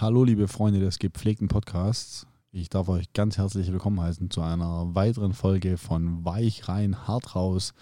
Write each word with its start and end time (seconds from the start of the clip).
Hallo, 0.00 0.24
liebe 0.24 0.48
Freunde 0.48 0.80
des 0.80 0.98
gepflegten 0.98 1.48
Podcasts. 1.48 2.26
Ich 2.52 2.70
darf 2.70 2.88
euch 2.88 3.12
ganz 3.12 3.36
herzlich 3.36 3.70
willkommen 3.70 4.00
heißen 4.00 4.30
zu 4.30 4.40
einer 4.40 4.94
weiteren 4.94 5.34
Folge 5.34 5.76
von 5.76 6.24
Weich 6.24 6.68
rein, 6.68 7.06
hart 7.06 7.36
raus, 7.36 7.74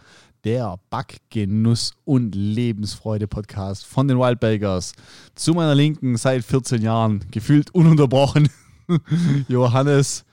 der 0.43 0.81
Backgenuss 0.91 1.93
und 2.05 2.35
Lebensfreude 2.35 3.29
Podcast 3.29 3.87
von 3.87 4.09
den 4.09 4.19
Wild 4.19 4.41
Bakers. 4.41 4.95
Zu 5.37 5.55
meiner 5.55 5.77
Linken 5.77 6.17
seit 6.17 6.43
14 6.43 6.83
Jahren, 6.83 7.25
gefühlt 7.31 7.73
ununterbrochen, 7.73 8.49
Johannes 9.49 10.25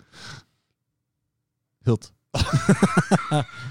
Hirt. 1.84 2.12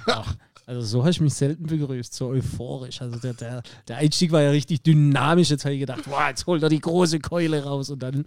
Ach, 0.07 0.37
also 0.67 0.81
so 0.81 1.01
habe 1.01 1.11
ich 1.11 1.21
mich 1.21 1.35
selten 1.35 1.67
begrüßt, 1.67 2.15
so 2.15 2.29
euphorisch. 2.29 3.03
Also 3.03 3.19
der, 3.19 3.35
der, 3.35 3.63
der 3.89 3.96
Einstieg 3.99 4.33
war 4.33 4.43
ja 4.43 4.51
richtig 4.51 4.83
dynamisch. 4.83 5.51
Jetzt 5.51 5.64
habe 5.64 5.75
ich 5.75 5.81
gedacht, 5.81 6.03
wow, 6.07 6.29
jetzt 6.29 6.46
holt 6.46 6.63
er 6.63 6.69
die 6.69 6.81
große 6.81 7.21
Keule 7.21 7.63
raus 7.64 7.91
und 7.91 8.03
dann 8.03 8.25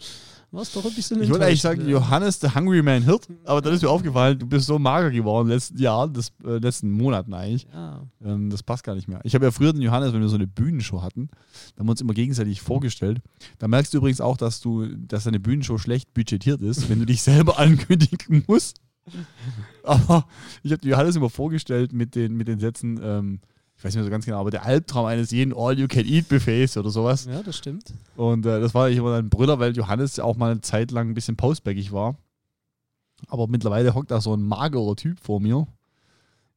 war 0.52 0.62
es 0.62 0.72
doch 0.72 0.86
ein 0.86 0.94
bisschen 0.94 1.22
Ich 1.22 1.30
wollte 1.30 1.46
eigentlich 1.46 1.62
sagen, 1.62 1.82
ja. 1.82 1.88
Johannes, 1.88 2.40
der 2.40 2.56
Hungry 2.56 2.82
Man 2.82 3.04
Hirt, 3.04 3.28
aber 3.44 3.62
dann 3.62 3.74
ist 3.74 3.82
mir 3.82 3.90
aufgefallen, 3.90 4.40
du 4.40 4.46
bist 4.46 4.66
so 4.66 4.80
mager 4.80 5.12
geworden 5.12 5.50
letzten 5.50 5.78
Jahren, 5.78 6.14
das, 6.14 6.32
äh, 6.46 6.58
letzten 6.58 6.92
Monaten 6.92 7.34
eigentlich. 7.34 7.68
Ja, 7.74 8.02
Ähm, 8.24 8.50
das 8.50 8.64
passt 8.64 8.84
gar 8.84 8.96
nicht 8.96 9.08
mehr. 9.08 9.20
Ich 9.24 9.36
habe 9.36 9.46
ja 9.46 9.52
früher 9.52 9.74
den 9.74 9.82
Johannes, 9.82 10.14
wenn 10.14 10.22
wir 10.22 10.30
so 10.30 10.36
eine 10.36 10.48
Bühnenshow 10.48 11.02
hatten, 11.02 11.30
da 11.76 11.80
haben 11.80 11.88
wir 11.88 11.92
uns 11.92 12.02
immer 12.02 12.14
gegenseitig 12.14 12.62
vorgestellt. 12.62 13.20
Da 13.60 13.68
merkst 13.68 13.94
du 13.94 13.98
übrigens 13.98 14.22
auch, 14.22 14.38
dass 14.38 14.62
du, 14.62 14.86
dass 14.96 15.26
deine 15.26 15.40
Bühnenshow 15.40 15.78
schlecht 15.78 16.14
budgetiert 16.14 16.62
ist, 16.62 16.90
wenn 16.90 17.00
du 17.00 17.06
dich 17.06 17.22
selber 17.24 17.60
ankündigen 17.60 18.44
musst. 18.48 18.80
Aber 19.84 20.26
ich 20.64 20.72
habe 20.72 20.88
Johannes 20.88 21.16
immer 21.16 21.30
vorgestellt 21.30 21.94
mit 21.94 22.16
den, 22.16 22.36
mit 22.36 22.48
den 22.48 22.60
Sätzen, 22.60 23.00
ähm, 23.02 23.40
ich 23.78 23.84
weiß 23.84 23.94
nicht 23.94 23.98
mehr 23.98 24.04
so 24.06 24.10
ganz 24.10 24.26
genau, 24.26 24.40
aber 24.40 24.50
der 24.50 24.66
Albtraum 24.66 25.06
eines 25.06 25.30
jeden 25.30 25.54
All-You-Can-Eat-Buffets 25.56 26.78
oder 26.78 26.90
sowas. 26.90 27.26
ja, 27.26 27.44
das 27.44 27.58
stimmt. 27.58 27.94
Und 28.16 28.46
äh, 28.46 28.60
das 28.60 28.74
war 28.74 28.86
eigentlich 28.86 28.98
immer 28.98 29.16
ein 29.18 29.30
Brüller, 29.30 29.60
weil 29.60 29.76
Johannes 29.78 30.20
auch 30.20 30.36
mal 30.36 30.52
eine 30.52 30.62
Zeit 30.62 30.90
lang 30.92 31.10
ein 31.10 31.14
bisschen 31.14 31.38
postbackig 31.38 31.92
war. 31.92 32.16
Aber 33.28 33.48
mittlerweile 33.48 33.94
hockt 33.94 34.10
da 34.12 34.20
so 34.20 34.34
ein 34.36 34.42
magerer 34.42 34.96
Typ 34.96 35.20
vor 35.20 35.40
mir. 35.40 35.58
Und 35.58 35.68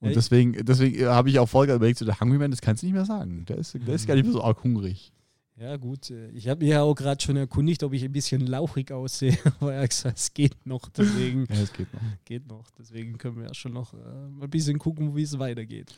Ja, 0.00 0.08
ich- 0.08 0.14
deswegen, 0.14 0.64
deswegen 0.64 1.04
habe 1.06 1.28
ich 1.28 1.38
auch 1.38 1.48
vorher 1.48 1.74
überlegt, 1.76 1.98
so 1.98 2.06
der 2.06 2.18
Hungry 2.20 2.38
Man, 2.38 2.50
das 2.52 2.62
kannst 2.62 2.82
du 2.82 2.86
nicht 2.86 2.94
mehr 2.94 3.04
sagen. 3.04 3.44
Der 3.46 3.58
ist, 3.58 3.74
der 3.74 3.94
ist 3.94 4.06
gar 4.06 4.14
nicht 4.14 4.24
mehr 4.24 4.32
so 4.32 4.42
arg 4.42 4.64
hungrig. 4.64 5.12
Ja, 5.61 5.77
gut. 5.77 6.11
äh, 6.11 6.30
Ich 6.30 6.48
habe 6.48 6.64
mich 6.64 6.70
ja 6.72 6.83
auch 6.83 6.94
gerade 6.94 7.22
schon 7.22 7.36
erkundigt, 7.36 7.83
ob 7.83 7.92
ich 7.92 8.03
ein 8.03 8.12
bisschen 8.12 8.47
lauchig 8.47 8.92
aussehe. 8.92 9.36
Aber 9.61 9.75
er 9.75 9.83
hat 9.83 9.91
gesagt, 9.91 10.19
es 10.19 10.33
geht 10.33 10.56
noch. 10.66 10.89
Deswegen 10.89 11.44
Ja, 11.50 11.61
das 11.61 11.72
geht 11.72 11.92
noch. 11.92 12.00
geht 12.25 12.48
noch. 12.48 12.70
Deswegen 12.78 13.19
können 13.19 13.36
wir 13.36 13.47
ja 13.48 13.55
schon 13.55 13.75
noch 13.75 13.92
äh, 13.92 13.97
mal 14.31 14.44
ein 14.44 14.50
bisschen 14.50 14.78
gucken, 14.78 15.14
wie 15.14 15.22
es 15.22 15.38
weitergeht. 15.38 15.94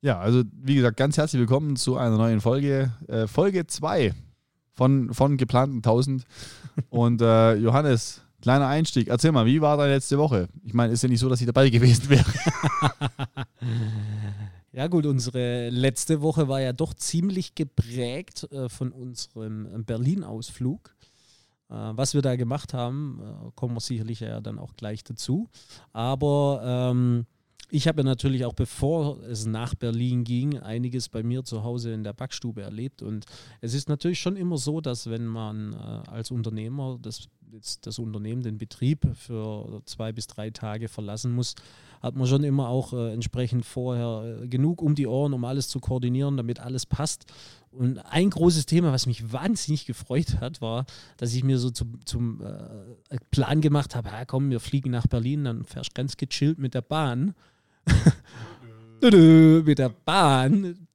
Ja, 0.00 0.18
also 0.18 0.44
wie 0.52 0.76
gesagt, 0.76 0.96
ganz 0.96 1.18
herzlich 1.18 1.40
willkommen 1.40 1.76
zu 1.76 1.96
einer 1.98 2.16
neuen 2.16 2.40
Folge. 2.40 2.90
Äh, 3.06 3.26
Folge 3.26 3.66
2 3.66 4.14
von, 4.72 5.12
von 5.12 5.36
geplanten 5.36 5.76
1000. 5.78 6.24
Und 6.88 7.20
äh, 7.20 7.56
Johannes, 7.56 8.22
kleiner 8.40 8.68
Einstieg. 8.68 9.08
Erzähl 9.08 9.32
mal, 9.32 9.44
wie 9.44 9.60
war 9.60 9.76
deine 9.76 9.92
letzte 9.92 10.16
Woche? 10.16 10.48
Ich 10.64 10.72
meine, 10.72 10.94
ist 10.94 11.02
ja 11.02 11.08
nicht 11.10 11.20
so, 11.20 11.28
dass 11.28 11.40
ich 11.40 11.46
dabei 11.46 11.68
gewesen 11.68 12.08
wäre. 12.08 12.24
Ja 14.72 14.86
gut, 14.86 15.04
unsere 15.04 15.68
letzte 15.70 16.22
Woche 16.22 16.46
war 16.46 16.60
ja 16.60 16.72
doch 16.72 16.94
ziemlich 16.94 17.56
geprägt 17.56 18.46
äh, 18.52 18.68
von 18.68 18.92
unserem 18.92 19.84
Berlin-Ausflug. 19.84 20.94
Äh, 21.68 21.74
was 21.74 22.14
wir 22.14 22.22
da 22.22 22.36
gemacht 22.36 22.72
haben, 22.72 23.20
äh, 23.20 23.50
kommen 23.56 23.74
wir 23.74 23.80
sicherlich 23.80 24.20
ja 24.20 24.40
dann 24.40 24.60
auch 24.60 24.74
gleich 24.76 25.02
dazu. 25.02 25.48
Aber 25.92 26.62
ähm, 26.64 27.26
ich 27.68 27.88
habe 27.88 28.02
ja 28.02 28.04
natürlich 28.04 28.44
auch 28.44 28.52
bevor 28.52 29.20
es 29.22 29.46
nach 29.46 29.74
Berlin 29.74 30.22
ging, 30.24 30.58
einiges 30.58 31.08
bei 31.08 31.22
mir 31.22 31.44
zu 31.44 31.64
Hause 31.64 31.92
in 31.92 32.04
der 32.04 32.12
Backstube 32.12 32.62
erlebt. 32.62 33.02
Und 33.02 33.26
es 33.60 33.74
ist 33.74 33.88
natürlich 33.88 34.20
schon 34.20 34.36
immer 34.36 34.56
so, 34.56 34.80
dass 34.80 35.10
wenn 35.10 35.26
man 35.26 35.72
äh, 35.72 36.10
als 36.10 36.30
Unternehmer 36.30 36.96
das, 37.00 37.28
das 37.80 37.98
Unternehmen, 37.98 38.42
den 38.42 38.58
Betrieb 38.58 39.06
für 39.14 39.82
zwei 39.84 40.12
bis 40.12 40.26
drei 40.28 40.50
Tage 40.50 40.88
verlassen 40.88 41.32
muss, 41.32 41.54
hat 42.00 42.16
man 42.16 42.26
schon 42.26 42.44
immer 42.44 42.68
auch 42.68 42.92
äh, 42.92 43.12
entsprechend 43.12 43.64
vorher 43.64 44.42
äh, 44.42 44.48
genug 44.48 44.82
um 44.82 44.94
die 44.94 45.06
Ohren, 45.06 45.32
um 45.32 45.44
alles 45.44 45.68
zu 45.68 45.80
koordinieren, 45.80 46.36
damit 46.36 46.60
alles 46.60 46.86
passt. 46.86 47.26
Und 47.70 47.98
ein 47.98 48.30
großes 48.30 48.66
Thema, 48.66 48.92
was 48.92 49.06
mich 49.06 49.32
wahnsinnig 49.32 49.86
gefreut 49.86 50.40
hat, 50.40 50.60
war, 50.60 50.86
dass 51.18 51.34
ich 51.34 51.44
mir 51.44 51.58
so 51.58 51.70
zum, 51.70 52.04
zum 52.04 52.40
äh, 52.42 53.18
Plan 53.30 53.60
gemacht 53.60 53.94
habe, 53.94 54.10
komm, 54.26 54.50
wir 54.50 54.60
fliegen 54.60 54.90
nach 54.90 55.06
Berlin, 55.06 55.44
dann 55.44 55.64
fährst 55.64 55.90
du 55.90 55.94
ganz 55.94 56.16
gechillt 56.16 56.58
mit 56.58 56.74
der 56.74 56.82
Bahn. 56.82 57.34
Mit 59.02 59.78
der 59.78 59.88
Bahn 59.88 60.86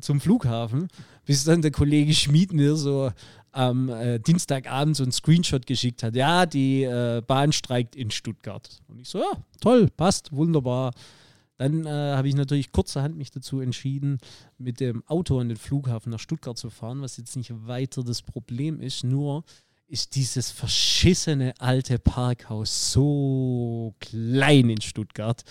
zum 0.00 0.20
Flughafen, 0.20 0.86
bis 1.26 1.42
dann 1.42 1.62
der 1.62 1.72
Kollege 1.72 2.14
Schmid 2.14 2.52
mir 2.52 2.76
so 2.76 3.10
am 3.52 3.88
äh, 3.88 4.18
Dienstagabend 4.18 4.96
so 4.96 5.02
einen 5.02 5.12
Screenshot 5.12 5.66
geschickt 5.66 6.02
hat. 6.02 6.14
Ja, 6.14 6.46
die 6.46 6.84
äh, 6.84 7.22
Bahn 7.26 7.52
streikt 7.52 7.96
in 7.96 8.10
Stuttgart. 8.10 8.68
Und 8.88 9.00
ich 9.00 9.08
so, 9.08 9.18
ja, 9.18 9.32
toll, 9.60 9.88
passt, 9.96 10.32
wunderbar. 10.32 10.92
Dann 11.58 11.84
äh, 11.84 11.90
habe 11.90 12.28
ich 12.28 12.34
natürlich 12.34 12.72
kurzerhand 12.72 13.16
mich 13.18 13.30
dazu 13.30 13.60
entschieden, 13.60 14.18
mit 14.56 14.80
dem 14.80 15.02
Auto 15.06 15.38
an 15.38 15.48
den 15.48 15.58
Flughafen 15.58 16.10
nach 16.10 16.18
Stuttgart 16.18 16.56
zu 16.56 16.70
fahren, 16.70 17.02
was 17.02 17.18
jetzt 17.18 17.36
nicht 17.36 17.52
weiter 17.66 18.02
das 18.02 18.22
Problem 18.22 18.80
ist. 18.80 19.04
Nur 19.04 19.44
ist 19.86 20.14
dieses 20.14 20.50
verschissene 20.50 21.52
alte 21.58 21.98
Parkhaus 21.98 22.92
so 22.92 23.94
klein 23.98 24.70
in 24.70 24.80
Stuttgart, 24.80 25.44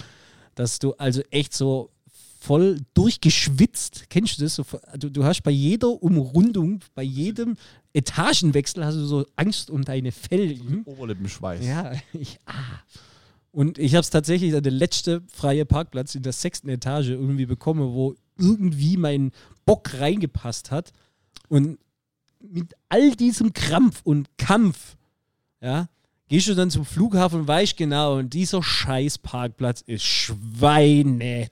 dass 0.55 0.79
du 0.79 0.93
also 0.93 1.21
echt 1.29 1.53
so 1.53 1.91
voll 2.39 2.79
durchgeschwitzt, 2.93 4.09
kennst 4.09 4.39
du 4.39 4.43
das? 4.43 4.61
Du, 4.97 5.09
du 5.09 5.23
hast 5.23 5.43
bei 5.43 5.51
jeder 5.51 5.89
Umrundung, 6.01 6.79
bei 6.95 7.03
jedem 7.03 7.57
Etagenwechsel 7.93 8.85
hast 8.85 8.95
du 8.95 9.05
so 9.05 9.25
Angst 9.35 9.69
um 9.69 9.83
deine 9.83 10.11
Felgen. 10.11 10.83
Oberlippenschweiß. 10.85 11.65
Ja, 11.65 11.93
ich, 12.13 12.39
ah. 12.45 12.53
Und 13.51 13.79
ich 13.79 13.95
habe 13.95 14.01
es 14.01 14.09
tatsächlich 14.09 14.53
an 14.55 14.63
den 14.63 14.75
letzten 14.75 15.27
freien 15.27 15.67
Parkplatz 15.67 16.13
in 16.13 16.21
der 16.21 16.33
sechsten 16.33 16.69
Etage 16.69 17.09
irgendwie 17.09 17.47
bekommen, 17.47 17.93
wo 17.93 18.15
irgendwie 18.37 18.95
mein 18.95 19.31
Bock 19.65 19.99
reingepasst 19.99 20.71
hat. 20.71 20.93
Und 21.47 21.79
mit 22.39 22.73
all 22.89 23.15
diesem 23.15 23.53
Krampf 23.53 24.01
und 24.03 24.29
Kampf, 24.37 24.95
ja, 25.61 25.89
gehst 26.29 26.47
du 26.47 26.55
dann 26.55 26.69
zum 26.69 26.85
Flughafen 26.85 27.41
und 27.41 27.47
weißt 27.47 27.75
genau, 27.75 28.17
und 28.19 28.33
dieser 28.33 28.63
scheiß 28.63 29.17
Parkplatz 29.17 29.81
ist 29.81 30.03
schweineteuer. 30.03 31.49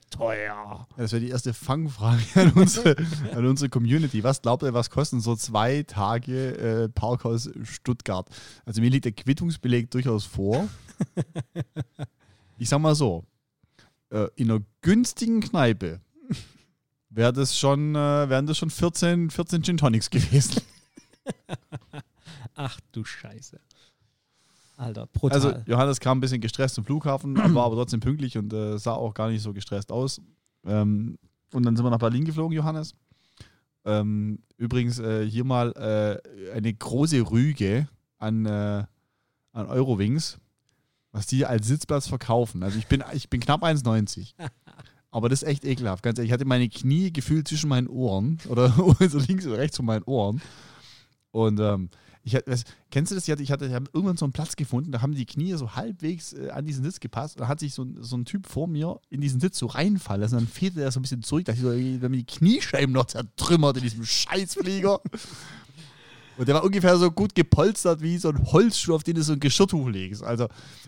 Ja, 0.56 0.88
das 0.96 1.12
wäre 1.12 1.22
die 1.22 1.30
erste 1.30 1.54
Fangfrage 1.54 2.24
an 2.36 2.52
unsere, 2.52 2.96
an 3.34 3.46
unsere 3.46 3.70
Community. 3.70 4.24
Was 4.24 4.42
glaubt 4.42 4.64
ihr, 4.64 4.74
was 4.74 4.90
kosten 4.90 5.20
so 5.20 5.36
zwei 5.36 5.84
Tage 5.84 6.86
äh, 6.86 6.90
Parkhaus 6.90 7.50
Stuttgart? 7.64 8.30
Also 8.66 8.82
mir 8.82 8.90
liegt 8.90 9.06
der 9.06 9.12
Quittungsbeleg 9.12 9.92
durchaus 9.92 10.24
vor. 10.26 10.70
Ich 12.59 12.70
sag 12.70 12.80
mal 12.80 12.96
so, 12.96 13.26
äh, 14.09 14.28
in 14.36 14.50
einer 14.50 14.62
günstigen 14.82 15.42
Kneipe 15.42 16.02
wär 17.09 17.32
das 17.32 17.58
schon, 17.58 17.96
äh, 17.96 18.30
wären 18.30 18.46
das 18.46 18.58
schon 18.58 18.70
14, 18.70 19.32
14 19.32 19.64
Gin 19.64 19.78
Tonics 19.78 20.09
gewesen. 20.09 20.62
Ach 22.56 22.80
du 22.92 23.04
Scheiße. 23.04 23.59
Alter, 24.78 25.08
brutal. 25.08 25.36
Also 25.36 25.54
Johannes 25.66 26.00
kam 26.00 26.20
ein 26.20 26.22
bisschen 26.22 26.40
gestresst 26.40 26.76
zum 26.76 26.86
Flughafen, 26.86 27.36
war 27.56 27.66
aber 27.66 27.76
trotzdem 27.76 28.00
pünktlich 28.00 28.38
und 28.38 28.54
äh, 28.54 28.78
sah 28.78 28.94
auch 28.94 29.14
gar 29.14 29.30
nicht 29.30 29.42
so 29.42 29.52
gestresst 29.52 29.92
aus. 29.92 30.22
Ähm, 30.66 31.18
und 31.52 31.66
dann 31.66 31.76
sind 31.76 31.84
wir 31.84 31.90
nach 31.90 32.00
Berlin 32.00 32.26
geflogen, 32.26 32.56
Johannes. 32.56 32.94
Ähm, 33.86 34.40
übrigens 34.58 35.00
äh, 35.00 35.28
hier 35.28 35.46
mal 35.46 35.72
äh, 35.74 36.52
eine 36.52 36.74
große 36.74 37.32
Rüge 37.32 37.88
an, 38.20 38.46
äh, 38.46 38.84
an 39.54 39.68
Eurowings, 39.68 40.38
was 41.12 41.26
die 41.26 41.46
als 41.46 41.68
Sitzplatz 41.68 42.08
verkaufen. 42.08 42.62
Also 42.62 42.78
ich 42.78 42.88
bin, 42.88 43.04
ich 43.14 43.30
bin 43.30 43.40
knapp 43.40 43.64
1,90. 43.64 44.34
Aber 45.09 45.30
das 45.30 45.42
ist 45.42 45.48
echt 45.48 45.66
ekelhaft. 45.66 46.04
Ganz 46.04 46.20
ehrlich, 46.20 46.30
ich 46.30 46.34
hatte 46.34 46.46
meine 46.46 46.70
Knie 46.70 47.12
gefühlt 47.12 47.48
zwischen 47.48 47.70
meinen 47.70 47.88
Ohren 47.88 48.38
oder 48.50 48.70
so 49.09 49.18
links 49.20 49.48
oder 49.48 49.58
rechts 49.58 49.78
von 49.78 49.86
meinen 49.86 50.04
Ohren. 50.04 50.42
Und 51.32 51.59
ähm, 51.59 51.90
ich 52.36 52.42
was, 52.46 52.64
kennst 52.91 53.12
du 53.12 53.16
das? 53.16 53.26
Ich 53.28 53.32
hatte, 53.32 53.41
ich 53.44 53.52
hatte 53.52 53.66
ich 53.66 53.72
irgendwann 53.72 54.18
so 54.18 54.26
einen 54.26 54.34
Platz 54.34 54.56
gefunden, 54.56 54.91
da 54.91 55.02
haben 55.02 55.16
die 55.16 55.26
Knie 55.26 55.53
so 55.53 55.76
halbwegs 55.76 56.34
äh, 56.34 56.50
an 56.50 56.66
diesen 56.66 56.84
Sitz 56.84 57.00
gepasst. 57.00 57.35
Und 57.38 57.41
da 57.41 57.47
hat 57.47 57.59
sich 57.59 57.74
so, 57.74 57.84
ein- 57.84 57.97
so 58.02 58.18
ein 58.18 58.26
Typ 58.26 58.46
vor 58.47 58.68
mir 58.68 59.00
in 59.09 59.22
diesen 59.22 59.40
Sitz 59.40 59.58
so 59.59 59.68
reinfallen 59.68 60.22
lassen. 60.22 60.35
Dann 60.35 60.47
fehlte 60.47 60.82
er 60.82 60.91
so 60.91 61.00
ein 61.00 61.03
bisschen 61.03 61.24
zurück. 61.24 61.46
Da 61.46 61.53
ich 61.53 61.62
so, 61.62 61.70
wenn 61.72 62.00
mir 62.12 62.18
die 62.18 62.26
Kniescheiben 62.26 62.94
noch 62.94 63.06
zertrümmert 63.06 63.78
in 63.78 63.84
diesem 63.84 64.03
Scheißflieger. 64.03 65.00
Und 66.38 66.47
der 66.47 66.56
war 66.56 66.64
ungefähr 66.64 66.96
so 66.97 67.09
gut 67.09 67.34
gepolstert 67.34 68.02
wie 68.02 68.18
so 68.18 68.30
ein 68.30 68.44
Holzschuh, 68.52 68.94
auf 68.94 69.03
den 69.03 69.16
du 69.16 69.23
so 69.23 69.34
ein 69.34 69.40
Geschirrtuch 69.40 69.88
legst. 69.90 70.22
Also, 70.22 70.44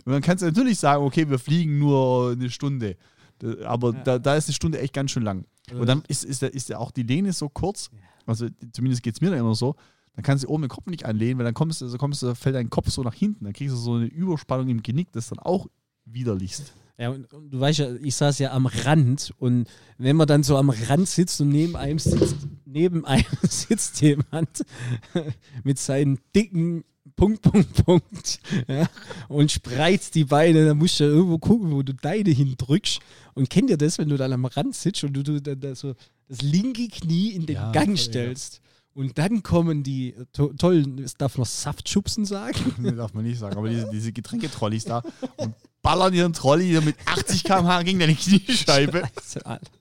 und 0.05 0.11
dann 0.13 0.21
kannst 0.21 0.43
du 0.43 0.45
natürlich 0.45 0.77
sagen, 0.77 1.03
okay, 1.03 1.27
wir 1.27 1.39
fliegen 1.39 1.79
nur 1.79 2.31
eine 2.33 2.49
Stunde. 2.51 2.97
Da- 3.39 3.65
Aber 3.67 3.93
Ja. 3.93 4.03
da, 4.03 4.19
da 4.19 4.35
ist 4.35 4.47
eine 4.47 4.53
Stunde 4.53 4.79
echt 4.79 4.93
ganz 4.93 5.09
schön 5.11 5.23
lang. 5.23 5.45
Und 5.73 5.87
dann 5.87 6.03
ist, 6.07 6.23
ist, 6.23 6.43
ist 6.43 6.73
auch 6.75 6.91
die 6.91 7.03
Lehne 7.03 7.31
so 7.33 7.47
kurz, 7.49 7.89
also 8.25 8.47
zumindest 8.73 9.01
geht 9.03 9.15
es 9.15 9.21
mir 9.21 9.29
dann 9.31 9.39
immer 9.39 9.55
so, 9.55 9.75
dann 10.15 10.23
kannst 10.23 10.43
du 10.43 10.49
oben 10.49 10.63
den 10.63 10.69
Kopf 10.69 10.87
nicht 10.87 11.05
anlehnen, 11.05 11.37
weil 11.37 11.45
dann 11.45 11.53
kommst 11.53 11.81
du, 11.81 11.85
also 11.85 11.97
kommst 11.97 12.21
du, 12.21 12.35
fällt 12.35 12.55
dein 12.55 12.69
Kopf 12.69 12.89
so 12.89 13.03
nach 13.03 13.13
hinten, 13.13 13.45
dann 13.45 13.53
kriegst 13.53 13.73
du 13.73 13.77
so 13.77 13.95
eine 13.95 14.05
Überspannung 14.05 14.69
im 14.69 14.83
Genick, 14.83 15.11
das 15.11 15.29
dann 15.29 15.39
auch 15.39 15.67
widerlichst. 16.05 16.73
Ja, 16.97 17.11
und, 17.11 17.33
und 17.33 17.49
du 17.49 17.59
weißt 17.59 17.79
ja, 17.79 17.95
ich 18.03 18.15
saß 18.15 18.39
ja 18.39 18.51
am 18.51 18.65
Rand 18.65 19.33
und 19.37 19.69
wenn 19.97 20.17
man 20.17 20.27
dann 20.27 20.43
so 20.43 20.57
am 20.57 20.69
Rand 20.69 21.07
sitzt 21.07 21.39
und 21.39 21.47
neben 21.47 21.77
einem 21.77 21.97
sitzt, 21.97 22.35
neben 22.65 23.05
einem 23.05 23.23
sitzt 23.43 24.01
jemand 24.01 24.65
mit 25.63 25.79
seinen 25.79 26.19
dicken 26.35 26.83
Punkt, 27.15 27.41
Punkt, 27.41 27.85
Punkt 27.85 28.39
ja, 28.67 28.87
und 29.27 29.51
spreizt 29.51 30.15
die 30.15 30.25
Beine, 30.25 30.65
dann 30.65 30.77
musst 30.77 30.99
du 30.99 31.05
ja 31.05 31.09
irgendwo 31.09 31.37
gucken, 31.37 31.71
wo 31.71 31.83
du 31.83 31.93
deine 31.93 32.29
hindrückst. 32.29 32.99
Und 33.33 33.49
kennt 33.49 33.69
ihr 33.69 33.77
das, 33.77 33.97
wenn 33.97 34.09
du 34.09 34.17
dann 34.17 34.31
am 34.31 34.45
Rand 34.45 34.75
sitzt 34.75 35.03
und 35.03 35.13
du, 35.13 35.23
du 35.23 35.41
dann 35.41 35.59
da 35.59 35.75
so 35.75 35.95
das 36.27 36.41
linke 36.41 36.87
Knie 36.87 37.31
in 37.31 37.45
den 37.45 37.55
Ja, 37.55 37.71
Gang 37.71 37.97
stellst? 37.97 38.61
Und 38.93 39.17
dann 39.17 39.43
kommen 39.43 39.83
die 39.83 40.13
äh, 40.13 40.25
to 40.33 40.53
tollen, 40.53 41.05
darf 41.17 41.37
noch 41.37 41.45
Saftschubsen 41.45 42.25
sagen. 42.25 42.73
Nee, 42.79 42.91
darf 42.91 43.13
man 43.13 43.23
nicht 43.23 43.39
sagen, 43.39 43.57
aber 43.57 43.69
diese, 43.69 43.89
diese 43.91 44.11
Getränketrolleys 44.11 44.85
da 44.85 45.03
und 45.37 45.53
ballern 45.81 46.13
ihren 46.13 46.33
Trolley 46.33 46.65
hier 46.65 46.81
mit 46.81 46.95
80 47.05 47.43
km/h 47.43 47.83
gegen 47.83 47.99
deine 47.99 48.15
Kniescheibe. 48.15 49.03
Scheiße, 49.15 49.45
Alter. 49.45 49.71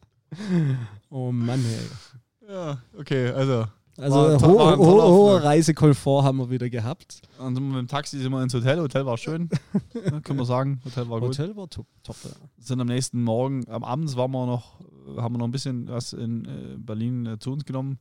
Oh 1.10 1.32
Mann, 1.32 1.64
ey. 1.64 2.52
Ja, 2.52 2.78
okay, 2.98 3.28
also. 3.30 3.66
Also 4.00 4.14
War 4.14 4.32
ein 4.34 4.40
ho 4.40 4.58
war 4.58 4.78
ho 4.78 5.02
hoher. 5.02 5.42
Reisekomfort 5.42 6.22
haben 6.22 6.38
wir 6.38 6.50
wieder 6.50 6.70
gehabt. 6.70 7.20
Dann 7.36 7.56
sind 7.56 7.64
wir 7.64 7.72
mit 7.72 7.78
dem 7.80 7.88
Taxi 7.88 8.16
sind 8.18 8.30
wir 8.30 8.40
ins 8.40 8.54
Hotel. 8.54 8.78
Hotel 8.78 9.04
war 9.04 9.18
schön. 9.18 9.48
Ja, 9.94 10.20
können 10.20 10.38
wir 10.38 10.44
sagen. 10.44 10.80
Hotel 10.84 11.08
war 11.10 11.18
gut. 11.18 11.30
Hotel 11.30 11.56
war 11.56 11.68
top. 11.68 11.86
top 12.04 12.16
ja. 12.22 12.30
Sind 12.58 12.80
am 12.80 12.86
nächsten 12.86 13.24
Morgen, 13.24 13.68
am 13.68 13.82
Abend 13.82 14.14
waren 14.16 14.30
wir 14.30 14.46
noch, 14.46 14.78
haben 15.16 15.34
wir 15.34 15.38
noch 15.38 15.48
ein 15.48 15.50
bisschen 15.50 15.88
was 15.88 16.12
in 16.12 16.44
äh, 16.44 16.76
Berlin 16.78 17.26
äh, 17.26 17.38
zu 17.40 17.50
uns 17.50 17.64
genommen. 17.64 17.98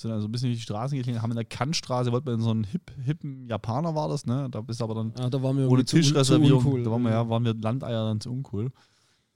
Sind 0.00 0.12
also 0.12 0.28
ein 0.28 0.32
bisschen 0.32 0.50
durch 0.50 0.58
die 0.58 0.62
Straßen 0.62 0.96
geklingelt, 0.96 1.22
haben 1.22 1.32
in 1.32 1.36
der 1.36 1.44
Kantstraße, 1.44 2.12
wollten 2.12 2.26
wir 2.26 2.34
in 2.34 2.40
so 2.40 2.50
einen 2.50 2.62
hip, 2.64 2.92
hippen 3.04 3.48
Japaner 3.48 3.96
war 3.96 4.08
das, 4.08 4.26
ne? 4.26 4.48
Da 4.48 4.60
bist 4.60 4.80
aber 4.80 4.94
dann 4.94 5.12
Ah, 5.18 5.28
da 5.28 5.42
waren 5.42 5.56
wir 5.58 5.68
ohne 5.68 5.84
Tischreservierung. 5.84 6.64
uncool. 6.64 6.84
Da 6.84 6.90
waren 6.92 7.02
wir, 7.02 7.10
ja, 7.10 7.28
waren 7.28 7.44
wir 7.44 7.54
Landeier 7.54 8.04
dann 8.06 8.20
zu 8.20 8.30
uncool. 8.30 8.70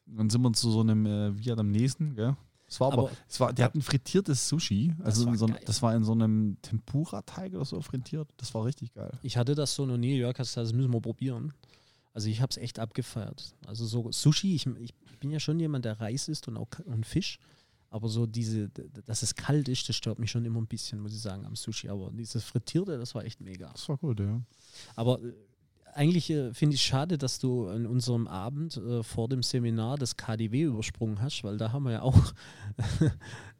Und 0.06 0.16
dann 0.16 0.30
sind 0.30 0.40
wir 0.42 0.52
zu 0.52 0.70
so 0.70 0.80
einem 0.80 1.04
äh, 1.06 1.36
Vietnamesen, 1.36 2.14
gell? 2.14 2.36
Es 2.68 2.78
war 2.80 2.92
aber, 2.92 3.02
Aber- 3.02 3.10
es 3.28 3.40
war, 3.40 3.52
die 3.52 3.62
hatten 3.64 3.82
frittiertes 3.82 4.48
Sushi. 4.48 4.94
Also 5.02 5.26
war 5.26 5.32
in 5.32 5.38
so, 5.38 5.46
das 5.66 5.82
war 5.82 5.94
in 5.96 6.04
so 6.04 6.12
einem 6.12 6.56
Tempura-Teig 6.62 7.54
oder 7.54 7.64
so 7.64 7.80
frittiert. 7.80 8.28
Das 8.36 8.54
war 8.54 8.64
richtig 8.64 8.94
geil. 8.94 9.10
Ich 9.22 9.36
hatte 9.36 9.54
das 9.56 9.74
so 9.74 9.84
noch 9.84 9.98
nie. 9.98 10.16
Jörg, 10.16 10.38
hast 10.38 10.50
gesagt, 10.50 10.66
das 10.68 10.72
müssen 10.72 10.92
wir 10.92 11.00
probieren. 11.00 11.52
Also 12.14 12.28
ich 12.28 12.40
habe 12.40 12.50
es 12.50 12.56
echt 12.56 12.78
abgefeiert. 12.78 13.54
Also 13.66 13.84
so 13.84 14.12
Sushi, 14.12 14.54
ich, 14.54 14.66
ich 14.78 14.94
bin 15.18 15.30
ja 15.32 15.40
schon 15.40 15.58
jemand, 15.58 15.84
der 15.86 16.00
Reis 16.00 16.28
isst 16.28 16.46
und 16.48 16.56
auch 16.56 16.68
und 16.84 17.04
Fisch. 17.04 17.38
Aber 17.92 18.08
so 18.08 18.24
diese, 18.24 18.70
dass 19.04 19.22
es 19.22 19.34
kalt 19.34 19.68
ist, 19.68 19.86
das 19.86 19.96
stört 19.96 20.18
mich 20.18 20.30
schon 20.30 20.46
immer 20.46 20.58
ein 20.58 20.66
bisschen, 20.66 20.98
muss 20.98 21.12
ich 21.12 21.20
sagen, 21.20 21.44
am 21.44 21.54
Sushi. 21.54 21.90
Aber 21.90 22.10
dieses 22.10 22.42
Frittierte, 22.42 22.96
das 22.96 23.14
war 23.14 23.22
echt 23.22 23.42
mega. 23.42 23.68
Das 23.70 23.86
war 23.86 23.98
gut, 23.98 24.18
ja. 24.18 24.40
Aber 24.96 25.22
äh, 25.22 25.34
eigentlich 25.92 26.30
äh, 26.30 26.54
finde 26.54 26.76
ich 26.76 26.82
schade, 26.82 27.18
dass 27.18 27.38
du 27.38 27.68
an 27.68 27.86
unserem 27.86 28.28
Abend 28.28 28.78
äh, 28.78 29.02
vor 29.02 29.28
dem 29.28 29.42
Seminar 29.42 29.98
das 29.98 30.16
KDW 30.16 30.62
übersprungen 30.62 31.20
hast, 31.20 31.44
weil 31.44 31.58
da 31.58 31.72
haben 31.72 31.84
wir 31.84 31.92
ja 31.92 32.00
auch 32.00 32.32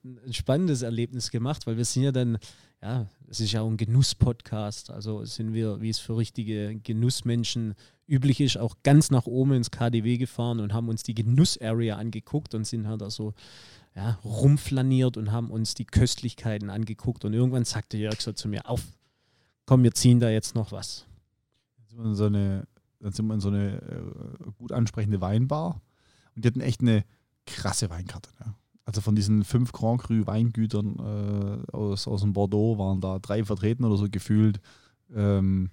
ein 0.03 0.33
spannendes 0.33 0.81
Erlebnis 0.81 1.31
gemacht, 1.31 1.67
weil 1.67 1.77
wir 1.77 1.85
sind 1.85 2.05
ja 2.05 2.13
dann, 2.13 2.39
ja, 2.83 3.07
es 3.29 3.41
ist 3.41 3.53
ja 3.53 3.63
auch 3.63 3.71
ein 3.71 3.77
Genuss-Podcast, 3.77 4.91
also 4.91 5.25
sind 5.25 5.55
wir, 5.55 5.81
wie 5.81 5.89
es 5.89 6.01
für 6.01 6.17
richtige 6.17 6.75
Genussmenschen 6.75 7.75
üblich 8.09 8.41
ist, 8.41 8.59
auch 8.59 8.77
ganz 8.83 9.11
nach 9.11 9.27
oben 9.27 9.53
ins 9.53 9.71
KDW 9.71 10.19
gefahren 10.19 10.59
und 10.61 10.73
haben 10.73 10.89
uns 10.89 11.03
die 11.05 11.15
Genuss-Area 11.15 11.97
angeguckt 11.97 12.55
und 12.55 12.67
sind 12.67 12.89
halt 12.89 13.01
da 13.01 13.09
so 13.09 13.35
ja, 13.95 14.19
rumflaniert 14.25 15.17
und 15.17 15.31
haben 15.31 15.51
uns 15.51 15.75
die 15.75 15.85
Köstlichkeiten 15.85 16.71
angeguckt 16.71 17.25
und 17.25 17.33
irgendwann 17.35 17.65
sagte 17.65 17.97
Jörg 17.97 18.21
so 18.21 18.33
zu 18.33 18.49
mir, 18.49 18.69
auf, 18.69 18.83
komm, 19.65 19.85
wir 19.85 19.93
ziehen 19.93 20.19
da 20.19 20.29
jetzt 20.29 20.55
noch 20.55 20.73
was. 20.73 21.07
Dann 21.77 21.87
sind 21.89 21.99
wir 21.99 22.09
in 22.09 22.15
so 22.15 22.25
eine, 22.25 22.67
dann 23.01 23.13
sind 23.13 23.27
wir 23.27 23.35
in 23.35 23.41
so 23.41 23.49
eine 23.49 23.77
äh, 23.81 24.51
gut 24.59 24.73
ansprechende 24.73 25.21
Weinbar. 25.21 25.81
Und 26.35 26.45
die 26.45 26.49
hatten 26.49 26.61
echt 26.61 26.81
eine 26.81 27.05
krasse 27.47 27.91
Weinkarte. 27.91 28.31
Ne? 28.41 28.55
Also 28.93 29.01
von 29.01 29.15
diesen 29.15 29.43
fünf 29.43 29.73
Grand 29.73 30.03
Cru 30.03 30.27
Weingütern 30.27 30.99
äh, 30.99 31.73
aus, 31.75 32.07
aus 32.07 32.21
dem 32.21 32.35
Bordeaux 32.35 32.77
waren 32.77 33.01
da 33.01 33.19
drei 33.19 33.43
vertreten 33.43 33.87
oder 33.87 33.97
so 33.97 34.07
gefühlt. 34.11 34.61
Ähm, 35.15 35.71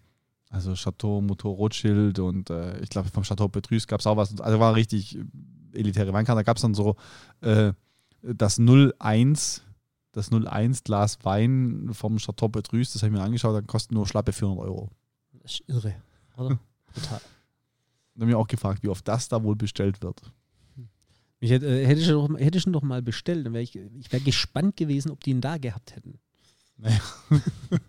also 0.49 0.73
Chateau 0.73 1.19
Motor 1.19 1.53
Rothschild 1.57 2.19
und 2.19 2.49
äh, 2.49 2.79
ich 2.79 2.87
glaube 2.87 3.09
vom 3.09 3.23
Chateau 3.23 3.49
Petrus 3.49 3.87
gab 3.87 3.99
es 3.99 4.07
auch 4.07 4.15
was. 4.15 4.39
Also 4.39 4.57
war 4.61 4.73
richtig 4.73 5.19
elitäre 5.73 6.13
Weinkarte. 6.13 6.39
Da 6.39 6.43
gab 6.43 6.55
es 6.55 6.61
dann 6.61 6.73
so 6.73 6.95
äh, 7.41 7.73
das 8.21 8.57
01, 8.57 9.63
das 10.13 10.31
01 10.31 10.85
Glas 10.85 11.17
Wein 11.23 11.89
vom 11.91 12.19
Chateau 12.19 12.47
Petrus, 12.47 12.93
das 12.93 13.03
habe 13.03 13.13
ich 13.13 13.19
mir 13.19 13.25
angeschaut, 13.25 13.53
da 13.53 13.61
kostet 13.61 13.91
nur 13.91 14.07
schlappe 14.07 14.31
400 14.31 14.63
Euro. 14.65 14.91
Das 15.43 15.55
ist 15.55 15.63
irre, 15.67 15.95
oder? 16.37 16.57
Total. 16.93 17.19
Und 18.15 18.21
habe 18.21 18.25
mich 18.27 18.35
auch 18.35 18.47
gefragt, 18.47 18.81
wie 18.81 18.87
oft 18.87 19.05
das 19.05 19.27
da 19.27 19.43
wohl 19.43 19.57
bestellt 19.57 20.01
wird. 20.01 20.21
Ich 21.39 21.51
hätte, 21.51 21.67
äh, 21.67 21.85
hätte, 21.85 22.01
ich 22.01 22.07
doch, 22.07 22.29
hätte 22.37 22.57
ich 22.57 22.67
ihn 22.67 22.73
doch 22.73 22.81
mal 22.81 23.01
bestellt, 23.01 23.45
dann 23.45 23.53
wär 23.53 23.61
ich, 23.61 23.75
ich 23.75 24.11
wäre 24.11 24.23
gespannt 24.23 24.75
gewesen, 24.77 25.11
ob 25.11 25.23
die 25.23 25.31
ihn 25.31 25.41
da 25.41 25.57
gehabt 25.57 25.95
hätten. 25.95 26.19
Naja. 26.81 26.99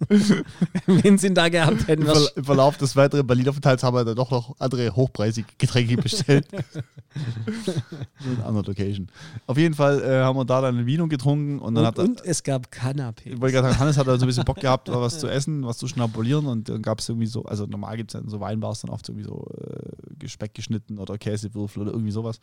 Wenn 0.86 1.16
sie 1.16 1.28
ihn 1.28 1.34
da 1.34 1.48
gehabt 1.48 1.86
hätten, 1.86 2.02
Im, 2.02 2.12
Im 2.34 2.44
Verlauf 2.44 2.76
des 2.76 2.96
weiteren 2.96 3.24
Berlin-Aufenthalts 3.24 3.84
haben 3.84 3.94
wir 3.94 4.04
dann 4.04 4.16
doch 4.16 4.32
noch 4.32 4.56
andere 4.58 4.94
hochpreisige 4.96 5.46
Getränke 5.58 5.96
bestellt. 5.96 6.48
In 8.24 8.36
einer 8.36 8.46
anderen 8.46 8.66
Location. 8.66 9.08
Auf 9.46 9.58
jeden 9.58 9.74
Fall 9.74 10.02
äh, 10.02 10.22
haben 10.22 10.36
wir 10.36 10.44
da 10.44 10.60
dann 10.60 10.78
ein 10.78 10.86
Vino 10.86 11.06
getrunken 11.06 11.60
und 11.60 11.76
dann 11.76 11.84
und, 11.84 11.86
hat 11.86 11.98
er, 11.98 12.04
und 12.04 12.24
es 12.24 12.42
gab 12.42 12.66
Canapé. 12.66 13.26
ich 13.26 13.40
wollte 13.40 13.54
gerade 13.54 13.68
sagen, 13.68 13.78
Hannes 13.78 13.96
hat 13.96 14.08
dann 14.08 14.18
so 14.18 14.24
ein 14.24 14.28
bisschen 14.28 14.44
Bock 14.44 14.58
gehabt, 14.58 14.88
was 14.92 15.20
zu 15.20 15.28
essen, 15.28 15.64
was 15.64 15.78
zu 15.78 15.86
schnabulieren 15.86 16.46
und 16.46 16.68
dann 16.68 16.82
gab 16.82 16.98
es 16.98 17.08
irgendwie 17.08 17.28
so, 17.28 17.44
also 17.44 17.66
normal 17.66 17.96
gibt 17.96 18.10
es 18.10 18.14
ja 18.14 18.20
in 18.20 18.28
so 18.28 18.40
Weinbars 18.40 18.80
dann 18.80 18.90
oft 18.90 19.08
irgendwie 19.08 19.26
so 19.26 19.46
äh, 19.56 20.28
Speck 20.28 20.52
geschnitten 20.54 20.98
oder 20.98 21.16
Käsewürfel 21.16 21.82
oder 21.82 21.92
irgendwie 21.92 22.12
sowas. 22.12 22.40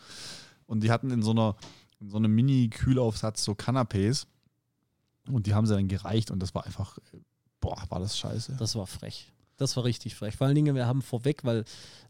Und 0.68 0.84
die 0.84 0.92
hatten 0.92 1.10
in 1.10 1.24
so 1.24 1.32
einer, 1.32 1.56
in 2.00 2.10
so 2.10 2.18
einem 2.18 2.34
Mini-Kühlaufsatz 2.36 3.44
so 3.44 3.54
Canapés 3.54 4.28
und 5.30 5.48
die 5.48 5.54
haben 5.54 5.66
sie 5.66 5.74
dann 5.74 5.88
gereicht 5.88 6.32
und 6.32 6.40
das 6.40 6.54
war 6.54 6.66
einfach, 6.66 6.98
boah, 7.60 7.84
war 7.90 8.00
das 8.00 8.18
scheiße. 8.18 8.56
Das 8.60 8.76
war 8.76 8.86
frech. 8.86 9.34
Das 9.58 9.76
war 9.76 9.84
richtig 9.84 10.16
frech. 10.16 10.36
Vor 10.36 10.46
allen 10.46 10.56
Dingen, 10.56 10.76
wir 10.76 10.86
haben 10.86 11.02
vorweg, 11.02 11.44
weil 11.44 11.66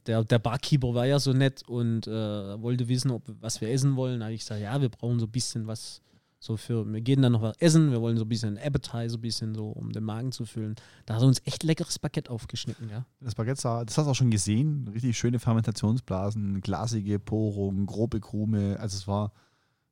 der, 0.06 0.24
der 0.24 0.40
Barkeeper 0.40 0.94
war 0.94 1.06
ja 1.06 1.18
so 1.18 1.32
nett 1.32 1.64
und 1.68 2.06
äh, 2.06 2.62
wollte 2.62 2.90
wissen, 2.90 3.12
ob, 3.12 3.24
was 3.40 3.62
wir 3.62 3.70
essen 3.70 3.96
wollen. 3.96 4.20
Da 4.20 4.26
habe 4.26 4.36
ich 4.36 4.42
gesagt, 4.42 4.62
ja, 4.62 4.80
wir 4.82 4.90
brauchen 4.90 5.20
so 5.20 5.26
ein 5.26 5.32
bisschen 5.32 5.66
was 5.66 6.02
so 6.40 6.56
für, 6.56 6.86
wir 6.86 7.02
gehen 7.02 7.22
dann 7.22 7.32
noch 7.32 7.42
was 7.42 7.58
essen, 7.58 7.92
wir 7.92 8.02
wollen 8.02 8.18
so 8.18 8.26
ein 8.26 8.30
bisschen 8.30 8.58
Appetizer, 8.58 9.18
ein 9.18 9.22
bisschen 9.22 9.56
so, 9.56 9.70
um 9.70 9.92
den 9.92 10.04
Magen 10.04 10.32
zu 10.32 10.46
füllen. 10.46 10.76
Da 11.06 11.16
hat 11.16 11.22
er 11.22 11.28
uns 11.28 11.42
echt 11.46 11.64
leckeres 11.64 12.00
Baguette 12.00 12.30
aufgeschnitten, 12.30 12.90
ja. 12.90 13.06
Das 13.20 13.36
Baguette 13.36 13.60
sah, 13.60 13.84
das 13.84 13.98
hast 13.98 14.06
du 14.06 14.12
auch 14.12 14.16
schon 14.16 14.30
gesehen, 14.30 14.88
richtig 14.94 15.18
schöne 15.18 15.40
Fermentationsblasen, 15.40 16.62
glasige 16.62 17.20
Porung, 17.20 17.86
grobe 17.86 18.20
Krume, 18.20 18.80
also 18.80 18.98
es 18.98 19.08
war, 19.08 19.32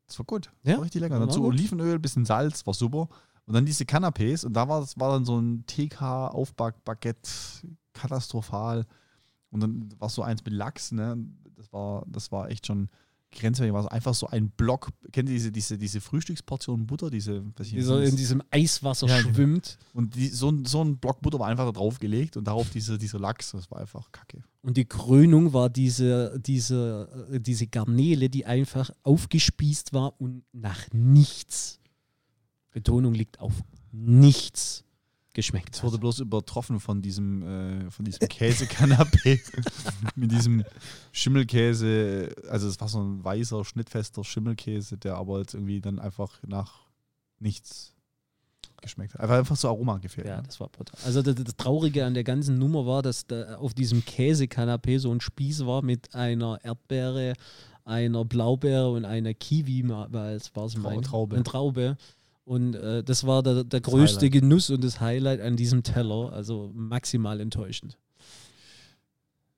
das 0.08 0.20
war 0.20 0.26
gut, 0.26 0.52
Ja, 0.64 0.76
war 0.76 0.84
richtig 0.84 1.02
lecker. 1.02 1.20
Dazu 1.20 1.42
gut. 1.42 1.54
Olivenöl, 1.54 1.98
bisschen 2.00 2.26
Salz, 2.26 2.66
war 2.68 2.74
super. 2.74 3.10
Und 3.48 3.54
dann 3.54 3.66
diese 3.66 3.84
Canapés 3.84 4.46
und 4.46 4.54
da 4.54 4.68
war, 4.68 4.86
war 4.96 5.12
dann 5.14 5.26
so 5.26 5.40
ein 5.40 5.66
TK-Aufback-Baguette, 5.68 7.30
katastrophal. 7.94 8.86
Und 9.52 9.62
dann 9.62 9.90
war 10.00 10.10
so 10.10 10.22
eins 10.24 10.44
mit 10.44 10.54
Lachs, 10.54 10.92
ne? 10.92 11.18
Das 11.56 11.72
war, 11.72 12.04
das 12.08 12.32
war 12.32 12.50
echt 12.50 12.68
schon 12.68 12.90
grenzwertig. 13.32 13.74
War 13.74 13.84
so 13.84 13.90
einfach 13.90 14.14
so 14.14 14.28
ein 14.28 14.50
Block. 14.52 14.90
Kennt 15.12 15.30
ihr 15.30 15.36
diese, 15.36 15.52
diese, 15.52 15.78
diese 15.78 16.00
Frühstücksportion 16.02 16.86
Butter, 16.88 17.10
diese, 17.10 17.42
nicht, 17.60 17.74
Dieser 17.74 18.00
das- 18.00 18.10
in 18.10 18.16
diesem 18.16 18.42
Eiswasser 18.52 19.08
Ja, 19.08 19.22
genau. 19.22 19.34
schwimmt. 19.34 19.78
und 19.94 20.16
die, 20.16 20.28
so, 20.30 20.50
ein, 20.50 20.66
so 20.66 20.82
ein 20.84 20.98
Block 20.98 21.22
Butter 21.22 21.40
war 21.40 21.48
einfach 21.48 21.66
da 21.66 21.72
drauf 21.74 22.00
gelegt 22.00 22.38
und 22.38 22.46
darauf 22.46 22.70
diese, 22.70 22.98
dieser 22.98 23.20
Lachs. 23.20 23.52
Das 23.52 23.70
war 23.72 23.80
einfach 23.82 24.12
kacke. 24.12 24.44
Und 24.62 24.78
die 24.78 24.86
Krönung 24.86 25.52
war 25.54 25.70
diese, 25.70 26.40
diese, 26.40 27.28
äh, 27.32 27.40
diese 27.40 27.68
Garnele, 27.68 28.30
die 28.30 28.46
einfach 28.46 28.90
aufgespießt 29.04 29.92
war 29.94 30.20
und 30.22 30.44
nach 30.54 30.86
nichts, 30.94 31.80
Betonung 32.72 33.14
liegt 33.14 33.40
auf 33.42 33.54
nichts, 33.92 34.85
geschmeckt 35.36 35.76
Es 35.76 35.84
wurde 35.84 36.00
bloß 36.00 36.20
übertroffen 36.20 36.80
von 36.80 37.02
diesem, 37.02 37.44
äh, 37.44 37.92
von 37.92 38.04
diesem 38.06 38.28
Käsekanapé 38.28 39.40
mit 40.16 40.32
diesem 40.32 40.64
Schimmelkäse. 41.12 42.34
Also 42.50 42.68
es 42.68 42.80
war 42.82 42.88
so 42.88 43.00
ein 43.00 43.24
weißer, 43.24 43.64
schnittfester 43.64 44.24
Schimmelkäse, 44.24 44.98
der 44.98 45.16
aber 45.18 45.40
jetzt 45.40 45.54
irgendwie 45.54 45.82
dann 45.82 46.00
einfach 46.00 46.42
nach 46.48 46.86
nichts 47.40 47.94
geschmeckt 48.82 49.14
hat. 49.14 49.22
Einfach, 49.22 49.38
einfach 49.38 49.56
so 49.56 49.68
Aroma 49.68 49.98
gefehlt. 49.98 50.28
Ja, 50.28 50.38
ne? 50.38 50.44
das 50.44 50.60
war 50.60 50.70
brutal. 50.70 51.00
Also 51.06 51.22
das, 51.22 51.36
das 51.36 51.56
Traurige 51.56 52.06
an 52.06 52.14
der 52.14 52.24
ganzen 52.24 52.58
Nummer 52.58 52.86
war, 52.86 53.02
dass 53.02 53.28
da 53.28 53.56
auf 53.58 53.74
diesem 53.74 54.02
Käsekanapé 54.02 55.00
so 55.00 55.12
ein 55.12 55.22
Spieß 55.22 55.66
war 55.66 55.82
mit 55.82 56.14
einer 56.16 56.60
Erdbeere, 56.64 57.34
einer 57.84 58.26
Blaubeere 58.26 58.92
und 58.92 59.06
einer 59.06 59.34
Kiwi, 59.34 59.88
weil 59.88 60.36
es 60.36 60.56
war 60.56 60.66
es 60.66 60.74
Trau- 60.74 60.80
mein, 60.82 61.02
Traube. 61.02 61.36
Eine 61.36 61.44
Traube. 61.44 61.98
Und 62.46 62.76
äh, 62.76 63.04
das 63.04 63.26
war 63.26 63.42
der, 63.42 63.64
der 63.64 63.82
größte 63.82 64.28
Highlight. 64.28 64.42
Genuss 64.42 64.70
und 64.70 64.84
das 64.84 65.02
Highlight 65.02 65.42
an 65.42 65.58
diesem 65.58 65.82
Teller. 65.82 66.32
Also 66.32 66.72
maximal 66.74 67.42
enttäuschend. 67.42 67.98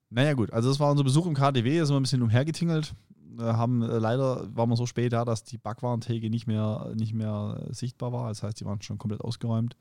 Naja, 0.10 0.34
gut. 0.34 0.54
Also, 0.54 0.70
das 0.70 0.80
war 0.80 0.90
unser 0.90 1.04
Besuch 1.04 1.26
im 1.26 1.34
KDW. 1.34 1.80
Da 1.80 1.86
sind 1.86 1.94
wir 1.94 2.00
ein 2.00 2.04
bisschen 2.04 2.22
umhergetingelt. 2.22 2.96
Haben, 3.40 3.84
äh, 3.84 4.00
leider 4.00 4.56
waren 4.56 4.70
wir 4.70 4.78
so 4.78 4.86
spät 4.86 5.14
da, 5.14 5.26
dass 5.26 5.44
die 5.44 5.58
Backwarentheke 5.58 6.30
nicht 6.30 6.48
mehr, 6.48 6.94
nicht 6.96 7.14
mehr 7.14 7.68
äh, 7.70 7.74
sichtbar 7.74 8.14
war. 8.14 8.30
Das 8.30 8.42
heißt, 8.42 8.60
die 8.60 8.66
waren 8.66 8.82
schon 8.82 8.98
komplett 8.98 9.22
ausgeräumt. 9.22 9.76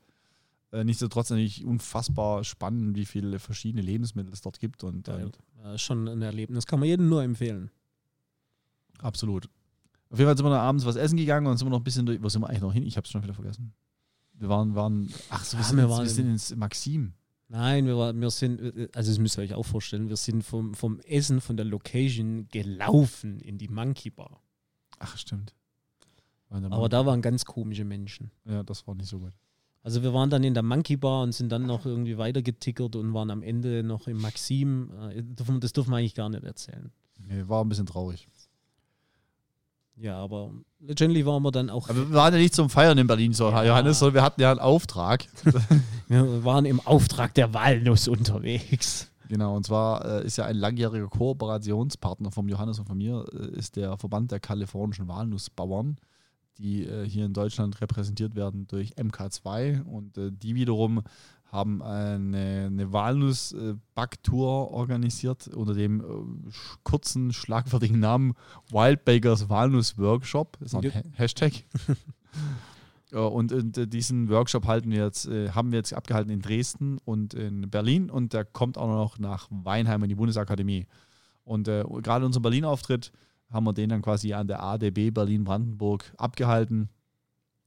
Äh, 0.73 0.83
nichtsdestotrotz 0.83 1.29
natürlich 1.29 1.65
unfassbar 1.65 2.43
spannend, 2.43 2.97
wie 2.97 3.05
viele 3.05 3.39
verschiedene 3.39 3.81
Lebensmittel 3.81 4.33
es 4.33 4.41
dort 4.41 4.59
gibt. 4.59 4.83
Und, 4.83 5.07
ja, 5.07 5.77
schon 5.77 6.09
ein 6.09 6.21
Erlebnis. 6.21 6.67
Kann 6.67 6.79
man 6.79 6.89
jedem 6.89 7.07
nur 7.07 7.23
empfehlen. 7.23 7.71
Absolut. 8.99 9.49
Auf 10.09 10.19
jeden 10.19 10.27
Fall 10.29 10.37
sind 10.37 10.45
wir 10.45 10.59
abends 10.59 10.85
was 10.85 10.95
essen 10.95 11.17
gegangen 11.17 11.47
und 11.47 11.57
sind 11.57 11.67
wir 11.67 11.71
noch 11.71 11.79
ein 11.79 11.83
bisschen 11.83 12.05
durch. 12.05 12.21
Wo 12.21 12.29
sind 12.29 12.41
wir 12.41 12.49
eigentlich 12.49 12.61
noch 12.61 12.73
hin? 12.73 12.83
Ich 12.83 12.95
habe 12.97 13.05
es 13.05 13.11
schon 13.11 13.23
wieder 13.23 13.33
vergessen. 13.33 13.73
Wir 14.33 14.49
waren, 14.49 14.75
waren 14.75 15.11
ach 15.29 15.43
so, 15.43 15.57
wir, 15.57 15.61
Ah, 15.61 15.67
sind, 15.67 15.77
wir 15.77 15.83
jetzt, 15.83 15.91
waren 15.91 16.03
wir 16.03 16.09
sind 16.09 16.29
ins 16.29 16.55
Maxim. 16.55 17.13
Nein, 17.49 17.85
wir, 17.85 17.97
war- 17.97 18.13
wir 18.15 18.29
sind, 18.29 18.61
also 18.95 19.11
das 19.11 19.19
müsst 19.19 19.37
ihr 19.37 19.41
euch 19.43 19.53
auch 19.53 19.63
vorstellen, 19.65 20.09
wir 20.09 20.17
sind 20.17 20.43
vom, 20.43 20.73
vom 20.73 20.99
Essen, 20.99 21.39
von 21.41 21.55
der 21.57 21.65
Location 21.65 22.47
gelaufen 22.49 23.39
in 23.39 23.57
die 23.57 23.67
Monkey 23.69 24.09
Bar. 24.09 24.41
Ach, 24.99 25.17
stimmt. 25.17 25.53
Aber 26.49 26.87
da 26.89 27.05
waren 27.05 27.21
ganz 27.21 27.45
komische 27.45 27.83
Menschen. 27.83 28.31
Ja, 28.45 28.63
das 28.63 28.85
war 28.87 28.95
nicht 28.95 29.07
so 29.09 29.19
gut. 29.19 29.33
Also 29.83 30.03
wir 30.03 30.13
waren 30.13 30.29
dann 30.29 30.43
in 30.43 30.53
der 30.53 30.63
Monkey 30.63 30.97
Bar 30.97 31.23
und 31.23 31.31
sind 31.33 31.51
dann 31.51 31.65
noch 31.65 31.85
irgendwie 31.85 32.17
weiter 32.17 32.41
getickert 32.41 32.95
und 32.95 33.13
waren 33.13 33.31
am 33.31 33.41
Ende 33.43 33.83
noch 33.83 34.07
im 34.07 34.17
Maxim. 34.21 34.91
Äh, 35.09 35.23
Das 35.59 35.73
dürfen 35.73 35.91
wir 35.91 35.97
eigentlich 35.97 36.15
gar 36.15 36.29
nicht 36.29 36.43
erzählen. 36.43 36.91
Nee, 37.19 37.47
war 37.47 37.63
ein 37.63 37.69
bisschen 37.69 37.85
traurig. 37.85 38.27
Ja, 39.99 40.17
aber 40.17 40.51
letztendlich 40.79 41.25
waren 41.25 41.41
wir 41.41 41.51
dann 41.51 41.69
auch, 41.69 41.89
Aber 41.89 42.09
wir 42.09 42.15
waren 42.15 42.33
ja 42.33 42.39
nicht 42.39 42.53
zum 42.53 42.69
Feiern 42.69 42.97
in 42.97 43.07
Berlin, 43.07 43.33
so, 43.33 43.49
Ja. 43.49 43.63
Johannes, 43.63 43.99
sondern 43.99 44.15
wir 44.15 44.21
hatten 44.23 44.41
ja 44.41 44.51
einen 44.51 44.59
Auftrag. 44.59 45.25
wir 46.07 46.43
waren 46.43 46.65
im 46.65 46.79
Auftrag 46.81 47.33
der 47.33 47.53
Walnuss 47.53 48.07
unterwegs. 48.07 49.11
Genau, 49.27 49.55
und 49.55 49.65
zwar 49.65 50.05
äh, 50.05 50.25
ist 50.25 50.37
ja 50.37 50.45
ein 50.45 50.55
langjähriger 50.55 51.07
Kooperationspartner 51.07 52.31
vom 52.31 52.47
Johannes 52.47 52.79
und 52.79 52.85
von 52.85 52.97
mir, 52.97 53.25
äh, 53.33 53.57
ist 53.57 53.75
der 53.75 53.97
Verband 53.97 54.31
der 54.31 54.39
kalifornischen 54.39 55.07
Walnussbauern, 55.07 55.97
die 56.57 56.85
äh, 56.85 57.07
hier 57.07 57.25
in 57.25 57.33
Deutschland 57.33 57.81
repräsentiert 57.81 58.35
werden 58.35 58.67
durch 58.67 58.93
MK2 58.93 59.83
und 59.83 60.17
äh, 60.17 60.31
die 60.31 60.55
wiederum 60.55 61.01
haben 61.51 61.81
eine, 61.81 62.65
eine 62.67 62.91
Walnuss-Backtour 62.91 64.71
organisiert 64.71 65.47
unter 65.47 65.73
dem 65.73 66.01
äh, 66.01 66.51
kurzen, 66.83 67.31
schlagfertigen 67.31 67.99
Namen 67.99 68.33
Wild 68.69 69.05
Bakers 69.05 69.49
Walnuss 69.49 69.97
Workshop. 69.97 70.57
Das 70.59 70.73
ist 70.73 70.75
ein 70.75 70.83
Ja. 70.83 70.93
Ha 70.93 71.01
Hashtag. 71.13 71.53
Und, 73.13 73.53
und 73.53 73.77
äh, 73.77 73.87
diesen 73.87 74.27
Workshop 74.27 74.67
halten 74.67 74.91
wir 74.91 75.05
jetzt, 75.05 75.27
äh, 75.27 75.51
haben 75.51 75.71
wir 75.71 75.77
jetzt 75.77 75.93
abgehalten 75.93 76.29
in 76.29 76.41
Dresden 76.41 76.97
und 77.05 77.33
in 77.33 77.69
Berlin 77.69 78.09
und 78.09 78.33
der 78.33 78.43
kommt 78.43 78.77
auch 78.77 78.89
noch 78.89 79.17
nach 79.17 79.47
Weinheim 79.49 80.03
in 80.03 80.09
die 80.09 80.15
Bundesakademie. 80.15 80.87
Und 81.45 81.69
äh, 81.69 81.85
gerade 82.03 82.25
unser 82.25 82.41
Berlin-Auftritt 82.41 83.13
haben 83.49 83.63
wir 83.63 83.71
den 83.71 83.87
dann 83.87 84.01
quasi 84.01 84.33
an 84.33 84.49
der 84.49 84.61
ADB 84.61 85.11
Berlin-Brandenburg 85.11 86.03
abgehalten. 86.17 86.89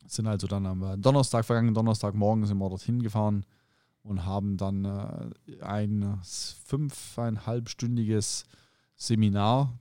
Sind 0.06 0.26
also 0.26 0.46
dann 0.46 0.66
am 0.66 1.00
Donnerstag, 1.00 1.46
vergangenen 1.46 1.74
Donnerstagmorgen 1.74 2.44
sind 2.44 2.58
wir 2.58 2.68
dorthin 2.68 3.02
gefahren 3.02 3.46
und 4.02 4.24
haben 4.24 4.56
dann 4.56 4.84
äh, 4.84 5.30
ein 5.62 6.18
fünfeinhalbstündiges 6.22 8.44
Seminar, 8.96 9.78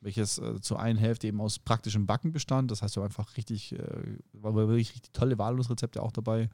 welches 0.00 0.38
äh, 0.38 0.60
zur 0.60 0.80
einen 0.80 0.98
Hälfte 0.98 1.28
eben 1.28 1.40
aus 1.40 1.58
praktischem 1.58 2.06
Backen 2.06 2.32
bestand. 2.32 2.70
Das 2.70 2.82
heißt, 2.82 2.96
wir 2.96 3.02
haben 3.02 3.08
einfach 3.08 3.36
richtig, 3.36 3.72
äh, 3.72 4.18
war 4.32 4.54
wirklich 4.54 4.94
richtig 4.94 5.12
tolle 5.12 5.36
Walnussrezepte 5.38 6.00
auch 6.02 6.12
dabei, 6.12 6.48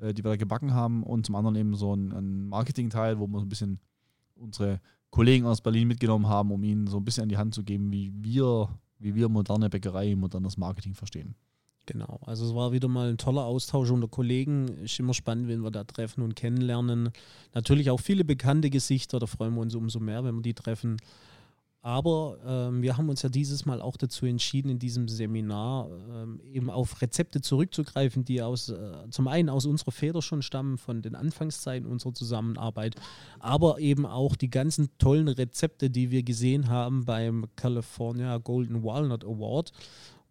die 0.00 0.24
wir 0.24 0.30
da 0.30 0.36
gebacken 0.36 0.74
haben. 0.74 1.04
Und 1.04 1.24
zum 1.24 1.36
anderen 1.36 1.54
eben 1.54 1.76
so 1.76 1.94
ein 1.94 2.48
Marketing-Teil, 2.48 3.20
wo 3.20 3.28
wir 3.28 3.38
so 3.38 3.46
ein 3.46 3.48
bisschen 3.48 3.78
unsere 4.34 4.80
Kollegen 5.10 5.46
aus 5.46 5.60
Berlin 5.60 5.86
mitgenommen 5.86 6.26
haben, 6.26 6.50
um 6.50 6.64
ihnen 6.64 6.88
so 6.88 6.96
ein 6.96 7.04
bisschen 7.04 7.22
an 7.22 7.28
die 7.28 7.36
Hand 7.36 7.54
zu 7.54 7.62
geben, 7.62 7.92
wie 7.92 8.12
wir, 8.12 8.76
wie 8.98 9.14
wir 9.14 9.28
moderne 9.28 9.70
Bäckerei, 9.70 10.16
modernes 10.16 10.56
Marketing 10.56 10.94
verstehen. 10.94 11.36
Genau, 11.86 12.18
also 12.24 12.46
es 12.46 12.54
war 12.54 12.72
wieder 12.72 12.88
mal 12.88 13.10
ein 13.10 13.18
toller 13.18 13.44
Austausch 13.44 13.90
unter 13.90 14.08
Kollegen. 14.08 14.68
Ist 14.84 14.98
immer 14.98 15.12
spannend, 15.12 15.48
wenn 15.48 15.60
wir 15.60 15.70
da 15.70 15.84
treffen 15.84 16.22
und 16.22 16.34
kennenlernen. 16.34 17.10
Natürlich 17.52 17.90
auch 17.90 18.00
viele 18.00 18.24
bekannte 18.24 18.70
Gesichter, 18.70 19.18
da 19.18 19.26
freuen 19.26 19.54
wir 19.54 19.60
uns 19.60 19.74
umso 19.74 20.00
mehr, 20.00 20.24
wenn 20.24 20.36
wir 20.36 20.42
die 20.42 20.54
treffen. 20.54 20.96
Aber 21.84 22.38
ähm, 22.46 22.80
wir 22.80 22.96
haben 22.96 23.10
uns 23.10 23.20
ja 23.20 23.28
dieses 23.28 23.66
Mal 23.66 23.82
auch 23.82 23.98
dazu 23.98 24.24
entschieden, 24.24 24.70
in 24.70 24.78
diesem 24.78 25.06
Seminar 25.06 25.90
ähm, 26.14 26.40
eben 26.50 26.70
auf 26.70 27.02
Rezepte 27.02 27.42
zurückzugreifen, 27.42 28.24
die 28.24 28.40
aus, 28.40 28.70
äh, 28.70 29.10
zum 29.10 29.28
einen 29.28 29.50
aus 29.50 29.66
unserer 29.66 29.92
Feder 29.92 30.22
schon 30.22 30.40
stammen, 30.40 30.78
von 30.78 31.02
den 31.02 31.14
Anfangszeiten 31.14 31.86
unserer 31.86 32.14
Zusammenarbeit, 32.14 32.94
aber 33.38 33.80
eben 33.80 34.06
auch 34.06 34.34
die 34.34 34.48
ganzen 34.48 34.96
tollen 34.96 35.28
Rezepte, 35.28 35.90
die 35.90 36.10
wir 36.10 36.22
gesehen 36.22 36.70
haben 36.70 37.04
beim 37.04 37.48
California 37.54 38.38
Golden 38.38 38.82
Walnut 38.82 39.22
Award 39.22 39.72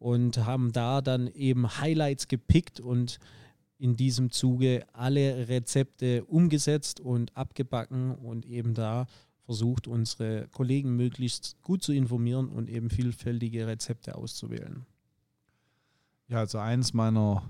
und 0.04 0.46
haben 0.46 0.74
da 0.74 1.00
dann 1.00 1.28
eben 1.28 1.80
Highlights 1.80 2.28
gepickt 2.28 2.82
und 2.82 3.20
in 3.78 3.96
diesem 3.96 4.32
Zuge 4.32 4.86
alle 4.92 5.48
Rezepte 5.48 6.26
umgesetzt 6.26 7.00
und 7.00 7.36
abgebacken 7.38 8.12
und 8.12 8.46
eben 8.46 8.74
da 8.74 9.08
versucht, 9.46 9.88
unsere 9.88 10.50
Kollegen 10.50 10.98
möglichst 10.98 11.56
gut 11.62 11.84
zu 11.84 11.94
informieren 11.94 12.50
und 12.50 12.70
eben 12.70 12.90
vielfältige 12.90 13.66
Rezepte 13.66 14.16
auszuwählen. 14.16 14.86
Ja, 16.28 16.40
also 16.40 16.58
eins 16.58 16.94
meiner 16.94 17.42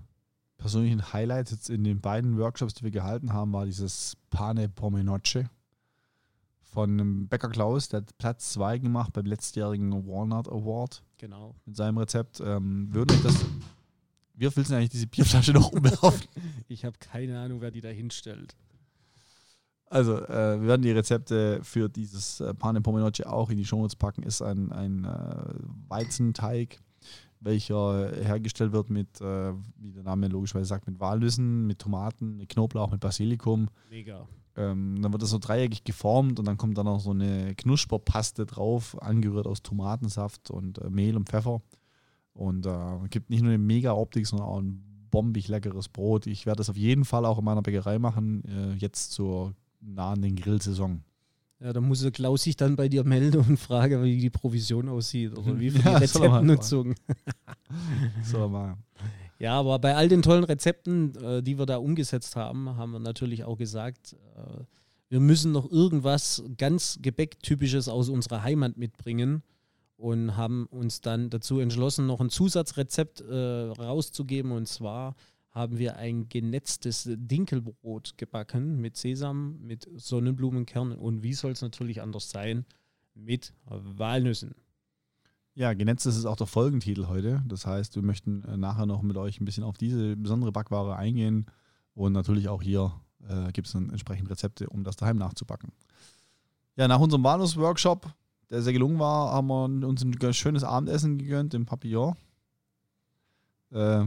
persönlichen 0.58 1.12
Highlights 1.12 1.50
jetzt 1.50 1.72
in 1.72 1.84
den 1.84 2.02
beiden 2.02 2.38
Workshops, 2.38 2.76
die 2.76 2.84
wir 2.84 2.92
gehalten 2.92 3.34
haben, 3.34 3.52
war 3.52 3.66
dieses 3.66 4.16
Pane 4.30 4.70
Pomenoce 4.70 5.46
von 6.74 6.98
dem 6.98 7.28
Bäcker 7.28 7.50
Klaus, 7.50 7.88
der 7.90 8.02
hat 8.02 8.18
Platz 8.18 8.54
2 8.54 8.80
gemacht 8.80 9.14
beim 9.14 9.26
letztjährigen 9.26 9.92
Walnut 10.08 10.48
Award 10.50 11.04
Genau. 11.18 11.56
mit 11.66 11.76
seinem 11.76 11.98
Rezept. 12.00 12.42
Ähm, 12.44 12.90
würden 12.92 13.16
euch 13.16 13.24
das. 13.24 13.46
Wie 14.34 14.56
willst 14.56 14.72
du 14.72 14.76
eigentlich 14.76 14.90
diese 14.90 15.08
Bierflasche 15.08 15.54
noch 15.54 15.72
umwerfen? 15.72 16.28
Ich 16.68 16.84
habe 16.86 16.98
keine 17.00 17.40
Ahnung, 17.40 17.62
wer 17.62 17.70
die 17.70 17.82
da 17.82 17.90
hinstellt. 17.90 18.56
Also, 19.86 20.18
äh, 20.18 20.60
wir 20.60 20.68
werden 20.68 20.82
die 20.82 20.90
Rezepte 20.92 21.60
für 21.62 21.88
dieses 21.88 22.40
äh, 22.40 22.56
Pane 22.56 22.82
Pomenoce 22.82 23.22
auch 23.28 23.52
in 23.52 23.58
die 23.58 23.66
Shownotes 23.66 23.96
packen. 23.96 24.24
Ist 24.24 24.42
ein, 24.42 24.72
ein 24.72 25.06
äh, 25.06 25.54
Weizenteig, 25.88 26.80
welcher 27.44 28.12
hergestellt 28.16 28.72
wird 28.72 28.90
mit, 28.90 29.22
äh, 29.22 29.54
wie 29.78 29.92
der 29.92 30.04
Name 30.04 30.28
logischerweise 30.28 30.68
sagt, 30.68 30.88
mit 30.88 31.00
Walnüssen, 31.00 31.68
mit 31.68 31.80
Tomaten, 31.80 32.38
mit 32.38 32.50
Knoblauch, 32.50 32.92
mit 32.92 33.00
Basilikum. 33.00 33.68
Mega. 33.90 34.28
Ähm, 34.56 35.02
dann 35.02 35.12
wird 35.12 35.24
das 35.24 35.32
so 35.32 35.40
dreieckig 35.40 35.84
geformt 35.84 36.40
und 36.40 36.46
dann 36.46 36.58
kommt 36.58 36.78
dann 36.78 36.86
noch 36.86 37.00
so 37.00 37.12
eine 37.12 37.56
Knusperpaste 37.56 38.46
drauf, 38.46 39.02
angerührt 39.02 39.48
aus 39.48 39.64
Tomatensaft 39.64 40.52
und 40.52 40.78
äh, 40.80 40.90
Mehl 40.90 41.18
und 41.18 41.30
Pfeffer. 41.30 41.62
Und 42.34 42.66
äh, 42.66 43.08
gibt 43.10 43.30
nicht 43.30 43.42
nur 43.42 43.52
eine 43.52 43.64
mega 43.64 43.94
Optik, 43.94 44.28
sondern 44.28 44.48
auch 44.48 44.60
ein 44.60 45.08
bombig 45.12 45.48
leckeres 45.48 45.90
Brot. 45.90 46.28
Ich 46.28 46.46
werde 46.46 46.58
das 46.58 46.70
auf 46.70 46.78
jeden 46.78 47.06
Fall 47.06 47.26
auch 47.26 47.40
in 47.40 47.46
meiner 47.46 47.62
Bäckerei 47.62 48.00
machen, 48.00 48.44
äh, 48.46 48.74
jetzt 48.74 49.12
zur 49.12 49.54
nahenden 49.80 50.36
Grillsaison. 50.36 51.04
Ja, 51.64 51.72
da 51.72 51.80
muss 51.80 52.02
der 52.02 52.12
Klaus 52.12 52.44
sich 52.44 52.58
dann 52.58 52.76
bei 52.76 52.90
dir 52.90 53.06
melden 53.06 53.40
und 53.40 53.58
fragen, 53.58 54.04
wie 54.04 54.18
die 54.18 54.30
Provision 54.30 54.90
aussieht 54.90 55.38
oder 55.38 55.58
wie 55.60 55.72
viel 55.72 55.82
Ja, 55.82 55.98
die 55.98 56.04
Rezeptnutzung. 56.04 56.96
So, 58.26 58.50
mal. 58.50 58.78
Ja, 59.40 59.60
aber 59.60 59.80
bei 59.80 59.96
all 59.96 60.10
den 60.10 60.22
tollen 60.22 60.44
Rezepten, 60.44 61.16
äh, 61.16 61.42
die 61.42 61.58
wir 61.58 61.66
da 61.66 61.78
umgesetzt 61.78 62.36
haben, 62.36 62.76
haben 62.76 62.92
wir 62.92 63.00
natürlich 63.00 63.46
auch 63.46 63.58
gesagt, 63.58 64.18
äh, 64.36 64.64
wir 65.08 65.22
müssen 65.22 65.54
noch 65.54 65.72
irgendwas 65.72 66.44
ganz 66.58 67.00
Gebäcktypisches 67.02 67.88
aus 67.88 68.10
unserer 68.10 68.44
Heimat 68.44 68.76
mitbringen 68.78 69.42
und 69.96 70.36
haben 70.36 70.66
uns 70.66 71.00
dann 71.00 71.30
dazu 71.30 71.60
entschlossen, 71.60 72.08
noch 72.08 72.20
ein 72.20 72.30
Zusatzrezept 72.30 73.22
äh, 73.22 73.36
rauszugeben. 73.36 74.52
Und 74.52 74.68
zwar 74.68 75.16
haben 75.54 75.78
wir 75.78 75.98
ein 75.98 76.30
genetztes 76.30 77.08
Dinkelbrot 77.08 78.18
gebacken 78.18 78.82
mit 78.82 78.98
Sesam, 78.98 79.60
mit 79.62 79.88
Sonnenblumenkernen 79.96 80.98
und 80.98 81.22
wie 81.22 81.34
soll 81.34 81.52
es 81.52 81.62
natürlich 81.62 82.02
anders 82.02 82.30
sein, 82.32 82.66
mit 83.14 83.54
Walnüssen. 83.66 84.56
Ja, 85.56 85.74
genetzt 85.74 86.08
ist 86.08 86.26
auch 86.26 86.36
der 86.36 86.48
Folgentitel 86.48 87.06
heute. 87.06 87.44
Das 87.48 87.68
heißt, 87.68 87.96
wir 87.96 88.02
möchten 88.02 88.44
äh, 88.44 88.58
nachher 88.58 88.88
noch 88.88 89.04
mit 89.04 89.18
euch 89.18 89.40
ein 89.40 89.46
bisschen 89.46 89.64
auf 89.64 89.78
diese 89.78 90.18
besondere 90.18 90.52
Backware 90.52 90.96
eingehen 90.96 91.46
und 91.94 92.14
natürlich 92.14 92.50
auch 92.50 92.64
hier 92.64 92.92
äh, 93.28 93.52
gibt 93.52 93.68
es 93.68 93.74
dann 93.74 93.92
entsprechend 93.92 94.32
Rezepte, 94.32 94.68
um 94.70 94.84
das 94.84 94.96
daheim 94.96 95.18
nachzubacken. 95.18 95.72
Ja, 96.76 96.88
nach 96.88 97.00
unserem 97.00 97.24
Walnuss-Workshop, 97.24 98.12
der 98.50 98.64
sehr 98.64 98.74
gelungen 98.74 98.98
war, 98.98 99.32
haben 99.32 99.48
wir 99.48 99.88
uns 99.88 100.04
ein 100.04 100.34
schönes 100.34 100.64
Abendessen 100.64 101.20
gegönnt 101.20 101.54
im 101.54 101.68
Papillon. 101.68 102.16
Äh, 103.70 104.06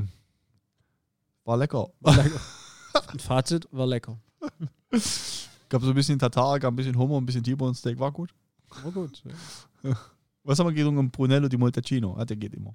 war 1.47 1.57
lecker. 1.57 1.89
Fazit 3.19 3.69
war 3.71 3.87
lecker. 3.87 4.19
gab 5.69 5.83
so 5.83 5.89
ein 5.89 5.95
bisschen 5.95 6.19
Tatar, 6.19 6.59
gab 6.59 6.73
ein 6.73 6.77
bisschen 6.77 6.99
Hummer, 6.99 7.19
ein 7.19 7.27
bisschen 7.27 7.45
T-Bone 7.45 7.75
Steak, 7.75 7.99
war 7.99 8.13
gut. 8.13 8.35
War 8.83 8.93
gut. 8.93 9.23
Ja. 9.83 9.97
Was 10.43 10.59
haben 10.59 10.67
wir 10.67 10.75
getrunken? 10.75 11.11
Brunello 11.11 11.49
di 11.49 11.57
Moltacino. 11.57 12.17
Ah, 12.17 12.25
der 12.25 12.37
geht 12.37 12.55
immer. 12.55 12.75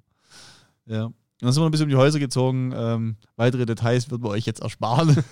Ja. 0.86 1.04
Und 1.04 1.14
dann 1.40 1.52
sind 1.52 1.60
wir 1.60 1.64
noch 1.64 1.68
ein 1.68 1.72
bisschen 1.72 1.86
um 1.86 1.90
die 1.90 1.96
Häuser 1.96 2.18
gezogen. 2.18 2.72
Ähm, 2.74 3.16
weitere 3.36 3.66
Details 3.66 4.10
wird 4.10 4.22
wir 4.22 4.28
euch 4.28 4.44
jetzt 4.44 4.60
ersparen. 4.60 5.08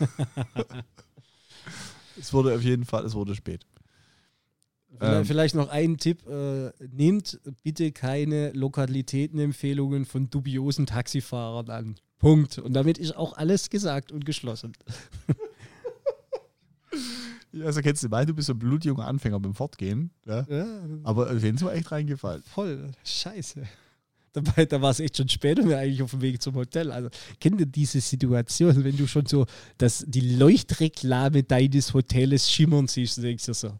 es 2.19 2.33
wurde 2.33 2.55
auf 2.55 2.63
jeden 2.63 2.85
Fall, 2.85 3.05
es 3.05 3.15
wurde 3.15 3.35
spät. 3.35 3.67
Vielleicht, 4.99 5.19
Ähm. 5.21 5.25
vielleicht 5.25 5.55
noch 5.55 5.69
ein 5.69 5.97
Tipp: 5.99 6.27
äh, 6.29 6.71
Nehmt 6.93 7.41
bitte 7.63 7.93
keine 7.93 8.51
Lokalitätenempfehlungen 8.53 10.05
von 10.05 10.29
dubiosen 10.31 10.87
Taxifahrern 10.87 11.71
an. 11.71 11.95
Punkt. 12.19 12.59
Und 12.59 12.75
damit 12.75 12.99
ist 12.99 13.17
auch 13.17 13.37
alles 13.37 13.71
gesagt 13.71 14.13
und 14.13 14.25
geschlossen. 14.27 14.73
Also 17.65 17.81
kennst 17.81 18.03
du 18.05 18.09
mal, 18.09 18.25
du 18.25 18.33
bist 18.35 18.47
so 18.47 18.53
ein 18.53 18.59
blutjunger 18.61 19.07
Anfänger 19.07 19.41
beim 19.41 19.55
Fortgehen. 19.55 20.11
Ja? 20.25 20.47
Ja, 20.49 20.67
Aber 21.03 21.27
denen 21.35 21.57
ist 21.57 21.65
mir 21.65 21.73
echt 21.73 21.91
reingefallen. 21.91 22.43
voll. 22.45 22.93
Scheiße. 23.05 23.63
Dabei, 24.33 24.65
da 24.67 24.81
war 24.81 24.93
es 24.93 25.01
echt 25.01 25.17
schon 25.17 25.29
später 25.29 25.65
mir 25.65 25.77
eigentlich 25.79 26.01
auf 26.03 26.13
dem 26.13 26.21
Weg 26.21 26.41
zum 26.41 26.55
Hotel. 26.55 26.93
Also 26.93 27.09
kennt 27.41 27.59
ihr 27.59 27.67
diese 27.67 28.01
Situation, 28.01 28.85
wenn 28.85 28.97
du 28.97 29.09
schon 29.09 29.27
so 29.27 29.47
das, 29.79 30.05
die 30.07 30.37
Leuchtreklame 30.37 31.43
deines 31.43 31.93
Hotels 31.93 32.49
schimmern 32.49 32.87
siehst 32.87 33.19
und 33.19 33.25
denkst 33.25 33.47
dir 33.47 33.55
so, 33.55 33.73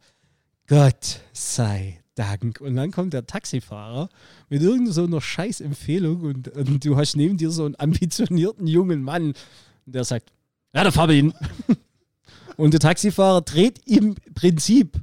Gott 0.71 1.21
sei 1.33 2.01
Dank. 2.15 2.61
Und 2.61 2.77
dann 2.77 2.93
kommt 2.93 3.13
der 3.13 3.27
Taxifahrer 3.27 4.09
mit 4.49 4.63
irgendeiner 4.63 4.93
so 4.93 5.03
einer 5.03 5.21
Scheißempfehlung 5.21 6.21
und, 6.21 6.47
und 6.47 6.85
du 6.85 6.97
hast 6.97 7.17
neben 7.17 7.37
dir 7.37 7.51
so 7.51 7.65
einen 7.65 7.75
ambitionierten 7.77 8.69
jungen 8.69 9.03
Mann, 9.03 9.35
der 9.85 10.05
sagt, 10.05 10.31
ja, 10.73 10.85
da 10.85 10.93
fahr 10.93 11.09
wir 11.09 11.17
hin. 11.17 11.35
Und 12.57 12.73
der 12.73 12.81
Taxifahrer 12.81 13.41
dreht 13.41 13.81
im 13.87 14.15
Prinzip 14.35 15.01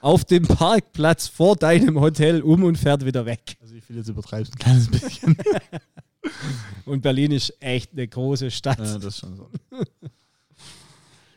auf 0.00 0.24
dem 0.24 0.48
Parkplatz 0.48 1.28
vor 1.28 1.54
deinem 1.54 2.00
Hotel 2.00 2.40
um 2.40 2.64
und 2.64 2.78
fährt 2.78 3.04
wieder 3.04 3.26
weg. 3.26 3.58
Also 3.60 3.74
ich 3.74 3.86
will 3.88 3.98
jetzt 3.98 4.08
übertreiben, 4.08 4.50
ein 4.50 4.58
kleines 4.58 4.88
bisschen. 4.88 5.36
Und 6.86 7.02
Berlin 7.02 7.32
ist 7.32 7.52
echt 7.60 7.92
eine 7.92 8.08
große 8.08 8.50
Stadt. 8.50 8.78
ja, 8.78 8.94
das 8.94 9.04
ist 9.04 9.18
schon 9.18 9.36
so. 9.36 9.50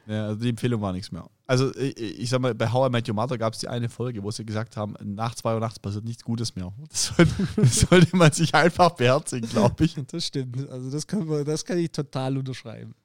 Ja, 0.08 0.28
also 0.28 0.42
die 0.42 0.50
Empfehlung 0.50 0.82
war 0.82 0.94
nichts 0.94 1.12
mehr. 1.12 1.30
Also 1.46 1.76
ich, 1.76 1.98
ich 1.98 2.30
sag 2.30 2.40
mal, 2.40 2.56
bei 2.56 2.72
How 2.72 2.88
I 2.88 2.92
Met 2.92 3.10
Your 3.10 3.16
Mother 3.16 3.38
gab 3.38 3.54
es 3.54 3.60
die 3.60 3.68
eine 3.68 3.90
Folge, 3.90 4.24
wo 4.24 4.32
sie 4.32 4.46
gesagt 4.46 4.78
haben, 4.78 4.96
nach 5.04 5.36
zwei 5.36 5.54
Uhr 5.54 5.60
nachts 5.60 5.80
passiert 5.80 6.06
nichts 6.06 6.24
Gutes 6.24 6.56
mehr. 6.56 6.72
Das 6.90 7.08
sollte, 7.08 7.34
das 7.58 7.80
sollte 7.82 8.16
man 8.16 8.32
sich 8.32 8.56
einfach 8.56 8.92
beherzigen, 8.92 9.50
glaube 9.50 9.84
ich. 9.84 9.96
Das 10.08 10.26
stimmt. 10.26 10.70
Also 10.70 10.90
das 10.90 11.08
kann, 11.08 11.26
man, 11.26 11.44
das 11.44 11.66
kann 11.66 11.78
ich 11.78 11.92
total 11.92 12.38
unterschreiben. 12.38 12.96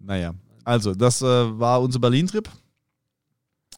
Naja, 0.00 0.34
also 0.64 0.94
das 0.94 1.22
äh, 1.22 1.58
war 1.58 1.80
unser 1.80 2.00
Berlin-Trip. 2.00 2.50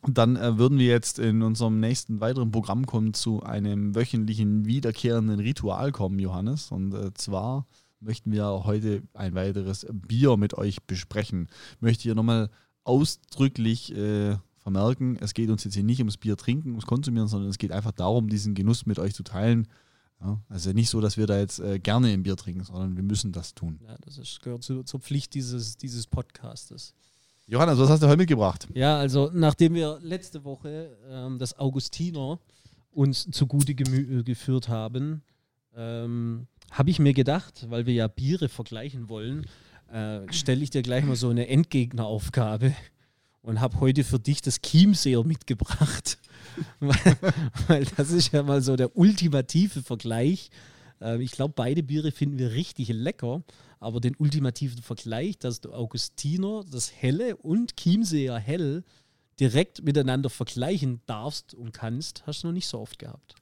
Dann 0.06 0.36
äh, 0.36 0.56
würden 0.56 0.78
wir 0.78 0.86
jetzt 0.86 1.18
in 1.18 1.42
unserem 1.42 1.78
nächsten 1.80 2.20
weiteren 2.20 2.50
Programm 2.50 2.86
kommen 2.86 3.12
zu 3.12 3.42
einem 3.42 3.94
wöchentlichen 3.94 4.64
wiederkehrenden 4.64 5.40
Ritual 5.40 5.92
kommen, 5.92 6.18
Johannes. 6.18 6.72
Und 6.72 6.94
äh, 6.94 7.12
zwar 7.14 7.66
möchten 8.00 8.32
wir 8.32 8.44
heute 8.64 9.02
ein 9.14 9.34
weiteres 9.34 9.86
Bier 9.90 10.36
mit 10.36 10.54
euch 10.54 10.82
besprechen. 10.84 11.48
Möchte 11.80 12.04
hier 12.04 12.14
nochmal 12.14 12.50
ausdrücklich 12.84 13.94
äh, 13.94 14.36
vermerken, 14.58 15.16
es 15.20 15.34
geht 15.34 15.50
uns 15.50 15.64
jetzt 15.64 15.74
hier 15.74 15.84
nicht 15.84 16.00
ums 16.00 16.16
Bier 16.16 16.36
trinken, 16.36 16.70
ums 16.70 16.86
Konsumieren, 16.86 17.28
sondern 17.28 17.50
es 17.50 17.58
geht 17.58 17.72
einfach 17.72 17.92
darum, 17.92 18.28
diesen 18.28 18.54
Genuss 18.54 18.86
mit 18.86 18.98
euch 18.98 19.14
zu 19.14 19.22
teilen. 19.22 19.68
Ja, 20.20 20.40
also 20.48 20.72
nicht 20.72 20.90
so, 20.90 21.00
dass 21.00 21.16
wir 21.16 21.26
da 21.26 21.38
jetzt 21.38 21.60
äh, 21.60 21.78
gerne 21.78 22.08
ein 22.08 22.24
Bier 22.24 22.36
trinken, 22.36 22.64
sondern 22.64 22.96
wir 22.96 23.04
müssen 23.04 23.30
das 23.30 23.54
tun. 23.54 23.78
Ja, 23.86 23.96
das 24.00 24.18
ist, 24.18 24.42
gehört 24.42 24.64
zu, 24.64 24.82
zur 24.82 25.00
Pflicht 25.00 25.34
dieses, 25.34 25.76
dieses 25.76 26.06
Podcastes. 26.06 26.94
Johannes, 27.46 27.78
was 27.78 27.88
hast 27.88 28.02
du 28.02 28.08
heute 28.08 28.18
mitgebracht? 28.18 28.68
Ja, 28.74 28.98
also 28.98 29.30
nachdem 29.32 29.74
wir 29.74 30.00
letzte 30.02 30.44
Woche 30.44 30.96
ähm, 31.08 31.38
das 31.38 31.58
Augustiner 31.58 32.38
uns 32.90 33.28
zugute 33.30 33.72
gemü- 33.72 34.20
äh, 34.20 34.22
geführt 34.22 34.68
haben, 34.68 35.22
ähm, 35.74 36.48
habe 36.70 36.90
ich 36.90 36.98
mir 36.98 37.14
gedacht, 37.14 37.66
weil 37.68 37.86
wir 37.86 37.94
ja 37.94 38.08
Biere 38.08 38.48
vergleichen 38.48 39.08
wollen, 39.08 39.46
äh, 39.92 40.20
stelle 40.32 40.62
ich 40.62 40.70
dir 40.70 40.82
gleich 40.82 41.04
mal 41.04 41.16
so 41.16 41.28
eine 41.30 41.48
Endgegneraufgabe 41.48 42.74
und 43.42 43.60
habe 43.60 43.80
heute 43.80 44.04
für 44.04 44.18
dich 44.18 44.42
das 44.42 44.60
Chiemseer 44.60 45.24
mitgebracht. 45.24 46.18
weil, 46.80 47.16
weil 47.66 47.84
das 47.96 48.10
ist 48.10 48.32
ja 48.32 48.42
mal 48.42 48.62
so 48.62 48.76
der 48.76 48.96
ultimative 48.96 49.82
Vergleich. 49.82 50.50
Äh, 51.00 51.22
ich 51.22 51.32
glaube, 51.32 51.54
beide 51.56 51.82
Biere 51.82 52.12
finden 52.12 52.38
wir 52.38 52.52
richtig 52.52 52.88
lecker, 52.88 53.42
aber 53.80 54.00
den 54.00 54.16
ultimativen 54.16 54.82
Vergleich, 54.82 55.38
dass 55.38 55.60
du 55.60 55.72
Augustiner, 55.72 56.64
das 56.70 56.92
Helle 56.92 57.36
und 57.36 57.76
Chiemseer 57.76 58.38
Hell 58.38 58.84
direkt 59.40 59.84
miteinander 59.84 60.30
vergleichen 60.30 61.00
darfst 61.06 61.54
und 61.54 61.72
kannst, 61.72 62.26
hast 62.26 62.42
du 62.42 62.48
noch 62.48 62.54
nicht 62.54 62.66
so 62.66 62.80
oft 62.80 62.98
gehabt. 62.98 63.36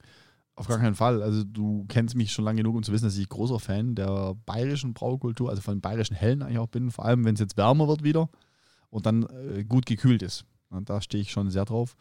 Auf 0.57 0.69
gar 0.69 0.79
keinen 0.79 0.95
Fall. 0.95 1.23
Also 1.23 1.45
du 1.45 1.85
kennst 1.89 2.17
mich 2.17 2.33
schon 2.33 2.45
lange 2.45 2.63
genug, 2.63 2.77
um 2.77 2.83
zu 2.83 2.91
wissen, 2.91 3.05
dass 3.05 3.19
ich 3.19 3.29
großer 3.29 3.61
Fan 3.61 3.95
der 3.95 4.35
bayerischen 4.47 4.95
Braukultur, 4.95 5.51
also 5.51 5.61
von 5.61 5.77
den 5.77 5.81
bayerischen 5.83 6.17
Hellen 6.17 6.43
eigentlich 6.43 6.59
auch 6.59 6.69
bin, 6.69 6.91
vor 6.91 7.05
allem 7.05 7.25
wenn 7.27 7.35
es 7.35 7.41
jetzt 7.41 7.59
wärmer 7.59 7.89
wird 7.89 8.03
wieder 8.03 8.31
und 8.89 9.05
dann 9.05 9.25
äh, 9.25 9.65
gut 9.65 9.85
gekühlt 9.85 10.23
ist. 10.23 10.47
Und 10.71 10.89
da 10.89 11.03
stehe 11.03 11.21
ich 11.21 11.31
schon 11.31 11.51
sehr 11.51 11.67
drauf. 11.67 11.95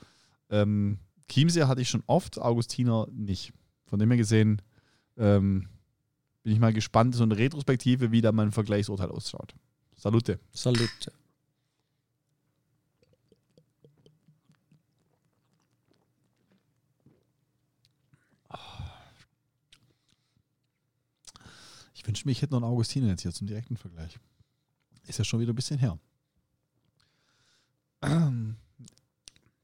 Ähm, 0.49 0.99
Chiemseer 1.27 1.67
hatte 1.67 1.81
ich 1.81 1.89
schon 1.89 2.03
oft, 2.07 2.39
Augustiner 2.39 3.07
nicht. 3.11 3.51
Von 3.87 3.99
dem 3.99 4.09
her 4.09 4.17
gesehen 4.17 4.61
ähm, 5.17 5.67
bin 6.43 6.53
ich 6.53 6.59
mal 6.59 6.73
gespannt, 6.73 7.13
so 7.13 7.23
eine 7.23 7.37
Retrospektive, 7.37 8.11
wie 8.11 8.21
da 8.21 8.31
mein 8.31 8.51
Vergleichsurteil 8.51 9.09
ausschaut. 9.09 9.53
Salute. 9.97 10.39
Salute. 10.53 11.11
Ich 22.05 22.07
wünschte 22.07 22.27
mir, 22.27 22.33
ich 22.33 22.41
hätte 22.43 22.53
noch 22.53 22.61
einen 22.61 22.71
Augustiner 22.71 23.07
jetzt 23.07 23.23
hier 23.23 23.31
zum 23.31 23.47
direkten 23.47 23.77
Vergleich. 23.77 24.19
Ist 25.07 25.17
ja 25.17 25.25
schon 25.25 25.39
wieder 25.39 25.53
ein 25.53 25.55
bisschen 25.55 25.79
her. 25.79 25.97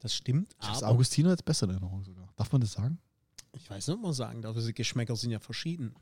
Das 0.00 0.12
stimmt, 0.12 0.52
Ich 0.60 0.66
aber 0.66 0.88
Augustiner 0.88 1.30
jetzt 1.30 1.44
besser 1.44 1.66
in 1.66 1.70
Erinnerung 1.70 2.02
sogar. 2.02 2.28
Darf 2.34 2.50
man 2.50 2.60
das 2.60 2.72
sagen? 2.72 2.98
ich 3.52 3.70
weiß 3.70 3.86
nicht, 3.86 3.94
ob 3.96 4.02
man 4.02 4.12
sagen 4.12 4.42
darf, 4.42 4.56
diese 4.56 4.72
Geschmäcker 4.72 5.14
sind 5.14 5.30
ja 5.30 5.38
verschieden. 5.38 5.94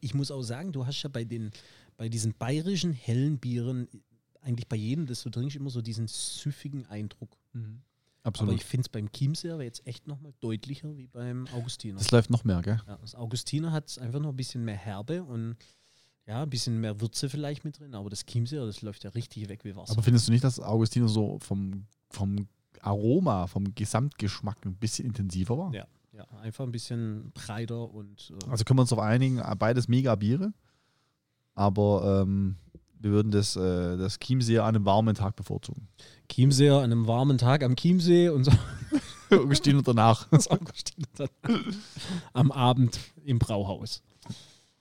Ich 0.00 0.14
muss 0.14 0.30
auch 0.30 0.40
sagen, 0.40 0.72
du 0.72 0.86
hast 0.86 1.02
ja 1.02 1.10
bei, 1.10 1.24
den, 1.24 1.50
bei 1.98 2.08
diesen 2.08 2.32
bayerischen 2.32 2.94
hellen 2.94 3.38
Bieren, 3.38 3.86
eigentlich 4.40 4.66
bei 4.66 4.76
jedem, 4.76 5.04
das 5.04 5.22
du 5.22 5.28
trinkst, 5.28 5.56
immer 5.56 5.68
so 5.68 5.82
diesen 5.82 6.08
süffigen 6.08 6.86
Eindruck. 6.86 7.36
Aber 8.22 8.52
ich 8.52 8.64
finde 8.64 8.82
es 8.82 8.88
beim 8.88 9.10
Chiemseer 9.10 9.60
jetzt 9.62 9.86
echt 9.86 10.06
nochmal 10.06 10.32
deutlicher 10.40 10.96
wie 10.96 11.06
beim 11.06 11.46
Augustiner. 11.54 11.98
das 11.98 12.10
läuft 12.10 12.30
noch 12.30 12.44
mehr, 12.44 12.60
gell? 12.60 12.80
Ja, 12.86 12.98
das 13.00 13.14
Augustiner 13.14 13.72
hat 13.72 13.98
einfach 13.98 14.20
noch 14.20 14.30
ein 14.30 14.36
bisschen 14.36 14.64
mehr 14.64 14.76
Herbe 14.76 15.22
und 15.22 15.56
ja, 16.26 16.42
ein 16.42 16.50
bisschen 16.50 16.80
mehr 16.80 17.00
Würze 17.00 17.28
vielleicht 17.28 17.64
mit 17.64 17.80
drin, 17.80 17.94
aber 17.94 18.10
das 18.10 18.24
Chiemseer, 18.24 18.66
das 18.66 18.82
läuft 18.82 19.04
ja 19.04 19.10
richtig 19.10 19.48
weg 19.48 19.64
wie 19.64 19.74
Wasser. 19.74 19.92
Aber 19.92 20.02
findest 20.02 20.28
du 20.28 20.32
nicht, 20.32 20.44
dass 20.44 20.60
Augustiner 20.60 21.08
so 21.08 21.38
vom, 21.40 21.86
vom 22.10 22.46
Aroma, 22.82 23.46
vom 23.46 23.74
Gesamtgeschmack 23.74 24.64
ein 24.64 24.76
bisschen 24.76 25.06
intensiver 25.06 25.56
war? 25.58 25.74
Ja. 25.74 25.86
ja, 26.12 26.26
einfach 26.40 26.64
ein 26.64 26.72
bisschen 26.72 27.32
breiter 27.32 27.90
und 27.90 28.32
äh, 28.44 28.50
Also 28.50 28.64
können 28.64 28.78
wir 28.78 28.82
uns 28.82 28.90
darauf 28.90 29.04
einigen, 29.04 29.42
beides 29.58 29.88
mega 29.88 30.14
Biere. 30.14 30.52
Aber 31.54 32.22
ähm, 32.22 32.56
wir 33.00 33.10
würden 33.10 33.32
das, 33.32 33.56
äh, 33.56 33.96
das 33.96 34.18
Chiemseer 34.18 34.64
an 34.64 34.76
einem 34.76 34.84
warmen 34.84 35.14
Tag 35.14 35.36
bevorzugen. 35.36 35.88
Chiemseer 36.30 36.76
an 36.78 36.84
einem 36.84 37.06
warmen 37.06 37.38
Tag 37.38 37.62
am 37.64 37.76
Chiemsee 37.76 38.28
und 38.28 38.44
so 38.44 38.52
Augustiner 39.30 39.82
danach. 39.84 40.26
am 42.32 42.52
Abend 42.52 42.98
im 43.24 43.38
Brauhaus. 43.38 44.02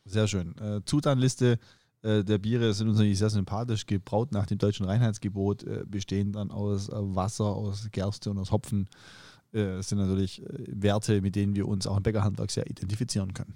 Sehr 0.05 0.27
schön. 0.27 0.55
Äh, 0.57 0.81
Zutatenliste 0.85 1.59
äh, 2.01 2.23
der 2.23 2.37
Biere 2.37 2.73
sind 2.73 2.87
uns 2.87 2.97
natürlich 2.97 3.19
sehr 3.19 3.29
sympathisch. 3.29 3.85
Gebraut 3.85 4.31
nach 4.31 4.45
dem 4.45 4.57
deutschen 4.57 4.85
Reinheitsgebot, 4.85 5.63
äh, 5.63 5.83
bestehen 5.85 6.31
dann 6.31 6.51
aus 6.51 6.89
äh, 6.89 6.93
Wasser, 6.95 7.45
aus 7.45 7.87
Gerste 7.91 8.31
und 8.31 8.37
aus 8.37 8.51
Hopfen. 8.51 8.89
Äh, 9.51 9.77
Das 9.77 9.89
sind 9.89 9.99
natürlich 9.99 10.41
äh, 10.43 10.47
Werte, 10.67 11.21
mit 11.21 11.35
denen 11.35 11.55
wir 11.55 11.67
uns 11.67 11.87
auch 11.87 11.97
im 11.97 12.03
Bäckerhandwerk 12.03 12.51
sehr 12.51 12.69
identifizieren 12.69 13.33
können. 13.33 13.53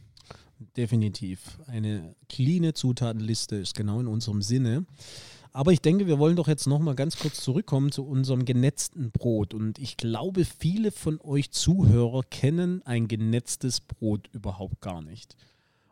Definitiv. 0.77 1.59
Eine 1.67 2.15
cleane 2.29 2.73
Zutatenliste 2.73 3.55
ist 3.55 3.75
genau 3.75 3.99
in 3.99 4.07
unserem 4.07 4.41
Sinne. 4.41 4.85
Aber 5.55 5.71
ich 5.71 5.81
denke, 5.81 6.07
wir 6.07 6.17
wollen 6.17 6.35
doch 6.35 6.47
jetzt 6.47 6.65
noch 6.65 6.79
mal 6.79 6.95
ganz 6.95 7.17
kurz 7.17 7.39
zurückkommen 7.39 7.91
zu 7.91 8.03
unserem 8.03 8.43
genetzten 8.43 9.11
Brot. 9.11 9.53
Und 9.53 9.77
ich 9.77 9.97
glaube, 9.97 10.45
viele 10.45 10.91
von 10.91 11.21
euch 11.21 11.51
Zuhörer 11.51 12.21
kennen 12.23 12.81
ein 12.85 13.07
genetztes 13.07 13.79
Brot 13.79 14.29
überhaupt 14.33 14.81
gar 14.81 15.03
nicht. 15.03 15.35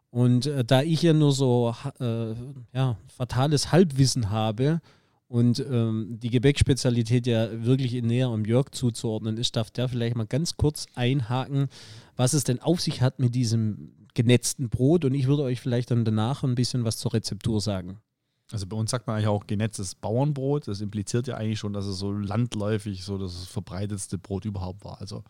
Und 0.09 0.47
äh, 0.47 0.65
da 0.65 0.81
ich 0.81 1.03
ja 1.03 1.13
nur 1.13 1.31
so 1.31 1.73
äh, 1.99 2.33
ja, 2.73 2.97
fatales 3.07 3.71
Halbwissen 3.71 4.31
habe 4.31 4.81
und 5.27 5.59
ähm, 5.59 6.17
die 6.19 6.29
Gebäckspezialität 6.31 7.25
ja 7.27 7.63
wirklich 7.63 7.93
in 7.93 8.07
näher 8.07 8.27
am 8.27 8.43
Jörg 8.43 8.71
zuzuordnen 8.71 9.37
ist, 9.37 9.55
darf 9.55 9.71
der 9.71 9.87
vielleicht 9.87 10.17
mal 10.17 10.25
ganz 10.25 10.57
kurz 10.57 10.87
einhaken, 10.95 11.69
was 12.17 12.33
es 12.33 12.43
denn 12.43 12.59
auf 12.59 12.81
sich 12.81 13.01
hat 13.01 13.19
mit 13.19 13.35
diesem 13.35 13.93
genetzten 14.13 14.69
Brot. 14.69 15.05
Und 15.05 15.13
ich 15.13 15.27
würde 15.27 15.43
euch 15.43 15.61
vielleicht 15.61 15.91
dann 15.91 16.05
danach 16.05 16.43
ein 16.43 16.55
bisschen 16.55 16.83
was 16.83 16.97
zur 16.97 17.13
Rezeptur 17.13 17.61
sagen. 17.61 17.99
Also 18.51 18.67
bei 18.67 18.75
uns 18.75 18.91
sagt 18.91 19.07
man 19.07 19.15
eigentlich 19.15 19.27
auch 19.27 19.47
genetztes 19.47 19.95
Bauernbrot. 19.95 20.67
Das 20.67 20.81
impliziert 20.81 21.27
ja 21.27 21.37
eigentlich 21.37 21.59
schon, 21.59 21.73
dass 21.73 21.85
es 21.85 21.97
so 21.97 22.11
landläufig 22.11 23.03
so 23.03 23.17
das 23.17 23.47
verbreitetste 23.47 24.17
Brot 24.17 24.45
überhaupt 24.45 24.83
war. 24.83 24.99
Also 24.99 25.23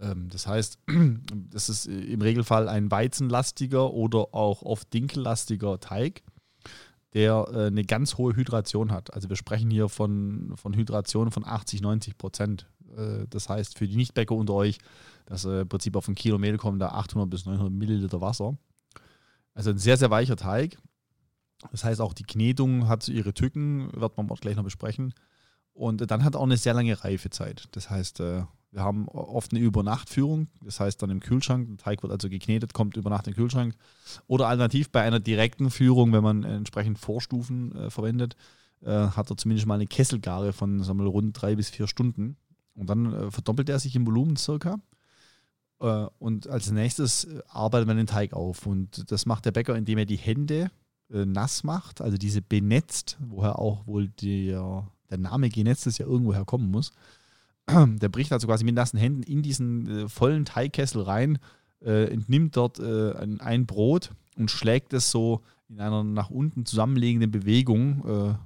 ähm, 0.00 0.28
das 0.30 0.46
heißt, 0.46 0.78
das 1.50 1.68
ist 1.68 1.86
im 1.86 2.20
Regelfall 2.20 2.68
ein 2.68 2.90
weizenlastiger 2.90 3.92
oder 3.92 4.34
auch 4.34 4.62
oft 4.62 4.92
dinkellastiger 4.92 5.80
Teig, 5.80 6.22
der 7.14 7.48
äh, 7.52 7.66
eine 7.66 7.84
ganz 7.84 8.18
hohe 8.18 8.36
Hydration 8.36 8.92
hat. 8.92 9.12
Also 9.14 9.28
wir 9.28 9.36
sprechen 9.36 9.70
hier 9.70 9.88
von, 9.88 10.52
von 10.56 10.74
Hydration 10.74 11.30
von 11.30 11.44
80, 11.44 11.80
90 11.80 12.18
Prozent. 12.18 12.66
Äh, 12.96 13.26
das 13.28 13.48
heißt, 13.48 13.76
für 13.76 13.86
die 13.86 13.96
Nichtbäcker 13.96 14.34
unter 14.34 14.54
euch, 14.54 14.78
dass 15.26 15.44
im 15.44 15.68
Prinzip 15.68 15.94
auf 15.96 16.08
ein 16.08 16.14
Kilo 16.14 16.38
Mehl 16.38 16.56
kommen 16.56 16.78
da 16.78 16.88
800 16.88 17.28
bis 17.28 17.44
900 17.44 17.72
Milliliter 17.72 18.20
Wasser. 18.20 18.56
Also 19.54 19.70
ein 19.70 19.78
sehr, 19.78 19.96
sehr 19.96 20.10
weicher 20.10 20.36
Teig. 20.36 20.78
Das 21.72 21.84
heißt, 21.84 22.00
auch 22.00 22.14
die 22.14 22.22
Knetung 22.22 22.88
hat 22.88 23.08
ihre 23.08 23.34
Tücken, 23.34 23.90
wird 23.92 24.16
man 24.16 24.26
gleich 24.28 24.56
noch 24.56 24.64
besprechen. 24.64 25.12
Und 25.72 26.10
dann 26.10 26.24
hat 26.24 26.34
er 26.34 26.40
auch 26.40 26.44
eine 26.44 26.56
sehr 26.56 26.74
lange 26.74 27.04
Reifezeit. 27.04 27.68
Das 27.72 27.90
heißt, 27.90 28.20
äh, 28.20 28.44
wir 28.70 28.82
haben 28.82 29.08
oft 29.08 29.52
eine 29.52 29.60
Übernachtführung, 29.60 30.48
das 30.62 30.80
heißt 30.80 31.02
dann 31.02 31.10
im 31.10 31.20
Kühlschrank. 31.20 31.68
Der 31.68 31.76
Teig 31.78 32.02
wird 32.02 32.12
also 32.12 32.28
geknetet, 32.28 32.74
kommt 32.74 32.96
über 32.96 33.10
Nacht 33.10 33.26
in 33.26 33.32
den 33.32 33.36
Kühlschrank. 33.36 33.74
Oder 34.26 34.48
alternativ 34.48 34.90
bei 34.90 35.02
einer 35.02 35.20
direkten 35.20 35.70
Führung, 35.70 36.12
wenn 36.12 36.22
man 36.22 36.44
entsprechend 36.44 36.98
Vorstufen 36.98 37.74
äh, 37.76 37.90
verwendet, 37.90 38.36
hat 38.80 39.28
er 39.28 39.36
zumindest 39.36 39.66
mal 39.66 39.74
eine 39.74 39.88
Kesselgare 39.88 40.52
von 40.52 40.84
sagen 40.84 41.00
wir, 41.00 41.06
rund 41.06 41.32
drei 41.42 41.56
bis 41.56 41.68
vier 41.68 41.88
Stunden. 41.88 42.36
Und 42.78 42.88
dann 42.88 43.12
äh, 43.12 43.30
verdoppelt 43.30 43.68
er 43.68 43.78
sich 43.78 43.94
im 43.96 44.06
Volumen 44.06 44.36
circa. 44.36 44.78
Äh, 45.80 46.06
und 46.18 46.48
als 46.48 46.70
nächstes 46.70 47.24
äh, 47.24 47.42
arbeitet 47.48 47.88
man 47.88 47.96
den 47.96 48.06
Teig 48.06 48.32
auf. 48.32 48.66
Und 48.66 49.10
das 49.10 49.26
macht 49.26 49.44
der 49.44 49.52
Bäcker, 49.52 49.76
indem 49.76 49.98
er 49.98 50.06
die 50.06 50.16
Hände 50.16 50.70
nass 51.10 51.64
macht, 51.64 52.02
also 52.02 52.18
diese 52.18 52.42
benetzt, 52.42 53.16
woher 53.18 53.58
auch 53.58 53.86
wohl 53.86 54.08
der, 54.08 54.86
der 55.08 55.16
Name 55.16 55.48
genetztes 55.48 55.96
ja 55.96 56.04
irgendwoher 56.04 56.44
kommen 56.44 56.70
muss. 56.70 56.92
Der 58.00 58.08
bricht 58.08 58.32
also 58.32 58.46
quasi 58.46 58.64
mit 58.64 58.74
nassen 58.74 58.98
Händen 58.98 59.22
in 59.22 59.42
diesen 59.42 59.88
äh, 59.88 60.08
vollen 60.08 60.44
Teigkessel 60.44 61.02
rein, 61.02 61.38
äh, 61.80 62.12
entnimmt 62.12 62.56
dort 62.56 62.78
äh, 62.78 63.12
ein, 63.14 63.40
ein, 63.40 63.64
Brot 63.66 64.10
und 64.36 64.50
schlägt 64.50 64.92
es 64.92 65.10
so 65.10 65.40
in 65.68 65.80
einer 65.80 66.04
nach 66.04 66.30
unten 66.30 66.64
zusammenlegenden 66.64 67.30
Bewegung, 67.30 68.38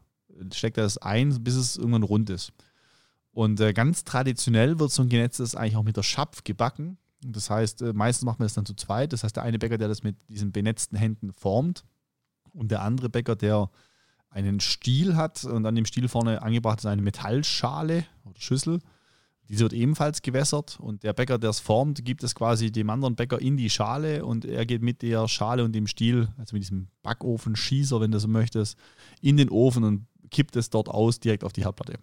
steckt 0.52 0.76
er 0.76 0.84
es 0.84 0.98
ein, 0.98 1.44
bis 1.44 1.54
es 1.54 1.76
irgendwann 1.76 2.02
rund 2.02 2.30
ist. 2.30 2.52
Und 3.32 3.60
äh, 3.60 3.72
ganz 3.72 4.04
traditionell 4.04 4.78
wird 4.78 4.90
so 4.90 5.02
ein 5.02 5.08
genetztes 5.08 5.54
eigentlich 5.54 5.76
auch 5.76 5.82
mit 5.82 5.96
der 5.96 6.02
Schapf 6.02 6.44
gebacken. 6.44 6.98
Das 7.24 7.50
heißt, 7.50 7.82
äh, 7.82 7.92
meistens 7.92 8.26
macht 8.26 8.38
man 8.38 8.46
das 8.46 8.54
dann 8.54 8.66
zu 8.66 8.74
zweit. 8.74 9.12
Das 9.12 9.24
heißt, 9.24 9.36
der 9.36 9.42
eine 9.42 9.58
Bäcker, 9.58 9.78
der 9.78 9.88
das 9.88 10.02
mit 10.02 10.16
diesen 10.28 10.52
benetzten 10.52 10.96
Händen 10.96 11.32
formt 11.32 11.84
und 12.52 12.70
der 12.70 12.82
andere 12.82 13.08
Bäcker, 13.08 13.36
der 13.36 13.70
einen 14.28 14.60
Stiel 14.60 15.16
hat 15.16 15.44
und 15.44 15.66
an 15.66 15.74
dem 15.74 15.86
Stiel 15.86 16.08
vorne 16.08 16.42
angebracht 16.42 16.80
ist 16.80 16.86
eine 16.86 17.02
Metallschale 17.02 18.06
oder 18.24 18.40
Schüssel 18.40 18.80
diese 19.52 19.64
wird 19.64 19.74
ebenfalls 19.74 20.22
gewässert 20.22 20.78
und 20.80 21.02
der 21.02 21.12
Bäcker, 21.12 21.38
der 21.38 21.50
es 21.50 21.60
formt, 21.60 22.04
gibt 22.04 22.22
es 22.22 22.34
quasi 22.34 22.70
dem 22.70 22.88
anderen 22.88 23.16
Bäcker 23.16 23.38
in 23.38 23.58
die 23.58 23.68
Schale 23.70 24.24
und 24.24 24.46
er 24.46 24.64
geht 24.64 24.80
mit 24.80 25.02
der 25.02 25.28
Schale 25.28 25.62
und 25.62 25.72
dem 25.72 25.86
Stiel, 25.86 26.28
also 26.38 26.54
mit 26.54 26.62
diesem 26.62 26.88
Backofenschießer, 27.02 28.00
wenn 28.00 28.12
du 28.12 28.18
so 28.18 28.28
möchtest, 28.28 28.78
in 29.20 29.36
den 29.36 29.50
Ofen 29.50 29.84
und 29.84 30.06
kippt 30.30 30.56
es 30.56 30.70
dort 30.70 30.88
aus 30.88 31.20
direkt 31.20 31.44
auf 31.44 31.52
die 31.52 31.64
Herdplatte. 31.64 31.98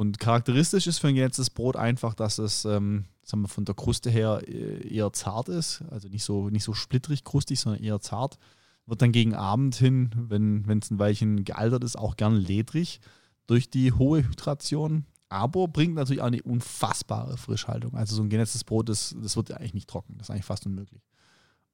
Und 0.00 0.18
charakteristisch 0.18 0.86
ist 0.86 0.96
für 0.96 1.08
ein 1.08 1.14
genetztes 1.14 1.50
Brot 1.50 1.76
einfach, 1.76 2.14
dass 2.14 2.38
es 2.38 2.64
ähm, 2.64 3.04
sagen 3.22 3.42
wir, 3.42 3.48
von 3.48 3.66
der 3.66 3.74
Kruste 3.74 4.08
her 4.08 4.40
äh, 4.46 4.88
eher 4.88 5.12
zart 5.12 5.50
ist, 5.50 5.84
also 5.90 6.08
nicht 6.08 6.24
so, 6.24 6.48
nicht 6.48 6.64
so 6.64 6.72
splittrig 6.72 7.22
krustig, 7.22 7.60
sondern 7.60 7.82
eher 7.82 8.00
zart. 8.00 8.38
Wird 8.86 9.02
dann 9.02 9.12
gegen 9.12 9.34
Abend 9.34 9.74
hin, 9.74 10.10
wenn 10.14 10.64
es 10.78 10.90
ein 10.90 10.98
Weilchen 10.98 11.44
gealtert 11.44 11.84
ist, 11.84 11.98
auch 11.98 12.16
gern 12.16 12.34
ledrig 12.34 13.00
durch 13.46 13.68
die 13.68 13.92
hohe 13.92 14.26
Hydration 14.26 15.04
aber 15.28 15.68
bringt 15.68 15.96
natürlich 15.96 16.22
auch 16.22 16.28
eine 16.28 16.42
unfassbare 16.42 17.36
Frischhaltung. 17.36 17.94
Also 17.94 18.16
so 18.16 18.22
ein 18.22 18.30
genetztes 18.30 18.64
Brot, 18.64 18.88
das, 18.88 19.14
das 19.22 19.36
wird 19.36 19.50
ja 19.50 19.58
eigentlich 19.58 19.74
nicht 19.74 19.90
trocken. 19.90 20.14
Das 20.16 20.28
ist 20.28 20.30
eigentlich 20.30 20.46
fast 20.46 20.64
unmöglich. 20.64 21.02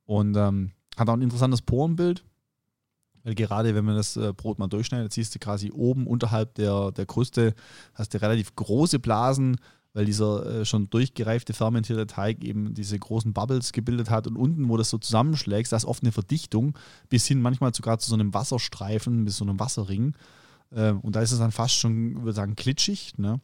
Und 0.05 0.37
ähm, 0.37 0.73
hat 0.97 1.09
auch 1.09 1.15
ein 1.15 1.23
interessantes 1.23 1.63
Porenbild. 1.63 2.25
Weil 3.27 3.35
gerade 3.35 3.75
wenn 3.75 3.85
man 3.85 3.97
das 3.97 4.17
äh, 4.17 4.33
Brot 4.33 4.61
mal 4.61 4.69
durchschneidet, 4.69 5.13
siehst 5.13 5.35
du 5.35 5.41
quasi 5.41 5.73
oben 5.73 6.07
unterhalb 6.07 6.55
der, 6.55 6.93
der 6.93 7.07
Kruste, 7.07 7.55
hast 7.93 8.15
du 8.15 8.23
relativ 8.23 8.55
große 8.55 9.01
Blasen, 9.01 9.57
weil 9.95 10.05
dieser 10.05 10.61
äh, 10.61 10.65
schon 10.65 10.89
durchgereifte 10.91 11.53
fermentierte 11.53 12.07
Teig 12.07 12.45
eben 12.45 12.73
diese 12.73 12.97
großen 12.97 13.33
Bubbles 13.33 13.73
gebildet 13.73 14.11
hat. 14.11 14.29
Und 14.29 14.37
unten, 14.37 14.69
wo 14.69 14.77
das 14.77 14.91
so 14.91 14.99
zusammenschlägst, 14.99 15.73
da 15.73 15.77
ist 15.77 15.87
oft 15.87 16.05
eine 16.05 16.13
Verdichtung, 16.13 16.79
bis 17.09 17.27
hin 17.27 17.43
manchmal 17.43 17.75
sogar 17.75 17.99
zu 17.99 18.11
so 18.11 18.15
einem 18.15 18.33
Wasserstreifen, 18.33 19.25
bis 19.25 19.39
so 19.39 19.45
einem 19.45 19.59
Wasserring. 19.59 20.15
Ähm, 20.73 21.01
und 21.01 21.17
da 21.17 21.21
ist 21.21 21.33
es 21.33 21.41
dann 21.41 21.51
fast 21.51 21.75
schon, 21.75 22.19
würde 22.19 22.31
ich 22.31 22.37
sagen, 22.37 22.55
klitschig. 22.55 23.19
Ne? 23.19 23.41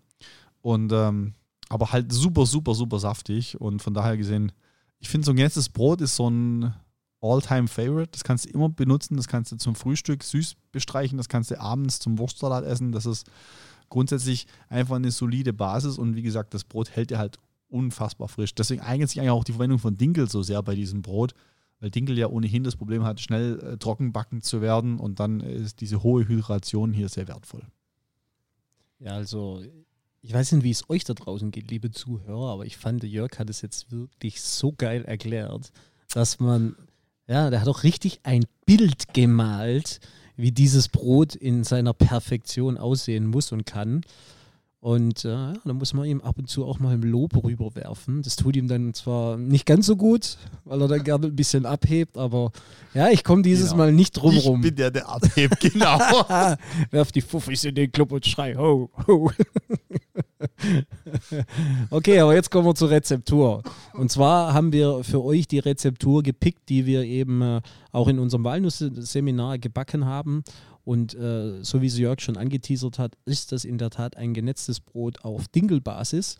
Und 0.60 0.92
ähm, 0.92 1.34
aber 1.68 1.90
halt 1.90 2.12
super, 2.12 2.46
super, 2.46 2.76
super 2.76 3.00
saftig. 3.00 3.60
Und 3.60 3.82
von 3.82 3.94
daher 3.94 4.16
gesehen, 4.16 4.52
ich 5.00 5.08
finde, 5.08 5.24
so 5.24 5.32
ein 5.32 5.38
ganzes 5.38 5.70
Brot 5.70 6.00
ist 6.00 6.14
so 6.14 6.30
ein 6.30 6.72
All-Time-Favorite. 7.22 8.10
Das 8.12 8.24
kannst 8.24 8.44
du 8.44 8.50
immer 8.50 8.68
benutzen. 8.68 9.16
Das 9.16 9.28
kannst 9.28 9.52
du 9.52 9.56
zum 9.56 9.74
Frühstück 9.74 10.22
süß 10.22 10.56
bestreichen. 10.72 11.16
Das 11.16 11.28
kannst 11.28 11.50
du 11.50 11.60
abends 11.60 11.98
zum 11.98 12.18
Wurstsalat 12.18 12.64
essen. 12.64 12.92
Das 12.92 13.06
ist 13.06 13.26
grundsätzlich 13.88 14.46
einfach 14.68 14.96
eine 14.96 15.10
solide 15.10 15.52
Basis. 15.52 15.98
Und 15.98 16.16
wie 16.16 16.22
gesagt, 16.22 16.52
das 16.52 16.64
Brot 16.64 16.90
hält 16.90 17.10
dir 17.10 17.18
halt 17.18 17.38
unfassbar 17.68 18.28
frisch. 18.28 18.54
Deswegen 18.54 18.82
eignet 18.82 19.08
sich 19.08 19.20
eigentlich 19.20 19.30
auch 19.30 19.44
die 19.44 19.52
Verwendung 19.52 19.78
von 19.78 19.96
Dinkel 19.96 20.28
so 20.28 20.42
sehr 20.42 20.62
bei 20.62 20.74
diesem 20.74 21.02
Brot, 21.02 21.32
weil 21.80 21.90
Dinkel 21.90 22.18
ja 22.18 22.28
ohnehin 22.28 22.64
das 22.64 22.76
Problem 22.76 23.04
hat, 23.04 23.20
schnell 23.20 23.58
äh, 23.60 23.78
trockenbacken 23.78 24.42
zu 24.42 24.60
werden 24.60 24.98
und 24.98 25.18
dann 25.20 25.40
ist 25.40 25.80
diese 25.80 26.02
hohe 26.02 26.28
Hydration 26.28 26.92
hier 26.92 27.08
sehr 27.08 27.28
wertvoll. 27.28 27.62
Ja, 28.98 29.12
also 29.12 29.62
ich 30.20 30.32
weiß 30.32 30.52
nicht, 30.52 30.62
wie 30.62 30.70
es 30.70 30.88
euch 30.88 31.02
da 31.02 31.14
draußen 31.14 31.50
geht, 31.50 31.70
liebe 31.70 31.90
Zuhörer, 31.90 32.52
aber 32.52 32.66
ich 32.66 32.76
fand, 32.76 33.02
Jörg 33.02 33.38
hat 33.38 33.50
es 33.50 33.62
jetzt 33.62 33.90
wirklich 33.90 34.40
so 34.40 34.72
geil 34.72 35.04
erklärt, 35.04 35.72
dass 36.14 36.38
man, 36.38 36.76
ja, 37.32 37.48
der 37.48 37.62
hat 37.62 37.68
auch 37.68 37.82
richtig 37.82 38.20
ein 38.24 38.44
Bild 38.66 39.14
gemalt, 39.14 40.00
wie 40.36 40.52
dieses 40.52 40.88
Brot 40.88 41.34
in 41.34 41.64
seiner 41.64 41.94
Perfektion 41.94 42.76
aussehen 42.76 43.26
muss 43.26 43.52
und 43.52 43.64
kann. 43.64 44.02
Und 44.80 45.24
äh, 45.24 45.54
da 45.64 45.72
muss 45.72 45.94
man 45.94 46.04
ihm 46.04 46.20
ab 46.20 46.36
und 46.36 46.50
zu 46.50 46.66
auch 46.66 46.78
mal 46.78 46.92
ein 46.92 47.02
Lob 47.02 47.42
rüberwerfen. 47.42 48.20
Das 48.20 48.36
tut 48.36 48.54
ihm 48.54 48.68
dann 48.68 48.92
zwar 48.92 49.38
nicht 49.38 49.64
ganz 49.64 49.86
so 49.86 49.96
gut, 49.96 50.36
weil 50.66 50.82
er 50.82 50.88
dann 50.88 51.04
gerne 51.04 51.28
ein 51.28 51.36
bisschen 51.36 51.64
abhebt, 51.64 52.18
aber 52.18 52.52
ja, 52.92 53.08
ich 53.08 53.24
komme 53.24 53.42
dieses 53.42 53.70
genau. 53.70 53.84
Mal 53.84 53.92
nicht 53.92 54.12
drum 54.12 54.36
rum. 54.36 54.56
Ich 54.56 54.66
bin 54.66 54.76
der, 54.76 54.90
der 54.90 55.08
abhebt, 55.08 55.58
genau. 55.72 55.98
Werf 56.90 57.12
die 57.12 57.22
Fuffis 57.22 57.64
in 57.64 57.76
den 57.76 57.90
Club 57.90 58.12
und 58.12 58.26
schrei, 58.26 58.56
ho, 58.56 58.90
ho. 59.06 59.30
okay, 61.90 62.20
aber 62.20 62.34
jetzt 62.34 62.50
kommen 62.50 62.66
wir 62.66 62.74
zur 62.74 62.90
Rezeptur. 62.90 63.62
Und 63.92 64.10
zwar 64.10 64.54
haben 64.54 64.72
wir 64.72 65.04
für 65.04 65.22
euch 65.22 65.48
die 65.48 65.58
Rezeptur 65.58 66.22
gepickt, 66.22 66.68
die 66.68 66.86
wir 66.86 67.02
eben 67.02 67.42
äh, 67.42 67.60
auch 67.90 68.08
in 68.08 68.18
unserem 68.18 68.44
Walnuss-Seminar 68.44 69.58
gebacken 69.58 70.04
haben. 70.04 70.44
Und 70.84 71.14
äh, 71.14 71.62
so 71.62 71.80
wie 71.80 71.86
es 71.86 71.98
Jörg 71.98 72.20
schon 72.20 72.36
angeteasert 72.36 72.98
hat, 72.98 73.16
ist 73.24 73.52
das 73.52 73.64
in 73.64 73.78
der 73.78 73.90
Tat 73.90 74.16
ein 74.16 74.34
genetztes 74.34 74.80
Brot 74.80 75.24
auf 75.24 75.48
Dinkelbasis. 75.48 76.36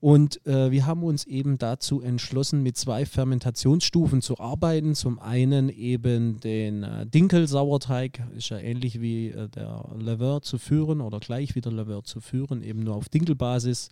Und 0.00 0.46
äh, 0.46 0.70
wir 0.70 0.86
haben 0.86 1.02
uns 1.02 1.24
eben 1.24 1.58
dazu 1.58 2.00
entschlossen, 2.00 2.62
mit 2.62 2.76
zwei 2.76 3.04
Fermentationsstufen 3.04 4.22
zu 4.22 4.38
arbeiten. 4.38 4.94
Zum 4.94 5.18
einen 5.18 5.68
eben 5.70 6.38
den 6.38 6.84
äh, 6.84 7.04
Dinkel-Sauerteig, 7.04 8.22
ist 8.36 8.50
ja 8.50 8.58
ähnlich 8.58 9.00
wie 9.00 9.30
äh, 9.30 9.48
der 9.48 9.84
Lever 9.98 10.40
zu 10.42 10.58
führen 10.58 11.00
oder 11.00 11.18
gleich 11.18 11.56
wie 11.56 11.60
der 11.60 11.72
Lever 11.72 12.04
zu 12.04 12.20
führen, 12.20 12.62
eben 12.62 12.84
nur 12.84 12.94
auf 12.94 13.08
Dinkelbasis. 13.08 13.88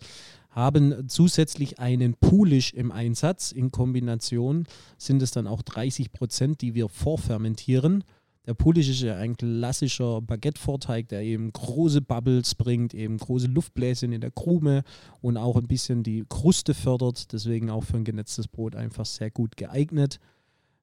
Haben 0.49 1.09
zusätzlich 1.09 1.77
einen 1.79 2.13
Poolish 2.13 2.73
im 2.73 2.91
Einsatz. 2.91 3.51
In 3.51 3.69
Kombination 3.69 4.65
sind 4.97 5.21
es 5.21 5.31
dann 5.31 5.45
auch 5.45 5.61
30 5.61 6.13
Prozent, 6.13 6.61
die 6.61 6.73
wir 6.73 6.87
vorfermentieren. 6.87 8.05
Der 8.47 8.53
Pulisch 8.53 8.87
ist 8.87 9.01
ja 9.01 9.17
ein 9.17 9.35
klassischer 9.35 10.21
Baguette-Vorteig, 10.21 11.09
der 11.09 11.21
eben 11.21 11.51
große 11.51 12.01
Bubbles 12.01 12.55
bringt, 12.55 12.93
eben 12.93 13.17
große 13.17 13.47
Luftbläschen 13.47 14.13
in 14.13 14.21
der 14.21 14.31
Krume 14.31 14.83
und 15.19 15.35
auch 15.35 15.57
ein 15.57 15.67
bisschen 15.67 16.01
die 16.01 16.23
Kruste 16.27 16.73
fördert. 16.73 17.33
Deswegen 17.33 17.69
auch 17.69 17.83
für 17.83 17.97
ein 17.97 18.05
genetztes 18.05 18.47
Brot 18.47 18.77
einfach 18.77 19.05
sehr 19.05 19.31
gut 19.31 19.57
geeignet. 19.57 20.21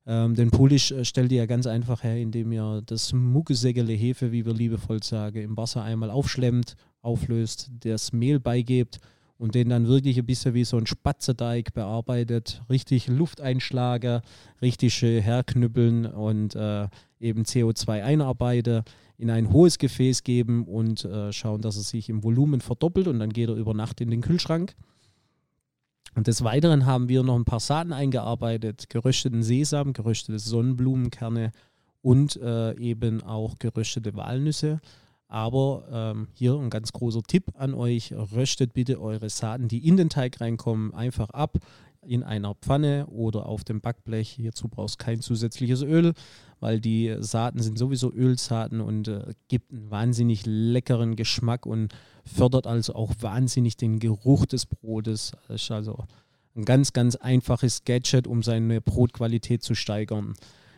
Ähm, 0.07 0.35
den 0.35 0.50
Pulisch 0.50 0.92
äh, 0.92 1.07
stellt 1.07 1.33
ihr 1.33 1.38
ja 1.38 1.46
ganz 1.46 1.66
einfach 1.66 2.03
her, 2.03 2.18
indem 2.18 2.53
ihr 2.53 2.83
das 2.85 3.14
muckesägele 3.14 3.94
Hefe, 3.94 4.31
wie 4.31 4.44
wir 4.44 4.53
liebevoll 4.53 5.03
sagen, 5.03 5.40
im 5.40 5.57
Wasser 5.57 5.83
einmal 5.83 6.11
aufschlemmt, 6.11 6.77
auflöst, 7.00 7.70
das 7.81 8.12
Mehl 8.12 8.40
beigebt 8.40 9.00
und 9.38 9.55
den 9.55 9.68
dann 9.68 9.88
wirklich 9.88 10.18
ein 10.18 10.27
bisschen 10.27 10.55
wie 10.55 10.64
so 10.64 10.77
ein 10.77 10.87
Spatzeteig 10.87 11.75
bearbeitet, 11.75 12.62
richtig 12.70 13.09
Lufteinschlager, 13.09 14.23
richtig 14.62 15.01
herknüppeln 15.03 16.07
und 16.07 16.55
äh, 16.55 16.88
eben 17.20 17.42
CO2 17.42 18.03
einarbeite, 18.03 18.85
in 19.16 19.31
ein 19.31 19.53
hohes 19.53 19.79
Gefäß 19.79 20.23
geben 20.23 20.64
und 20.64 21.05
äh, 21.05 21.33
schauen, 21.33 21.62
dass 21.62 21.77
er 21.77 21.83
sich 21.83 22.09
im 22.09 22.23
Volumen 22.23 22.61
verdoppelt 22.61 23.09
und 23.09 23.18
dann 23.18 23.31
geht 23.31 23.49
er 23.49 23.55
über 23.55 23.75
Nacht 23.75 24.01
in 24.01 24.11
den 24.11 24.20
Kühlschrank. 24.20 24.75
Und 26.14 26.27
des 26.29 26.44
Weiteren 26.44 26.87
haben 26.87 27.09
wir 27.09 27.23
noch 27.23 27.37
ein 27.37 27.44
paar 27.44 27.61
Saaten 27.61 27.92
eingearbeitet, 27.92 28.88
gerösteten 28.88 29.42
Sesam, 29.42 29.92
geröstete 29.92 30.38
Sonnenblumenkerne 30.38 31.53
und 32.03 32.37
äh, 32.37 32.77
eben 32.79 33.23
auch 33.23 33.59
geröstete 33.59 34.14
Walnüsse. 34.14 34.81
Aber 35.35 35.83
ähm, 35.90 36.29
hier 36.33 36.55
ein 36.55 36.70
ganz 36.70 36.92
großer 36.92 37.25
Tipp 37.25 37.51
an 37.57 37.75
euch, 37.75 38.12
röstet 38.12 38.73
bitte 38.73 39.01
eure 39.01 39.29
Saaten, 39.29 39.66
die 39.66 39.85
in 39.85 39.97
den 39.97 40.09
Teig 40.09 40.40
reinkommen, 40.40 40.94
einfach 40.94 41.31
ab 41.31 41.59
in 42.07 42.23
einer 42.23 42.55
Pfanne 42.55 43.09
oder 43.09 43.47
auf 43.47 43.64
dem 43.64 43.81
Backblech. 43.81 44.31
Hierzu 44.31 44.68
brauchst 44.68 45.01
du 45.01 45.05
kein 45.05 45.20
zusätzliches 45.20 45.83
Öl, 45.83 46.12
weil 46.61 46.79
die 46.79 47.16
Saaten 47.18 47.61
sind 47.61 47.81
sowieso 47.81 48.12
Ölsaaten 48.12 48.81
und 48.81 49.09
äh, 49.09 49.35
gibt 49.49 49.73
einen 49.73 49.90
wahnsinnig 49.90 50.47
leckeren 50.47 51.16
Geschmack 51.16 51.66
und 51.66 51.92
fördert 52.25 52.68
also 52.68 52.94
auch 52.94 53.11
wahnsinnig 53.18 53.77
den 53.77 53.99
Geruch 53.99 54.47
des 54.47 54.66
Brotes. 54.66 55.33
Das 55.49 55.62
ist 55.62 55.70
also 55.73 56.05
ein 56.55 56.64
ganz, 56.64 56.92
ganz 56.92 57.16
einfaches 57.16 57.83
Gadget, 57.83 58.29
um 58.29 58.44
seine 58.44 58.81
Brotqualität 58.81 59.64
zu 59.64 59.75
steigern. 59.75 60.35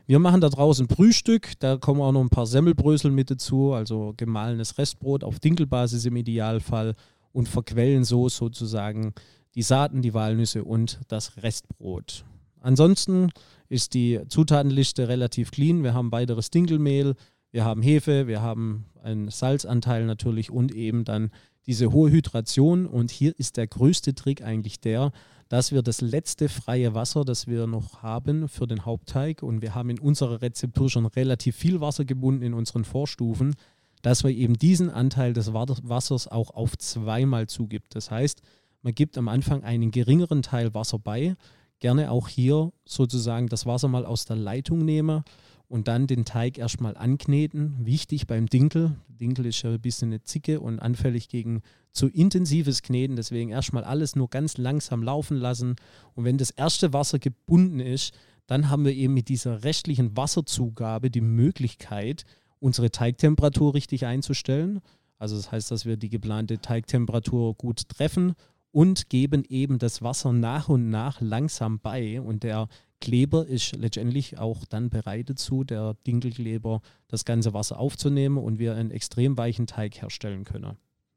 Wir 0.08 0.20
machen 0.20 0.40
da 0.40 0.48
draußen 0.48 0.88
Frühstück, 0.88 1.54
da 1.58 1.78
kommen 1.78 2.00
auch 2.00 2.12
noch 2.12 2.20
ein 2.20 2.28
paar 2.28 2.46
Semmelbrösel 2.46 3.10
mit 3.10 3.28
dazu, 3.28 3.72
also 3.72 4.14
gemahlenes 4.16 4.78
Restbrot 4.78 5.24
auf 5.24 5.40
Dinkelbasis 5.40 6.04
im 6.04 6.14
Idealfall 6.14 6.94
und 7.32 7.48
verquellen 7.48 8.04
so 8.04 8.28
sozusagen 8.28 9.14
die 9.56 9.62
Saaten, 9.62 10.02
die 10.02 10.14
Walnüsse 10.14 10.62
und 10.62 11.00
das 11.08 11.42
Restbrot. 11.42 12.24
Ansonsten 12.60 13.30
ist 13.68 13.94
die 13.94 14.20
Zutatenliste 14.28 15.08
relativ 15.08 15.50
clean. 15.50 15.82
Wir 15.82 15.92
haben 15.92 16.12
weiteres 16.12 16.50
Dinkelmehl, 16.50 17.16
wir 17.50 17.64
haben 17.64 17.82
Hefe, 17.82 18.28
wir 18.28 18.42
haben 18.42 18.84
einen 19.02 19.28
Salzanteil 19.28 20.06
natürlich 20.06 20.52
und 20.52 20.72
eben 20.72 21.04
dann 21.04 21.32
diese 21.66 21.92
hohe 21.92 22.10
Hydration. 22.10 22.86
Und 22.86 23.10
hier 23.10 23.38
ist 23.38 23.56
der 23.56 23.66
größte 23.66 24.14
Trick 24.14 24.42
eigentlich 24.42 24.80
der, 24.80 25.12
dass 25.48 25.72
wir 25.72 25.82
das 25.82 26.00
letzte 26.00 26.48
freie 26.48 26.94
Wasser, 26.94 27.24
das 27.24 27.46
wir 27.46 27.66
noch 27.66 28.02
haben 28.02 28.48
für 28.48 28.66
den 28.66 28.84
Hauptteig, 28.84 29.42
und 29.42 29.62
wir 29.62 29.74
haben 29.74 29.90
in 29.90 30.00
unserer 30.00 30.42
Rezeptur 30.42 30.90
schon 30.90 31.06
relativ 31.06 31.56
viel 31.56 31.80
Wasser 31.80 32.04
gebunden 32.04 32.42
in 32.42 32.54
unseren 32.54 32.84
Vorstufen, 32.84 33.54
dass 34.02 34.24
wir 34.24 34.30
eben 34.30 34.58
diesen 34.58 34.90
Anteil 34.90 35.32
des 35.32 35.52
Wassers 35.52 36.28
auch 36.28 36.50
auf 36.50 36.76
zweimal 36.78 37.46
zugibt. 37.46 37.94
Das 37.94 38.10
heißt, 38.10 38.42
man 38.82 38.94
gibt 38.94 39.18
am 39.18 39.28
Anfang 39.28 39.64
einen 39.64 39.90
geringeren 39.90 40.42
Teil 40.42 40.74
Wasser 40.74 40.98
bei, 40.98 41.36
gerne 41.80 42.10
auch 42.10 42.28
hier 42.28 42.72
sozusagen 42.84 43.48
das 43.48 43.66
Wasser 43.66 43.88
mal 43.88 44.06
aus 44.06 44.24
der 44.24 44.36
Leitung 44.36 44.84
nehmen 44.84 45.22
und 45.68 45.88
dann 45.88 46.06
den 46.06 46.24
Teig 46.24 46.58
erstmal 46.58 46.96
ankneten. 46.96 47.76
Wichtig 47.84 48.26
beim 48.26 48.46
Dinkel. 48.46 48.96
Dinkel 49.08 49.46
ist 49.46 49.62
ja 49.62 49.70
ein 49.70 49.80
bisschen 49.80 50.10
eine 50.10 50.22
Zicke 50.22 50.60
und 50.60 50.78
anfällig 50.78 51.28
gegen 51.28 51.62
zu 51.92 52.08
intensives 52.08 52.82
Kneten. 52.82 53.16
Deswegen 53.16 53.50
erstmal 53.50 53.84
alles 53.84 54.14
nur 54.14 54.28
ganz 54.28 54.58
langsam 54.58 55.02
laufen 55.02 55.36
lassen. 55.36 55.76
Und 56.14 56.24
wenn 56.24 56.38
das 56.38 56.50
erste 56.50 56.92
Wasser 56.92 57.18
gebunden 57.18 57.80
ist, 57.80 58.14
dann 58.46 58.70
haben 58.70 58.84
wir 58.84 58.92
eben 58.92 59.14
mit 59.14 59.28
dieser 59.28 59.64
restlichen 59.64 60.16
Wasserzugabe 60.16 61.10
die 61.10 61.20
Möglichkeit, 61.20 62.24
unsere 62.60 62.90
Teigtemperatur 62.90 63.74
richtig 63.74 64.06
einzustellen. 64.06 64.80
Also 65.18 65.36
das 65.36 65.50
heißt, 65.50 65.70
dass 65.70 65.84
wir 65.84 65.96
die 65.96 66.10
geplante 66.10 66.60
Teigtemperatur 66.60 67.54
gut 67.54 67.88
treffen 67.88 68.34
und 68.70 69.08
geben 69.08 69.42
eben 69.48 69.78
das 69.78 70.02
Wasser 70.02 70.32
nach 70.32 70.68
und 70.68 70.90
nach 70.90 71.20
langsam 71.20 71.80
bei. 71.80 72.20
Und 72.20 72.42
der 72.42 72.68
Kleber 73.00 73.46
ist 73.46 73.76
letztendlich 73.76 74.38
auch 74.38 74.64
dann 74.64 74.90
bereit 74.90 75.30
dazu, 75.30 75.64
der 75.64 75.94
Dinkelkleber, 76.06 76.80
das 77.08 77.24
ganze 77.24 77.52
Wasser 77.52 77.78
aufzunehmen 77.78 78.38
und 78.38 78.58
wir 78.58 78.74
einen 78.74 78.90
extrem 78.90 79.36
weichen 79.36 79.66
Teig 79.66 80.00
herstellen 80.00 80.44
können. 80.44 80.76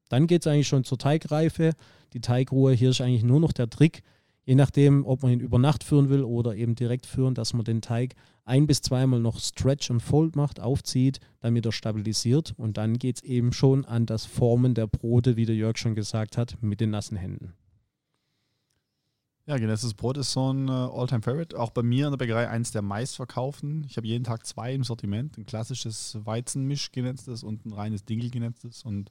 Dann 0.10 0.28
geht 0.28 0.42
es 0.42 0.48
eigentlich 0.48 0.68
schon 0.68 0.84
zur 0.84 0.98
Teigreife. 0.98 1.74
Die 2.14 2.22
Teigruhe, 2.22 2.74
hier 2.74 2.90
ist 2.90 3.02
eigentlich 3.02 3.24
nur 3.24 3.40
noch 3.40 3.54
der 3.54 3.70
Trick, 3.70 4.02
je 4.44 4.56
nachdem, 4.56 5.06
ob 5.06 5.22
man 5.22 5.32
ihn 5.32 5.40
über 5.40 5.60
Nacht 5.60 5.84
führen 5.84 6.10
will 6.10 6.24
oder 6.24 6.56
eben 6.56 6.76
direkt 6.76 7.06
führen, 7.06 7.36
dass 7.36 7.54
man 7.54 7.64
den 7.64 7.82
Teig 7.82 8.16
ein 8.46 8.66
bis 8.66 8.82
zweimal 8.82 9.20
noch 9.20 9.40
Stretch 9.40 9.92
und 9.92 10.00
Fold 10.00 10.36
macht, 10.36 10.60
aufzieht, 10.60 11.20
damit 11.40 11.68
er 11.68 11.72
stabilisiert. 11.72 12.54
Und 12.58 12.78
dann 12.78 12.98
geht 12.98 13.18
es 13.18 13.24
eben 13.24 13.54
schon 13.54 13.86
an 13.86 14.08
das 14.08 14.26
Formen 14.26 14.74
der 14.74 14.88
Brote, 14.88 15.36
wie 15.36 15.46
der 15.46 15.56
Jörg 15.56 15.78
schon 15.78 15.94
gesagt 15.94 16.36
hat, 16.36 16.58
mit 16.62 16.82
den 16.82 16.90
nassen 16.90 17.16
Händen. 17.16 17.54
Ja, 19.50 19.58
genetztes 19.58 19.96
Brot 19.96 20.16
ist 20.18 20.32
so 20.32 20.54
ein 20.54 20.68
äh, 20.68 20.72
Alltime 20.72 21.24
favorite 21.24 21.60
Auch 21.60 21.72
bei 21.72 21.82
mir 21.82 22.06
in 22.06 22.12
der 22.12 22.20
Bäckerei 22.20 22.48
eins 22.48 22.70
der 22.70 22.84
meistverkauften. 22.84 23.84
Ich 23.90 23.98
habe 23.98 24.06
jeden 24.06 24.24
Tag 24.24 24.46
zwei 24.46 24.76
im 24.76 24.84
Sortiment. 24.84 25.40
Ein 25.40 25.48
klassisches 25.48 26.20
Weizenmisch 26.24 26.92
genetztes 26.92 27.42
und 27.42 27.66
ein 27.66 27.74
reines 27.74 28.06
Dinkel 28.06 28.30
genetztes. 28.30 28.84
Und 28.84 29.10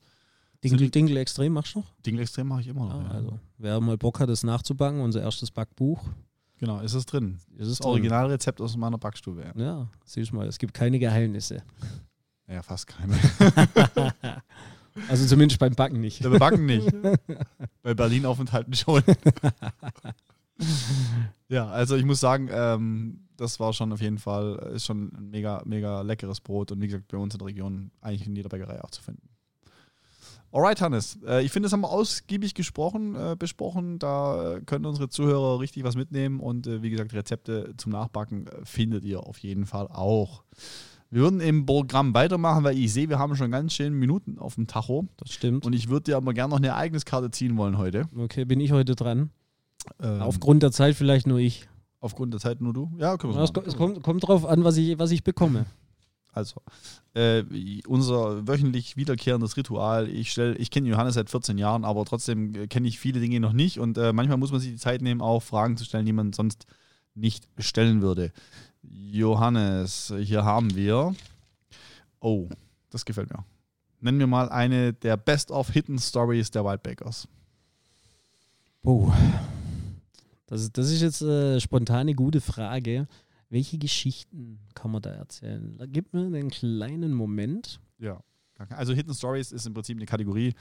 Dinkel, 0.62 0.90
Dinkel 0.90 1.16
Extrem 1.16 1.54
machst 1.54 1.74
du 1.74 1.80
noch? 1.80 1.92
Dinkel 2.06 2.22
Extrem 2.22 2.46
mache 2.46 2.60
ich 2.60 2.68
immer 2.68 2.86
noch. 2.86 3.00
Ah, 3.00 3.02
ja. 3.02 3.10
Also, 3.10 3.38
wer 3.58 3.80
mal 3.80 3.98
Bock 3.98 4.20
hat, 4.20 4.28
das 4.28 4.44
nachzubacken, 4.44 5.00
unser 5.00 5.22
erstes 5.22 5.50
Backbuch, 5.50 6.04
Genau, 6.58 6.80
ist 6.80 6.94
es 6.94 7.06
drin. 7.06 7.38
Ist 7.56 7.68
es 7.68 7.78
das 7.78 7.86
Originalrezept 7.86 8.60
aus 8.60 8.76
meiner 8.76 8.98
Backstube. 8.98 9.44
Ja, 9.56 9.62
ja 9.62 9.88
siehst 10.04 10.30
du 10.32 10.36
mal, 10.36 10.46
es 10.46 10.58
gibt 10.58 10.74
keine 10.74 10.98
Geheimnisse. 11.00 11.62
Ja, 12.48 12.62
fast 12.62 12.86
keine. 12.86 13.16
also 15.08 15.26
zumindest 15.26 15.60
beim 15.60 15.74
Backen 15.74 16.00
nicht. 16.00 16.22
Beim 16.22 16.38
Backen 16.38 16.66
nicht. 16.66 16.88
Bei 17.82 17.94
Berlin-Aufenthalten 17.94 18.74
schon. 18.74 19.02
ja, 21.48 21.68
also 21.68 21.96
ich 21.96 22.04
muss 22.04 22.20
sagen, 22.20 22.48
ähm, 22.50 23.28
das 23.36 23.60
war 23.60 23.72
schon 23.72 23.92
auf 23.92 24.00
jeden 24.00 24.18
Fall, 24.18 24.72
ist 24.74 24.86
schon 24.86 25.12
ein 25.16 25.30
mega, 25.30 25.62
mega 25.64 26.02
leckeres 26.02 26.40
Brot 26.40 26.72
und 26.72 26.80
wie 26.80 26.86
gesagt, 26.86 27.08
bei 27.08 27.18
uns 27.18 27.34
in 27.34 27.38
der 27.38 27.48
Region 27.48 27.90
eigentlich 28.00 28.26
in 28.26 28.36
jeder 28.36 28.48
Bäckerei 28.48 28.82
auch 28.82 28.90
zu 28.90 29.02
finden. 29.02 29.28
Alright, 30.50 30.80
Hannes. 30.80 31.18
Äh, 31.26 31.44
ich 31.44 31.52
finde, 31.52 31.66
das 31.66 31.74
haben 31.74 31.82
wir 31.82 31.90
ausgiebig 31.90 32.54
gesprochen, 32.54 33.14
äh, 33.14 33.36
besprochen. 33.38 33.98
Da 33.98 34.60
können 34.64 34.86
unsere 34.86 35.10
Zuhörer 35.10 35.60
richtig 35.60 35.84
was 35.84 35.94
mitnehmen. 35.94 36.40
Und 36.40 36.66
äh, 36.66 36.82
wie 36.82 36.88
gesagt, 36.88 37.12
Rezepte 37.12 37.74
zum 37.76 37.92
Nachbacken 37.92 38.46
äh, 38.46 38.64
findet 38.64 39.04
ihr 39.04 39.20
auf 39.20 39.38
jeden 39.38 39.66
Fall 39.66 39.88
auch. 39.88 40.42
Wir 41.10 41.22
würden 41.22 41.40
im 41.40 41.64
Programm 41.64 42.12
weitermachen, 42.12 42.64
weil 42.64 42.76
ich 42.76 42.92
sehe, 42.92 43.08
wir 43.08 43.18
haben 43.18 43.34
schon 43.34 43.50
ganz 43.50 43.72
schön 43.72 43.94
Minuten 43.94 44.38
auf 44.38 44.56
dem 44.56 44.66
Tacho. 44.66 45.08
Das 45.16 45.32
stimmt. 45.32 45.64
Und 45.64 45.72
ich 45.72 45.88
würde 45.88 46.04
dir 46.04 46.16
aber 46.18 46.34
gerne 46.34 46.50
noch 46.50 46.58
eine 46.58 46.68
Ereigniskarte 46.68 47.30
ziehen 47.30 47.56
wollen 47.56 47.78
heute. 47.78 48.04
Okay, 48.16 48.44
bin 48.44 48.60
ich 48.60 48.72
heute 48.72 48.94
dran? 48.94 49.30
Ähm, 50.00 50.20
Aufgrund 50.20 50.62
der 50.62 50.70
Zeit 50.70 50.96
vielleicht 50.96 51.26
nur 51.26 51.38
ich. 51.38 51.68
Aufgrund 52.00 52.34
der 52.34 52.40
Zeit 52.40 52.60
nur 52.60 52.74
du? 52.74 52.90
Ja, 52.98 53.16
können 53.16 53.34
wir 53.34 53.42
es, 53.42 53.50
es 53.66 53.76
kommt, 53.76 54.02
kommt 54.02 54.28
drauf 54.28 54.44
an, 54.44 54.64
was 54.64 54.76
ich, 54.76 54.98
was 54.98 55.10
ich 55.10 55.24
bekomme. 55.24 55.64
Also, 56.32 56.60
äh, 57.14 57.42
unser 57.86 58.46
wöchentlich 58.46 58.96
wiederkehrendes 58.96 59.56
Ritual. 59.56 60.08
Ich, 60.08 60.36
ich 60.36 60.70
kenne 60.70 60.88
Johannes 60.88 61.14
seit 61.14 61.30
14 61.30 61.56
Jahren, 61.58 61.84
aber 61.84 62.04
trotzdem 62.04 62.54
äh, 62.54 62.66
kenne 62.66 62.86
ich 62.86 62.98
viele 62.98 63.18
Dinge 63.18 63.40
noch 63.40 63.54
nicht. 63.54 63.80
Und 63.80 63.96
äh, 63.96 64.12
manchmal 64.12 64.36
muss 64.36 64.52
man 64.52 64.60
sich 64.60 64.70
die 64.70 64.76
Zeit 64.76 65.00
nehmen, 65.00 65.22
auch 65.22 65.42
Fragen 65.42 65.76
zu 65.78 65.84
stellen, 65.84 66.06
die 66.06 66.12
man 66.12 66.32
sonst 66.32 66.66
nicht 67.14 67.48
stellen 67.58 68.02
würde. 68.02 68.30
Johannes, 68.82 70.12
hier 70.20 70.44
haben 70.44 70.74
wir. 70.74 71.14
Oh, 72.20 72.48
das 72.90 73.04
gefällt 73.04 73.30
mir. 73.30 73.44
Nennen 74.00 74.18
wir 74.18 74.26
mal 74.26 74.48
eine 74.48 74.92
der 74.92 75.16
Best 75.16 75.50
of 75.50 75.70
Hidden 75.70 75.98
Stories 75.98 76.50
der 76.50 76.64
Wildbakers. 76.64 77.26
Oh, 78.82 79.12
das, 80.46 80.72
das 80.72 80.90
ist 80.90 81.02
jetzt 81.02 81.22
eine 81.22 81.56
äh, 81.56 81.60
spontane 81.60 82.14
gute 82.14 82.40
Frage. 82.40 83.06
Welche 83.50 83.78
Geschichten 83.78 84.60
kann 84.74 84.90
man 84.90 85.02
da 85.02 85.10
erzählen? 85.10 85.78
Gib 85.88 86.12
mir 86.12 86.26
einen 86.26 86.50
kleinen 86.50 87.12
Moment. 87.12 87.80
Ja, 87.98 88.20
also 88.70 88.92
Hidden 88.92 89.14
Stories 89.14 89.52
ist 89.52 89.66
im 89.66 89.74
Prinzip 89.74 89.96
eine 89.96 90.06
Kategorie, 90.06 90.54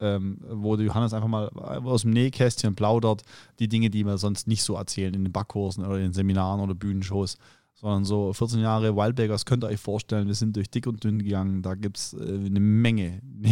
ähm, 0.00 0.38
wo 0.48 0.76
Johannes 0.76 1.12
einfach 1.12 1.28
mal 1.28 1.48
aus 1.48 2.02
dem 2.02 2.10
Nähkästchen 2.10 2.74
plaudert, 2.74 3.22
die 3.58 3.68
Dinge, 3.68 3.90
die 3.90 4.04
wir 4.04 4.18
sonst 4.18 4.46
nicht 4.46 4.62
so 4.62 4.74
erzählen 4.74 5.14
in 5.14 5.24
den 5.24 5.32
Backkursen 5.32 5.84
oder 5.84 5.96
in 5.96 6.04
den 6.04 6.12
Seminaren 6.12 6.60
oder 6.60 6.74
Bühnenshows, 6.74 7.38
sondern 7.74 8.04
so 8.04 8.32
14 8.32 8.60
Jahre 8.60 8.96
Wildbakers 8.96 9.44
könnt 9.44 9.64
ihr 9.64 9.68
euch 9.68 9.80
vorstellen, 9.80 10.26
wir 10.26 10.34
sind 10.34 10.56
durch 10.56 10.70
dick 10.70 10.86
und 10.86 11.02
dünn 11.04 11.22
gegangen, 11.22 11.62
da 11.62 11.74
gibt 11.74 11.98
es 11.98 12.14
äh, 12.14 12.46
eine 12.46 12.60
Menge, 12.60 13.20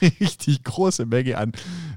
eine 0.00 0.12
richtig 0.20 0.64
große 0.64 1.06
Menge 1.06 1.38
an 1.38 1.52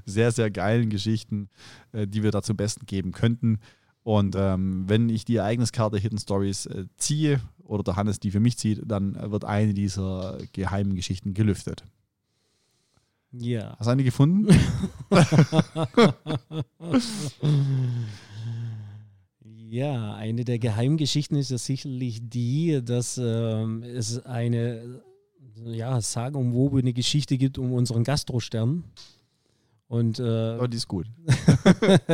sehr, 0.06 0.32
sehr 0.32 0.50
geilen 0.50 0.90
Geschichten, 0.90 1.48
äh, 1.92 2.06
die 2.06 2.22
wir 2.22 2.30
da 2.30 2.42
zum 2.42 2.56
Besten 2.56 2.86
geben 2.86 3.12
könnten. 3.12 3.58
Und 4.04 4.34
ähm, 4.36 4.88
wenn 4.88 5.08
ich 5.08 5.24
die 5.24 5.36
Ereigniskarte 5.36 5.98
Hidden 5.98 6.18
Stories 6.18 6.66
äh, 6.66 6.86
ziehe 6.96 7.40
oder 7.62 7.82
der 7.82 7.96
Hannes 7.96 8.20
die 8.20 8.30
für 8.30 8.40
mich 8.40 8.58
zieht, 8.58 8.80
dann 8.84 9.14
wird 9.30 9.44
eine 9.44 9.74
dieser 9.74 10.38
geheimen 10.52 10.94
Geschichten 10.94 11.34
gelüftet. 11.34 11.84
Ja. 13.32 13.76
Hast 13.78 13.86
du 13.86 13.90
eine 13.90 14.04
gefunden? 14.04 14.48
ja, 19.70 20.14
eine 20.14 20.44
der 20.44 20.58
Geheimgeschichten 20.58 21.38
ist 21.38 21.50
ja 21.50 21.56
sicherlich 21.58 22.20
die, 22.22 22.82
dass 22.84 23.18
ähm, 23.18 23.82
es 23.82 24.24
eine 24.26 25.00
ja, 25.64 26.00
sagenumwobene 26.00 26.92
Geschichte 26.92 27.38
gibt 27.38 27.58
um 27.58 27.72
unseren 27.72 28.04
Gastrostern. 28.04 28.84
Und 29.88 30.18
äh, 30.18 30.58
oh, 30.58 30.66
die 30.66 30.78
ist 30.78 30.88
gut. 30.88 31.06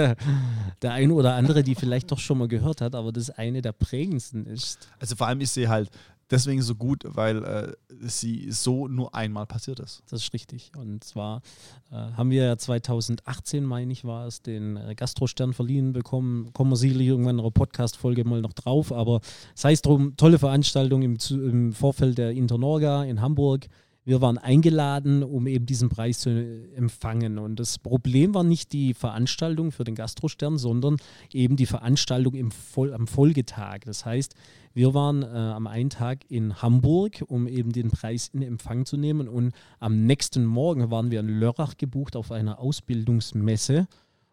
der 0.83 0.93
eine 0.93 1.15
oder 1.15 1.35
andere, 1.35 1.63
die 1.63 1.77
vielleicht 1.77 2.11
doch 2.11 2.19
schon 2.19 2.39
mal 2.39 2.49
gehört 2.49 2.81
hat, 2.81 2.97
aber 2.97 3.13
das 3.13 3.31
eine 3.31 3.63
der 3.63 3.71
prägendsten 3.71 4.47
ist. 4.47 4.89
Also 4.99 5.15
vor 5.15 5.29
allem 5.29 5.41
ist 5.41 5.55
sie 5.55 5.69
halt 5.69 5.89
deswegen 6.31 6.63
so 6.63 6.75
gut, 6.75 7.05
weil 7.07 7.45
äh, 7.45 7.73
sie 8.01 8.51
so 8.51 8.89
nur 8.89 9.15
einmal 9.15 9.47
passiert 9.47 9.81
ist. 9.81 10.03
Das 10.11 10.23
ist 10.23 10.33
richtig. 10.33 10.73
Und 10.77 11.05
zwar 11.05 11.43
äh, 11.91 11.95
haben 11.95 12.31
wir 12.31 12.45
ja 12.45 12.57
2018, 12.57 13.65
meine 13.65 13.93
ich, 13.93 14.05
war 14.05 14.27
es, 14.27 14.43
den 14.43 14.77
äh, 14.77 14.95
Gastrostern 14.95 15.53
verliehen 15.53 15.93
bekommen. 15.93 16.53
Kommen 16.53 16.71
wir 16.71 16.77
sicherlich 16.77 17.09
irgendwann 17.09 17.37
in 17.37 17.41
einer 17.41 17.51
Podcast-Folge 17.51 18.25
mal 18.25 18.41
noch 18.41 18.53
drauf, 18.53 18.93
aber 18.93 19.21
sei 19.55 19.73
es 19.73 19.83
drum, 19.83 20.17
tolle 20.17 20.39
Veranstaltung 20.39 21.03
im, 21.03 21.19
im 21.31 21.73
Vorfeld 21.73 22.19
der 22.19 22.33
Internorga 22.33 23.05
in 23.05 23.21
Hamburg 23.21 23.69
wir 24.09 24.23
waren 24.23 24.39
eingeladen, 24.39 25.23
um 25.23 25.47
eben 25.47 25.67
diesen 25.67 25.91
Preis 25.91 26.21
zu 26.21 26.31
empfangen. 26.75 27.39
Und 27.39 27.61
das 27.61 27.79
Problem 27.79 28.33
war 28.33 28.43
nicht 28.43 28.73
die 28.73 28.95
Veranstaltung 28.95 29.71
für 29.71 29.85
den 29.85 29.95
Gastrostern, 29.95 30.57
sondern 30.57 30.97
eben 31.31 31.57
die 31.57 31.67
Veranstaltung 31.67 32.33
im 32.33 32.51
Voll, 32.51 32.95
am 32.95 33.07
Folgetag. 33.07 33.81
Das 33.85 34.07
heißt, 34.07 34.35
wir 34.73 34.95
waren 34.95 35.23
äh, 35.23 35.27
am 35.27 35.67
einen 35.67 35.91
Tag 35.91 36.21
in 36.31 36.63
Hamburg, 36.63 37.23
um 37.27 37.47
eben 37.47 37.71
den 37.71 37.91
Preis 37.91 38.31
in 38.33 38.41
Empfang 38.41 38.87
zu 38.87 38.97
nehmen. 38.97 39.29
Und 39.29 39.53
am 39.79 40.07
nächsten 40.07 40.47
Morgen 40.47 40.91
waren 40.91 41.11
wir 41.11 41.21
in 41.21 41.29
Lörrach 41.29 41.77
gebucht 41.77 42.17
auf 42.17 42.33
einer 42.33 42.61
Ausbildungsmesse 42.61 43.89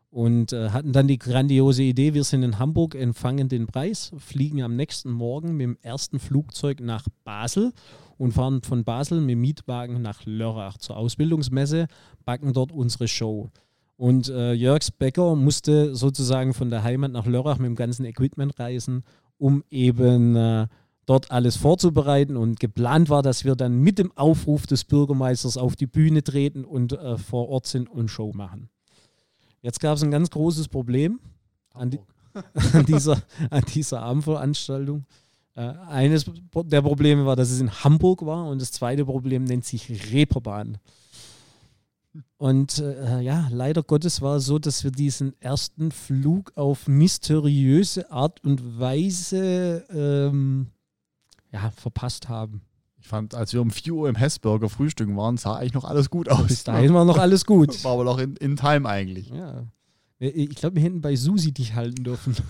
und 0.09 0.53
äh, 0.53 0.69
hatten 0.69 0.93
dann 0.93 1.09
die 1.09 1.19
grandiose 1.19 1.83
Idee, 1.83 2.13
wir 2.13 2.23
sind 2.23 2.43
in 2.43 2.59
Hamburg, 2.59 2.95
empfangen 2.95 3.49
den 3.49 3.67
Preis, 3.67 4.13
fliegen 4.19 4.63
am 4.63 4.77
nächsten 4.77 5.11
Morgen 5.11 5.57
mit 5.57 5.65
dem 5.65 5.77
ersten 5.81 6.19
Flugzeug 6.19 6.79
nach 6.79 7.05
Basel 7.25 7.73
und 8.17 8.33
fahren 8.33 8.61
von 8.61 8.83
Basel 8.83 9.21
mit 9.21 9.37
Mietwagen 9.37 10.01
nach 10.01 10.25
Lörrach 10.25 10.77
zur 10.77 10.97
Ausbildungsmesse, 10.97 11.87
backen 12.23 12.53
dort 12.53 12.71
unsere 12.71 13.07
Show. 13.07 13.49
Und 13.97 14.29
äh, 14.29 14.53
Jörgs 14.53 14.91
Becker 14.91 15.35
musste 15.35 15.95
sozusagen 15.95 16.53
von 16.53 16.69
der 16.69 16.83
Heimat 16.83 17.11
nach 17.11 17.25
Lörrach 17.25 17.57
mit 17.57 17.67
dem 17.67 17.75
ganzen 17.75 18.05
Equipment 18.05 18.59
reisen, 18.59 19.03
um 19.37 19.63
eben 19.69 20.35
äh, 20.35 20.67
dort 21.05 21.31
alles 21.31 21.55
vorzubereiten. 21.55 22.35
Und 22.35 22.59
geplant 22.59 23.09
war, 23.09 23.21
dass 23.21 23.45
wir 23.45 23.55
dann 23.55 23.79
mit 23.79 23.97
dem 23.97 24.11
Aufruf 24.17 24.67
des 24.67 24.83
Bürgermeisters 24.83 25.57
auf 25.57 25.75
die 25.75 25.87
Bühne 25.87 26.23
treten 26.23 26.65
und 26.65 26.93
äh, 26.93 27.17
vor 27.17 27.47
Ort 27.49 27.67
sind 27.67 27.89
und 27.89 28.09
Show 28.09 28.33
machen. 28.33 28.69
Jetzt 29.61 29.79
gab 29.79 29.95
es 29.95 30.03
ein 30.03 30.11
ganz 30.11 30.29
großes 30.29 30.67
Problem 30.67 31.19
an, 31.73 31.91
die, 31.91 31.99
an, 32.73 32.85
dieser, 32.85 33.21
an 33.49 33.63
dieser 33.73 34.01
Abendveranstaltung. 34.01 35.05
Äh, 35.55 35.61
eines 35.87 36.25
der 36.53 36.81
Probleme 36.81 37.25
war, 37.25 37.35
dass 37.35 37.49
es 37.49 37.61
in 37.61 37.71
Hamburg 37.83 38.25
war 38.25 38.47
und 38.47 38.61
das 38.61 38.71
zweite 38.71 39.05
Problem 39.05 39.45
nennt 39.45 39.65
sich 39.65 40.11
Reeperbahn. 40.11 40.77
Und 42.37 42.79
äh, 42.79 43.21
ja, 43.21 43.47
leider 43.49 43.83
Gottes 43.83 44.21
war 44.21 44.37
es 44.37 44.45
so, 44.45 44.59
dass 44.59 44.83
wir 44.83 44.91
diesen 44.91 45.39
ersten 45.41 45.91
Flug 45.91 46.51
auf 46.55 46.87
mysteriöse 46.87 48.11
Art 48.11 48.43
und 48.43 48.79
Weise 48.79 49.85
ähm, 49.89 50.67
ja, 51.51 51.71
verpasst 51.71 52.29
haben. 52.29 52.61
Ich 52.99 53.07
fand, 53.07 53.35
als 53.35 53.53
wir 53.53 53.61
um 53.61 53.71
4 53.71 53.93
Uhr 53.93 54.09
im 54.09 54.15
Hessburger 54.15 54.67
frühstücken 54.67 55.15
waren, 55.15 55.37
sah 55.37 55.55
eigentlich 55.55 55.73
noch 55.73 55.85
alles 55.85 56.09
gut 56.09 56.27
aus. 56.29 56.47
Bis 56.47 56.63
dahin 56.63 56.93
war 56.93 57.05
noch 57.05 57.17
alles 57.17 57.45
gut. 57.45 57.83
War 57.83 57.93
aber 57.93 58.03
noch 58.03 58.17
in, 58.17 58.35
in 58.37 58.55
Time 58.55 58.89
eigentlich. 58.89 59.29
Ja. 59.29 59.63
Ich 60.17 60.55
glaube, 60.55 60.77
wir 60.77 60.83
hätten 60.83 61.01
bei 61.01 61.15
Susi 61.15 61.51
dich 61.51 61.75
halten 61.75 62.03
dürfen. 62.03 62.35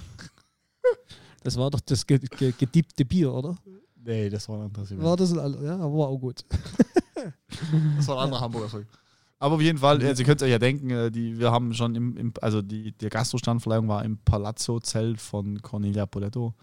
Das 1.45 1.57
war 1.57 1.69
doch 1.69 1.79
das 1.79 2.07
ge 2.07 2.17
ge 2.17 2.53
gediebte 2.57 3.05
Bier, 3.05 3.31
oder? 3.31 3.55
Nee, 4.03 4.31
das 4.31 4.49
war 4.49 4.57
ein 4.57 4.63
anderes 4.63 4.89
Event. 4.89 5.03
War 5.03 5.15
das, 5.15 5.31
ja, 5.31 5.75
aber 5.75 5.97
war 5.97 6.07
auch 6.07 6.17
gut. 6.17 6.43
Das 7.97 8.07
war 8.07 8.17
ein 8.17 8.23
anderer 8.25 8.41
Hamburger 8.41 8.67
Zeug. 8.67 8.85
Aber 9.39 9.55
auf 9.55 9.61
jeden 9.61 9.79
Fall, 9.79 10.03
also 10.03 10.21
ihr 10.21 10.25
könnt 10.25 10.43
euch 10.43 10.51
ja 10.51 10.59
denken, 10.59 10.89
äh, 10.91 11.09
die, 11.09 11.39
wir 11.39 11.51
haben 11.51 11.73
schon 11.73 11.95
im, 11.95 12.15
im 12.17 12.33
also 12.41 12.61
die, 12.61 12.91
die 12.91 13.09
Gastrostandverleihung 13.09 13.87
war 13.87 14.03
im 14.05 14.17
Palazzo-Zelt 14.19 15.19
von 15.19 15.61
Cornelia 15.61 16.05
Poletto 16.05 16.53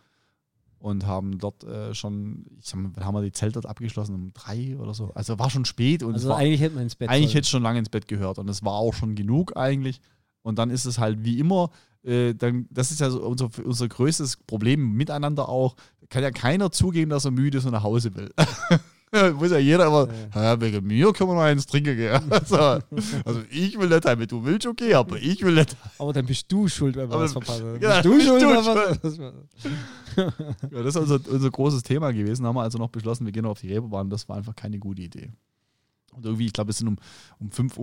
und 0.78 1.06
haben 1.06 1.38
dort 1.38 1.64
äh, 1.64 1.94
schon, 1.94 2.46
ich 2.60 2.66
sag 2.66 2.78
mal, 2.80 3.04
haben 3.04 3.14
wir 3.14 3.22
die 3.22 3.32
Zelt 3.32 3.56
dort 3.56 3.66
abgeschlossen 3.66 4.14
um 4.14 4.32
drei 4.34 4.76
oder 4.78 4.94
so. 4.94 5.10
Also 5.14 5.38
war 5.38 5.50
schon 5.50 5.64
spät 5.64 6.02
und 6.02 6.14
also 6.14 6.28
war, 6.28 6.36
eigentlich 6.38 6.60
hätte 6.60 6.74
man 6.74 6.84
ins 6.84 6.94
Bett. 6.94 7.08
Eigentlich 7.08 7.34
hätte 7.34 7.48
schon 7.48 7.62
lange 7.62 7.78
ins 7.78 7.88
Bett 7.88 8.06
gehört 8.06 8.38
und 8.38 8.48
es 8.48 8.62
war 8.62 8.74
auch 8.74 8.94
schon 8.94 9.14
genug 9.14 9.56
eigentlich. 9.56 10.00
Und 10.42 10.58
dann 10.58 10.70
ist 10.70 10.84
es 10.84 10.98
halt 10.98 11.24
wie 11.24 11.38
immer, 11.38 11.70
äh, 12.04 12.34
dann, 12.34 12.66
das 12.70 12.90
ist 12.90 13.00
ja 13.00 13.10
so 13.10 13.22
unser, 13.22 13.50
unser 13.64 13.88
größtes 13.88 14.38
Problem 14.46 14.92
miteinander 14.92 15.48
auch. 15.48 15.76
Kann 16.08 16.22
ja 16.22 16.30
keiner 16.30 16.70
zugeben, 16.70 17.10
dass 17.10 17.24
er 17.24 17.30
müde 17.30 17.58
ist 17.58 17.64
und 17.64 17.72
nach 17.72 17.82
Hause 17.82 18.14
will. 18.14 18.30
Muss 19.34 19.50
ja 19.50 19.58
jeder 19.58 19.88
immer, 19.88 20.08
ja. 20.34 20.58
wegen 20.58 20.86
mir 20.86 21.12
können 21.12 21.28
wir 21.30 21.34
noch 21.34 21.42
eins 21.42 21.66
trinken 21.66 21.96
gehen. 21.96 22.18
Also, 22.30 22.56
also 22.56 23.42
ich 23.50 23.78
will 23.78 23.88
nicht 23.88 24.06
heim, 24.06 24.26
du 24.26 24.42
willst 24.42 24.66
okay, 24.66 24.94
aber 24.94 25.18
ich 25.18 25.42
will 25.42 25.54
nicht. 25.54 25.76
Aber 25.98 26.14
dann 26.14 26.24
bist 26.24 26.50
du 26.50 26.66
schuld, 26.66 26.96
wenn 26.96 27.10
wir 27.10 27.18
was 27.18 27.32
verpassen. 27.32 27.78
Ja, 27.80 28.00
bist 28.00 28.06
du 28.06 28.14
bist 28.14 28.26
schuld, 28.26 28.42
du 28.42 29.60
schuld. 29.60 29.74
ja, 30.70 30.82
das 30.82 30.96
ist 30.96 30.96
unser, 30.96 31.20
unser 31.30 31.50
großes 31.50 31.82
Thema 31.82 32.10
gewesen. 32.10 32.46
Haben 32.46 32.56
wir 32.56 32.62
also 32.62 32.78
noch 32.78 32.88
beschlossen, 32.88 33.26
wir 33.26 33.32
gehen 33.32 33.44
auf 33.44 33.60
die 33.60 33.68
Reeperbahn. 33.68 34.08
Das 34.08 34.26
war 34.30 34.36
einfach 34.36 34.56
keine 34.56 34.78
gute 34.78 35.02
Idee. 35.02 35.30
Und 36.14 36.24
irgendwie, 36.24 36.46
ich 36.46 36.52
glaube, 36.54 36.68
wir 36.68 36.74
sind 36.74 36.88
um, 36.88 36.96
um 37.38 37.50
5.30 37.50 37.78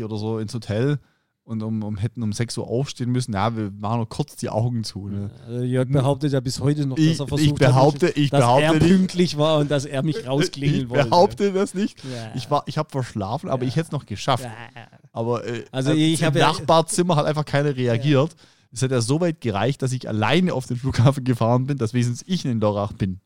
Uhr 0.00 0.06
oder 0.06 0.16
so 0.16 0.38
ins 0.38 0.54
Hotel 0.54 1.00
und 1.44 1.62
um, 1.62 1.82
um, 1.82 1.96
hätten 1.96 2.22
um 2.22 2.32
6 2.32 2.58
Uhr 2.58 2.68
aufstehen 2.68 3.10
müssen. 3.10 3.34
Ja, 3.34 3.56
wir 3.56 3.70
machen 3.72 4.00
noch 4.00 4.08
kurz 4.08 4.36
die 4.36 4.48
Augen 4.48 4.84
zu. 4.84 5.08
Ne? 5.08 5.30
Also 5.46 5.64
Jörg 5.64 5.88
behauptet 5.88 6.32
ja 6.32 6.40
bis 6.40 6.60
heute 6.60 6.86
noch, 6.86 6.96
ich, 6.96 7.10
dass 7.10 7.20
er 7.20 7.28
versucht 7.28 7.46
ich 7.46 7.54
behaupte, 7.54 8.06
hat, 8.08 8.16
ich 8.16 8.30
dass 8.30 8.40
behaupte 8.40 8.64
er 8.64 8.72
nicht. 8.74 8.86
pünktlich 8.86 9.38
war 9.38 9.58
und 9.58 9.70
dass 9.70 9.84
er 9.84 10.02
mich 10.02 10.26
rausklingeln 10.26 10.88
wollte. 10.88 11.04
Ich 11.04 11.10
behaupte 11.10 11.52
das 11.52 11.74
nicht. 11.74 12.02
Ja. 12.04 12.32
Ich, 12.34 12.48
ich 12.66 12.78
habe 12.78 12.90
verschlafen, 12.90 13.50
aber 13.50 13.62
ja. 13.62 13.68
ich 13.68 13.76
hätte 13.76 13.86
es 13.86 13.92
noch 13.92 14.06
geschafft. 14.06 14.44
Ja. 14.44 14.52
Aber 15.12 15.44
äh, 15.44 15.64
also 15.72 15.92
ich 15.92 16.22
im 16.22 16.34
Nachbarzimmer 16.34 17.16
hat 17.16 17.26
einfach 17.26 17.44
keiner 17.44 17.76
reagiert. 17.76 18.34
Es 18.70 18.80
hat 18.82 18.90
ja 18.90 19.00
so 19.00 19.20
weit 19.20 19.40
gereicht, 19.40 19.82
dass 19.82 19.92
ich 19.92 20.08
alleine 20.08 20.54
auf 20.54 20.66
den 20.66 20.76
Flughafen 20.76 21.24
gefahren 21.24 21.66
bin, 21.66 21.76
dass 21.76 21.92
wenigstens 21.92 22.22
ich 22.26 22.44
in 22.46 22.60
Lörrach 22.60 22.92
bin. 22.92 23.20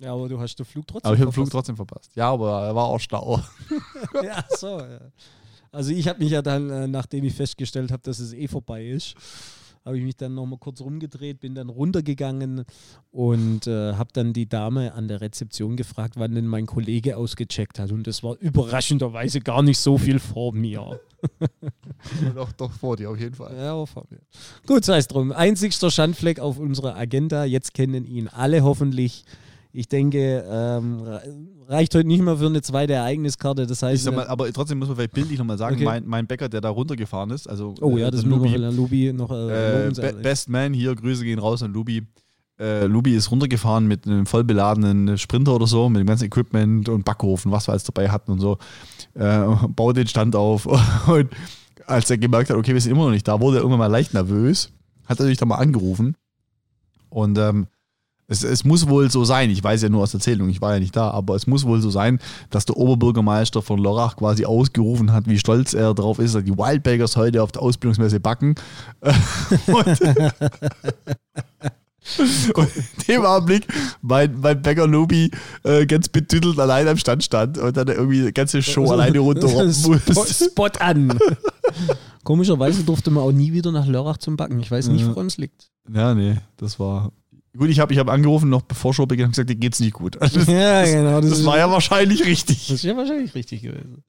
Ja, 0.00 0.12
aber 0.12 0.28
du 0.28 0.40
hast 0.40 0.56
den 0.56 0.64
Flug 0.64 0.86
trotzdem 0.86 1.08
aber 1.08 1.14
ich 1.14 1.20
verpasst. 1.20 1.20
Aber 1.20 1.20
ich 1.20 1.20
habe 1.20 1.30
den 1.30 1.34
Flug 1.34 1.50
trotzdem 1.50 1.76
verpasst. 1.76 2.16
Ja, 2.16 2.30
aber 2.30 2.62
er 2.62 2.74
war 2.74 2.84
auch 2.84 3.00
Stau. 3.00 3.40
ja, 4.22 4.44
so, 4.56 4.78
ja. 4.78 5.00
Also 5.72 5.92
ich 5.92 6.08
habe 6.08 6.22
mich 6.22 6.30
ja 6.30 6.42
dann, 6.42 6.70
äh, 6.70 6.88
nachdem 6.88 7.24
ich 7.24 7.34
festgestellt 7.34 7.90
habe, 7.90 8.02
dass 8.02 8.18
es 8.18 8.32
eh 8.32 8.48
vorbei 8.48 8.86
ist, 8.86 9.14
habe 9.84 9.96
ich 9.98 10.04
mich 10.04 10.16
dann 10.16 10.34
nochmal 10.34 10.58
kurz 10.58 10.80
rumgedreht, 10.82 11.40
bin 11.40 11.54
dann 11.54 11.70
runtergegangen 11.70 12.64
und 13.10 13.66
äh, 13.66 13.94
habe 13.94 14.10
dann 14.12 14.34
die 14.34 14.46
Dame 14.46 14.92
an 14.92 15.08
der 15.08 15.22
Rezeption 15.22 15.76
gefragt, 15.76 16.14
wann 16.16 16.34
denn 16.34 16.46
mein 16.46 16.66
Kollege 16.66 17.16
ausgecheckt 17.16 17.78
hat. 17.78 17.90
Und 17.90 18.06
das 18.06 18.22
war 18.22 18.36
überraschenderweise 18.38 19.40
gar 19.40 19.62
nicht 19.62 19.78
so 19.78 19.96
viel 19.96 20.18
vor 20.18 20.52
mir. 20.52 21.00
doch, 22.34 22.52
doch 22.52 22.72
vor 22.72 22.96
dir 22.96 23.10
auf 23.10 23.18
jeden 23.18 23.34
Fall. 23.34 23.56
Ja, 23.56 23.86
vor 23.86 24.04
mir. 24.10 24.20
Gut, 24.66 24.84
sei 24.84 24.98
es 24.98 25.08
drum. 25.08 25.32
Einzigster 25.32 25.90
Schandfleck 25.90 26.38
auf 26.38 26.58
unserer 26.58 26.94
Agenda. 26.94 27.44
Jetzt 27.44 27.72
kennen 27.72 28.04
ihn 28.04 28.28
alle 28.28 28.62
hoffentlich. 28.62 29.24
Ich 29.72 29.88
denke, 29.88 30.44
ähm, 30.50 31.02
reicht 31.68 31.94
heute 31.94 32.08
nicht 32.08 32.22
mehr 32.22 32.36
für 32.36 32.46
eine 32.46 32.62
zweite 32.62 32.94
Ereigniskarte. 32.94 33.66
Das 33.66 33.82
heißt, 33.82 34.10
mal, 34.10 34.26
aber 34.26 34.50
trotzdem 34.52 34.78
muss 34.78 34.88
man 34.88 34.96
vielleicht 34.96 35.12
bildlich 35.12 35.38
nochmal 35.38 35.58
sagen, 35.58 35.76
okay. 35.76 35.84
mein, 35.84 36.06
mein 36.06 36.26
Bäcker, 36.26 36.48
der 36.48 36.60
da 36.60 36.70
runtergefahren 36.70 37.30
ist, 37.30 37.48
also 37.48 37.74
oh 37.80 37.96
ja, 37.98 38.08
äh, 38.08 38.10
das 38.10 38.24
Lubi, 38.24 38.58
noch, 38.58 38.72
Lubi 38.72 39.12
noch 39.12 39.30
äh, 39.30 39.88
äh, 39.88 40.12
Best 40.22 40.48
Man 40.48 40.72
hier, 40.72 40.94
Grüße 40.94 41.24
gehen 41.24 41.38
raus 41.38 41.62
an 41.62 41.72
Lubi. 41.72 42.06
Äh, 42.58 42.86
Lubi 42.86 43.14
ist 43.14 43.30
runtergefahren 43.30 43.86
mit 43.86 44.06
einem 44.06 44.26
vollbeladenen 44.26 45.16
Sprinter 45.18 45.54
oder 45.54 45.66
so, 45.66 45.88
mit 45.88 46.00
dem 46.00 46.06
ganzen 46.06 46.24
Equipment 46.24 46.88
und 46.88 47.04
Backofen, 47.04 47.52
was 47.52 47.68
wir 47.68 47.72
alles 47.72 47.84
dabei 47.84 48.08
hatten 48.08 48.32
und 48.32 48.40
so. 48.40 48.58
Äh, 49.14 49.44
baut 49.68 49.96
den 49.96 50.08
Stand 50.08 50.34
auf 50.34 50.66
und 51.06 51.28
als 51.86 52.10
er 52.10 52.18
gemerkt 52.18 52.50
hat, 52.50 52.56
okay, 52.56 52.74
wir 52.74 52.80
sind 52.80 52.92
immer 52.92 53.04
noch 53.04 53.12
nicht 53.12 53.28
da, 53.28 53.40
wurde 53.40 53.58
er 53.58 53.60
irgendwann 53.60 53.78
mal 53.78 53.86
leicht 53.86 54.12
nervös, 54.12 54.70
hat 55.06 55.20
er 55.20 55.26
sich 55.26 55.38
da 55.38 55.46
mal 55.46 55.56
angerufen 55.56 56.16
und 57.10 57.38
ähm, 57.38 57.68
es, 58.28 58.44
es, 58.44 58.64
muss 58.64 58.88
wohl 58.88 59.10
so 59.10 59.24
sein, 59.24 59.48
ich 59.50 59.64
weiß 59.64 59.82
ja 59.82 59.88
nur 59.88 60.02
aus 60.02 60.12
Erzählung, 60.12 60.50
ich 60.50 60.60
war 60.60 60.74
ja 60.74 60.80
nicht 60.80 60.94
da, 60.94 61.10
aber 61.10 61.34
es 61.34 61.46
muss 61.46 61.64
wohl 61.64 61.80
so 61.80 61.88
sein, 61.88 62.18
dass 62.50 62.66
der 62.66 62.76
Oberbürgermeister 62.76 63.62
von 63.62 63.78
Lorach 63.78 64.16
quasi 64.16 64.44
ausgerufen 64.44 65.12
hat, 65.12 65.26
wie 65.26 65.38
stolz 65.38 65.72
er 65.72 65.94
darauf 65.94 66.18
ist, 66.18 66.34
dass 66.34 66.44
die 66.44 66.56
Wildbaggers 66.56 67.16
heute 67.16 67.42
auf 67.42 67.52
der 67.52 67.62
Ausbildungsmesse 67.62 68.20
backen. 68.20 68.54
Und, 69.66 70.00
und 72.54 72.76
in 72.76 72.84
dem 73.06 73.24
Augenblick 73.26 73.66
mein, 74.00 74.40
mein 74.40 74.62
Bäcker 74.62 74.86
Nubi 74.86 75.30
äh, 75.62 75.84
ganz 75.84 76.08
betüttelt 76.08 76.58
allein 76.58 76.88
am 76.88 76.96
Stand 76.96 77.22
stand 77.22 77.58
und 77.58 77.76
dann 77.76 77.88
irgendwie 77.88 78.24
die 78.24 78.32
ganze 78.32 78.62
Show 78.62 78.82
also, 78.82 78.94
alleine 78.94 79.18
runter 79.18 79.48
Spot, 79.70 80.24
Spot 80.24 80.70
an. 80.80 81.18
Komischerweise 82.24 82.82
durfte 82.82 83.10
man 83.10 83.24
auch 83.24 83.32
nie 83.32 83.52
wieder 83.52 83.72
nach 83.72 83.86
Lörrach 83.86 84.16
zum 84.16 84.38
Backen. 84.38 84.58
Ich 84.60 84.70
weiß 84.70 84.88
nicht, 84.88 85.06
woran 85.06 85.26
es 85.26 85.36
liegt. 85.36 85.68
Ja, 85.92 86.14
nee, 86.14 86.36
das 86.56 86.80
war 86.80 87.12
Gut, 87.58 87.70
ich 87.70 87.80
habe 87.80 87.92
ich 87.92 87.98
hab 87.98 88.08
angerufen, 88.08 88.48
noch 88.48 88.62
bevor 88.62 88.94
Show 88.94 89.06
begann, 89.06 89.26
und 89.26 89.32
gesagt, 89.32 89.50
dir 89.50 89.56
geht's 89.56 89.80
nicht 89.80 89.94
gut. 89.94 90.16
Das, 90.20 90.46
ja, 90.46 90.84
genau. 90.84 91.20
Das, 91.20 91.30
das 91.30 91.44
war 91.44 91.58
ja 91.58 91.68
wahrscheinlich 91.68 92.24
richtig. 92.24 92.68
Das 92.68 92.76
ist 92.76 92.84
ja 92.84 92.96
wahrscheinlich 92.96 93.34
richtig 93.34 93.62
gewesen. 93.62 94.04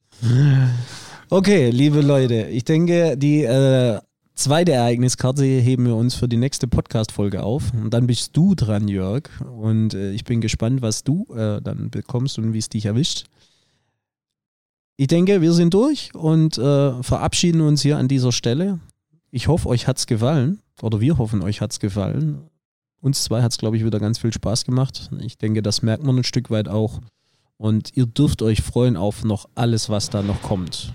Okay, 1.30 1.70
liebe 1.70 2.00
Leute, 2.00 2.46
ich 2.46 2.64
denke, 2.64 3.16
die 3.16 3.42
äh, 3.42 3.98
zweite 4.34 4.72
Ereigniskarte 4.72 5.44
heben 5.44 5.86
wir 5.86 5.96
uns 5.96 6.14
für 6.14 6.28
die 6.28 6.36
nächste 6.36 6.68
Podcast-Folge 6.68 7.42
auf. 7.42 7.72
Und 7.72 7.90
dann 7.92 8.06
bist 8.06 8.36
du 8.36 8.54
dran, 8.54 8.86
Jörg. 8.86 9.28
Und 9.40 9.94
äh, 9.94 10.12
ich 10.12 10.24
bin 10.24 10.40
gespannt, 10.40 10.80
was 10.82 11.02
du 11.02 11.26
äh, 11.34 11.60
dann 11.60 11.90
bekommst 11.90 12.38
und 12.38 12.52
wie 12.52 12.58
es 12.58 12.68
dich 12.68 12.86
erwischt. 12.86 13.24
Ich 14.96 15.08
denke, 15.08 15.40
wir 15.40 15.54
sind 15.54 15.74
durch 15.74 16.14
und 16.14 16.56
äh, 16.58 17.02
verabschieden 17.02 17.62
uns 17.62 17.82
hier 17.82 17.98
an 17.98 18.06
dieser 18.06 18.32
Stelle. 18.32 18.78
Ich 19.32 19.48
hoffe, 19.48 19.68
euch 19.68 19.88
hat 19.88 19.98
es 19.98 20.06
gefallen. 20.06 20.60
Oder 20.82 21.00
wir 21.00 21.18
hoffen, 21.18 21.42
euch 21.42 21.60
hat 21.60 21.72
es 21.72 21.80
gefallen. 21.80 22.49
Uns 23.00 23.24
zwei 23.24 23.42
hat 23.42 23.52
es, 23.52 23.58
glaube 23.58 23.76
ich, 23.76 23.84
wieder 23.84 23.98
ganz 23.98 24.18
viel 24.18 24.32
Spaß 24.32 24.64
gemacht. 24.64 25.10
Ich 25.20 25.38
denke, 25.38 25.62
das 25.62 25.82
merkt 25.82 26.04
man 26.04 26.18
ein 26.18 26.24
Stück 26.24 26.50
weit 26.50 26.68
auch. 26.68 27.00
Und 27.56 27.96
ihr 27.96 28.06
dürft 28.06 28.42
euch 28.42 28.62
freuen 28.62 28.96
auf 28.96 29.24
noch 29.24 29.48
alles, 29.54 29.88
was 29.88 30.10
da 30.10 30.22
noch 30.22 30.42
kommt. 30.42 30.92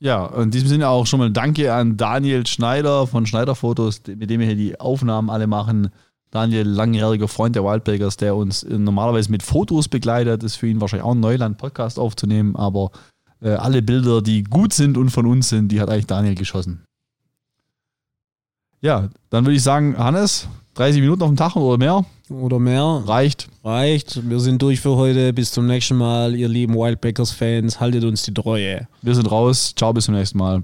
Ja, 0.00 0.26
in 0.40 0.50
diesem 0.50 0.68
Sinne 0.68 0.88
auch 0.88 1.06
schon 1.06 1.18
mal 1.18 1.30
Danke 1.30 1.74
an 1.74 1.96
Daniel 1.96 2.46
Schneider 2.46 3.06
von 3.06 3.26
Schneider 3.26 3.56
Fotos, 3.56 4.02
mit 4.06 4.30
dem 4.30 4.40
wir 4.40 4.46
hier 4.46 4.56
die 4.56 4.78
Aufnahmen 4.78 5.28
alle 5.28 5.48
machen. 5.48 5.90
Daniel, 6.30 6.68
langjähriger 6.68 7.26
Freund 7.26 7.56
der 7.56 7.64
Wildbakers, 7.64 8.16
der 8.16 8.36
uns 8.36 8.64
normalerweise 8.64 9.30
mit 9.30 9.42
Fotos 9.42 9.88
begleitet, 9.88 10.42
ist 10.42 10.56
für 10.56 10.68
ihn 10.68 10.80
wahrscheinlich 10.80 11.04
auch 11.04 11.14
ein 11.14 11.20
Neuland, 11.20 11.58
Podcast 11.58 11.98
aufzunehmen, 11.98 12.54
aber 12.54 12.90
äh, 13.40 13.50
alle 13.50 13.82
Bilder, 13.82 14.22
die 14.22 14.44
gut 14.44 14.72
sind 14.72 14.98
und 14.98 15.10
von 15.10 15.26
uns 15.26 15.48
sind, 15.48 15.72
die 15.72 15.80
hat 15.80 15.88
eigentlich 15.88 16.06
Daniel 16.06 16.34
geschossen. 16.34 16.84
Ja, 18.80 19.08
dann 19.30 19.44
würde 19.44 19.56
ich 19.56 19.62
sagen, 19.62 19.96
Hannes, 19.98 20.48
30 20.74 21.00
Minuten 21.00 21.22
auf 21.22 21.28
dem 21.28 21.36
Tag 21.36 21.56
oder 21.56 21.78
mehr? 21.78 22.04
Oder 22.30 22.58
mehr. 22.58 23.02
Reicht. 23.06 23.48
Reicht. 23.64 24.28
Wir 24.28 24.38
sind 24.38 24.62
durch 24.62 24.80
für 24.80 24.96
heute. 24.96 25.32
Bis 25.32 25.50
zum 25.50 25.66
nächsten 25.66 25.96
Mal, 25.96 26.34
ihr 26.36 26.48
lieben 26.48 26.74
Wildbackers-Fans. 26.74 27.80
Haltet 27.80 28.04
uns 28.04 28.22
die 28.22 28.34
Treue. 28.34 28.86
Wir 29.02 29.14
sind 29.14 29.30
raus. 29.30 29.72
Ciao, 29.76 29.92
bis 29.92 30.04
zum 30.04 30.14
nächsten 30.14 30.38
Mal. 30.38 30.62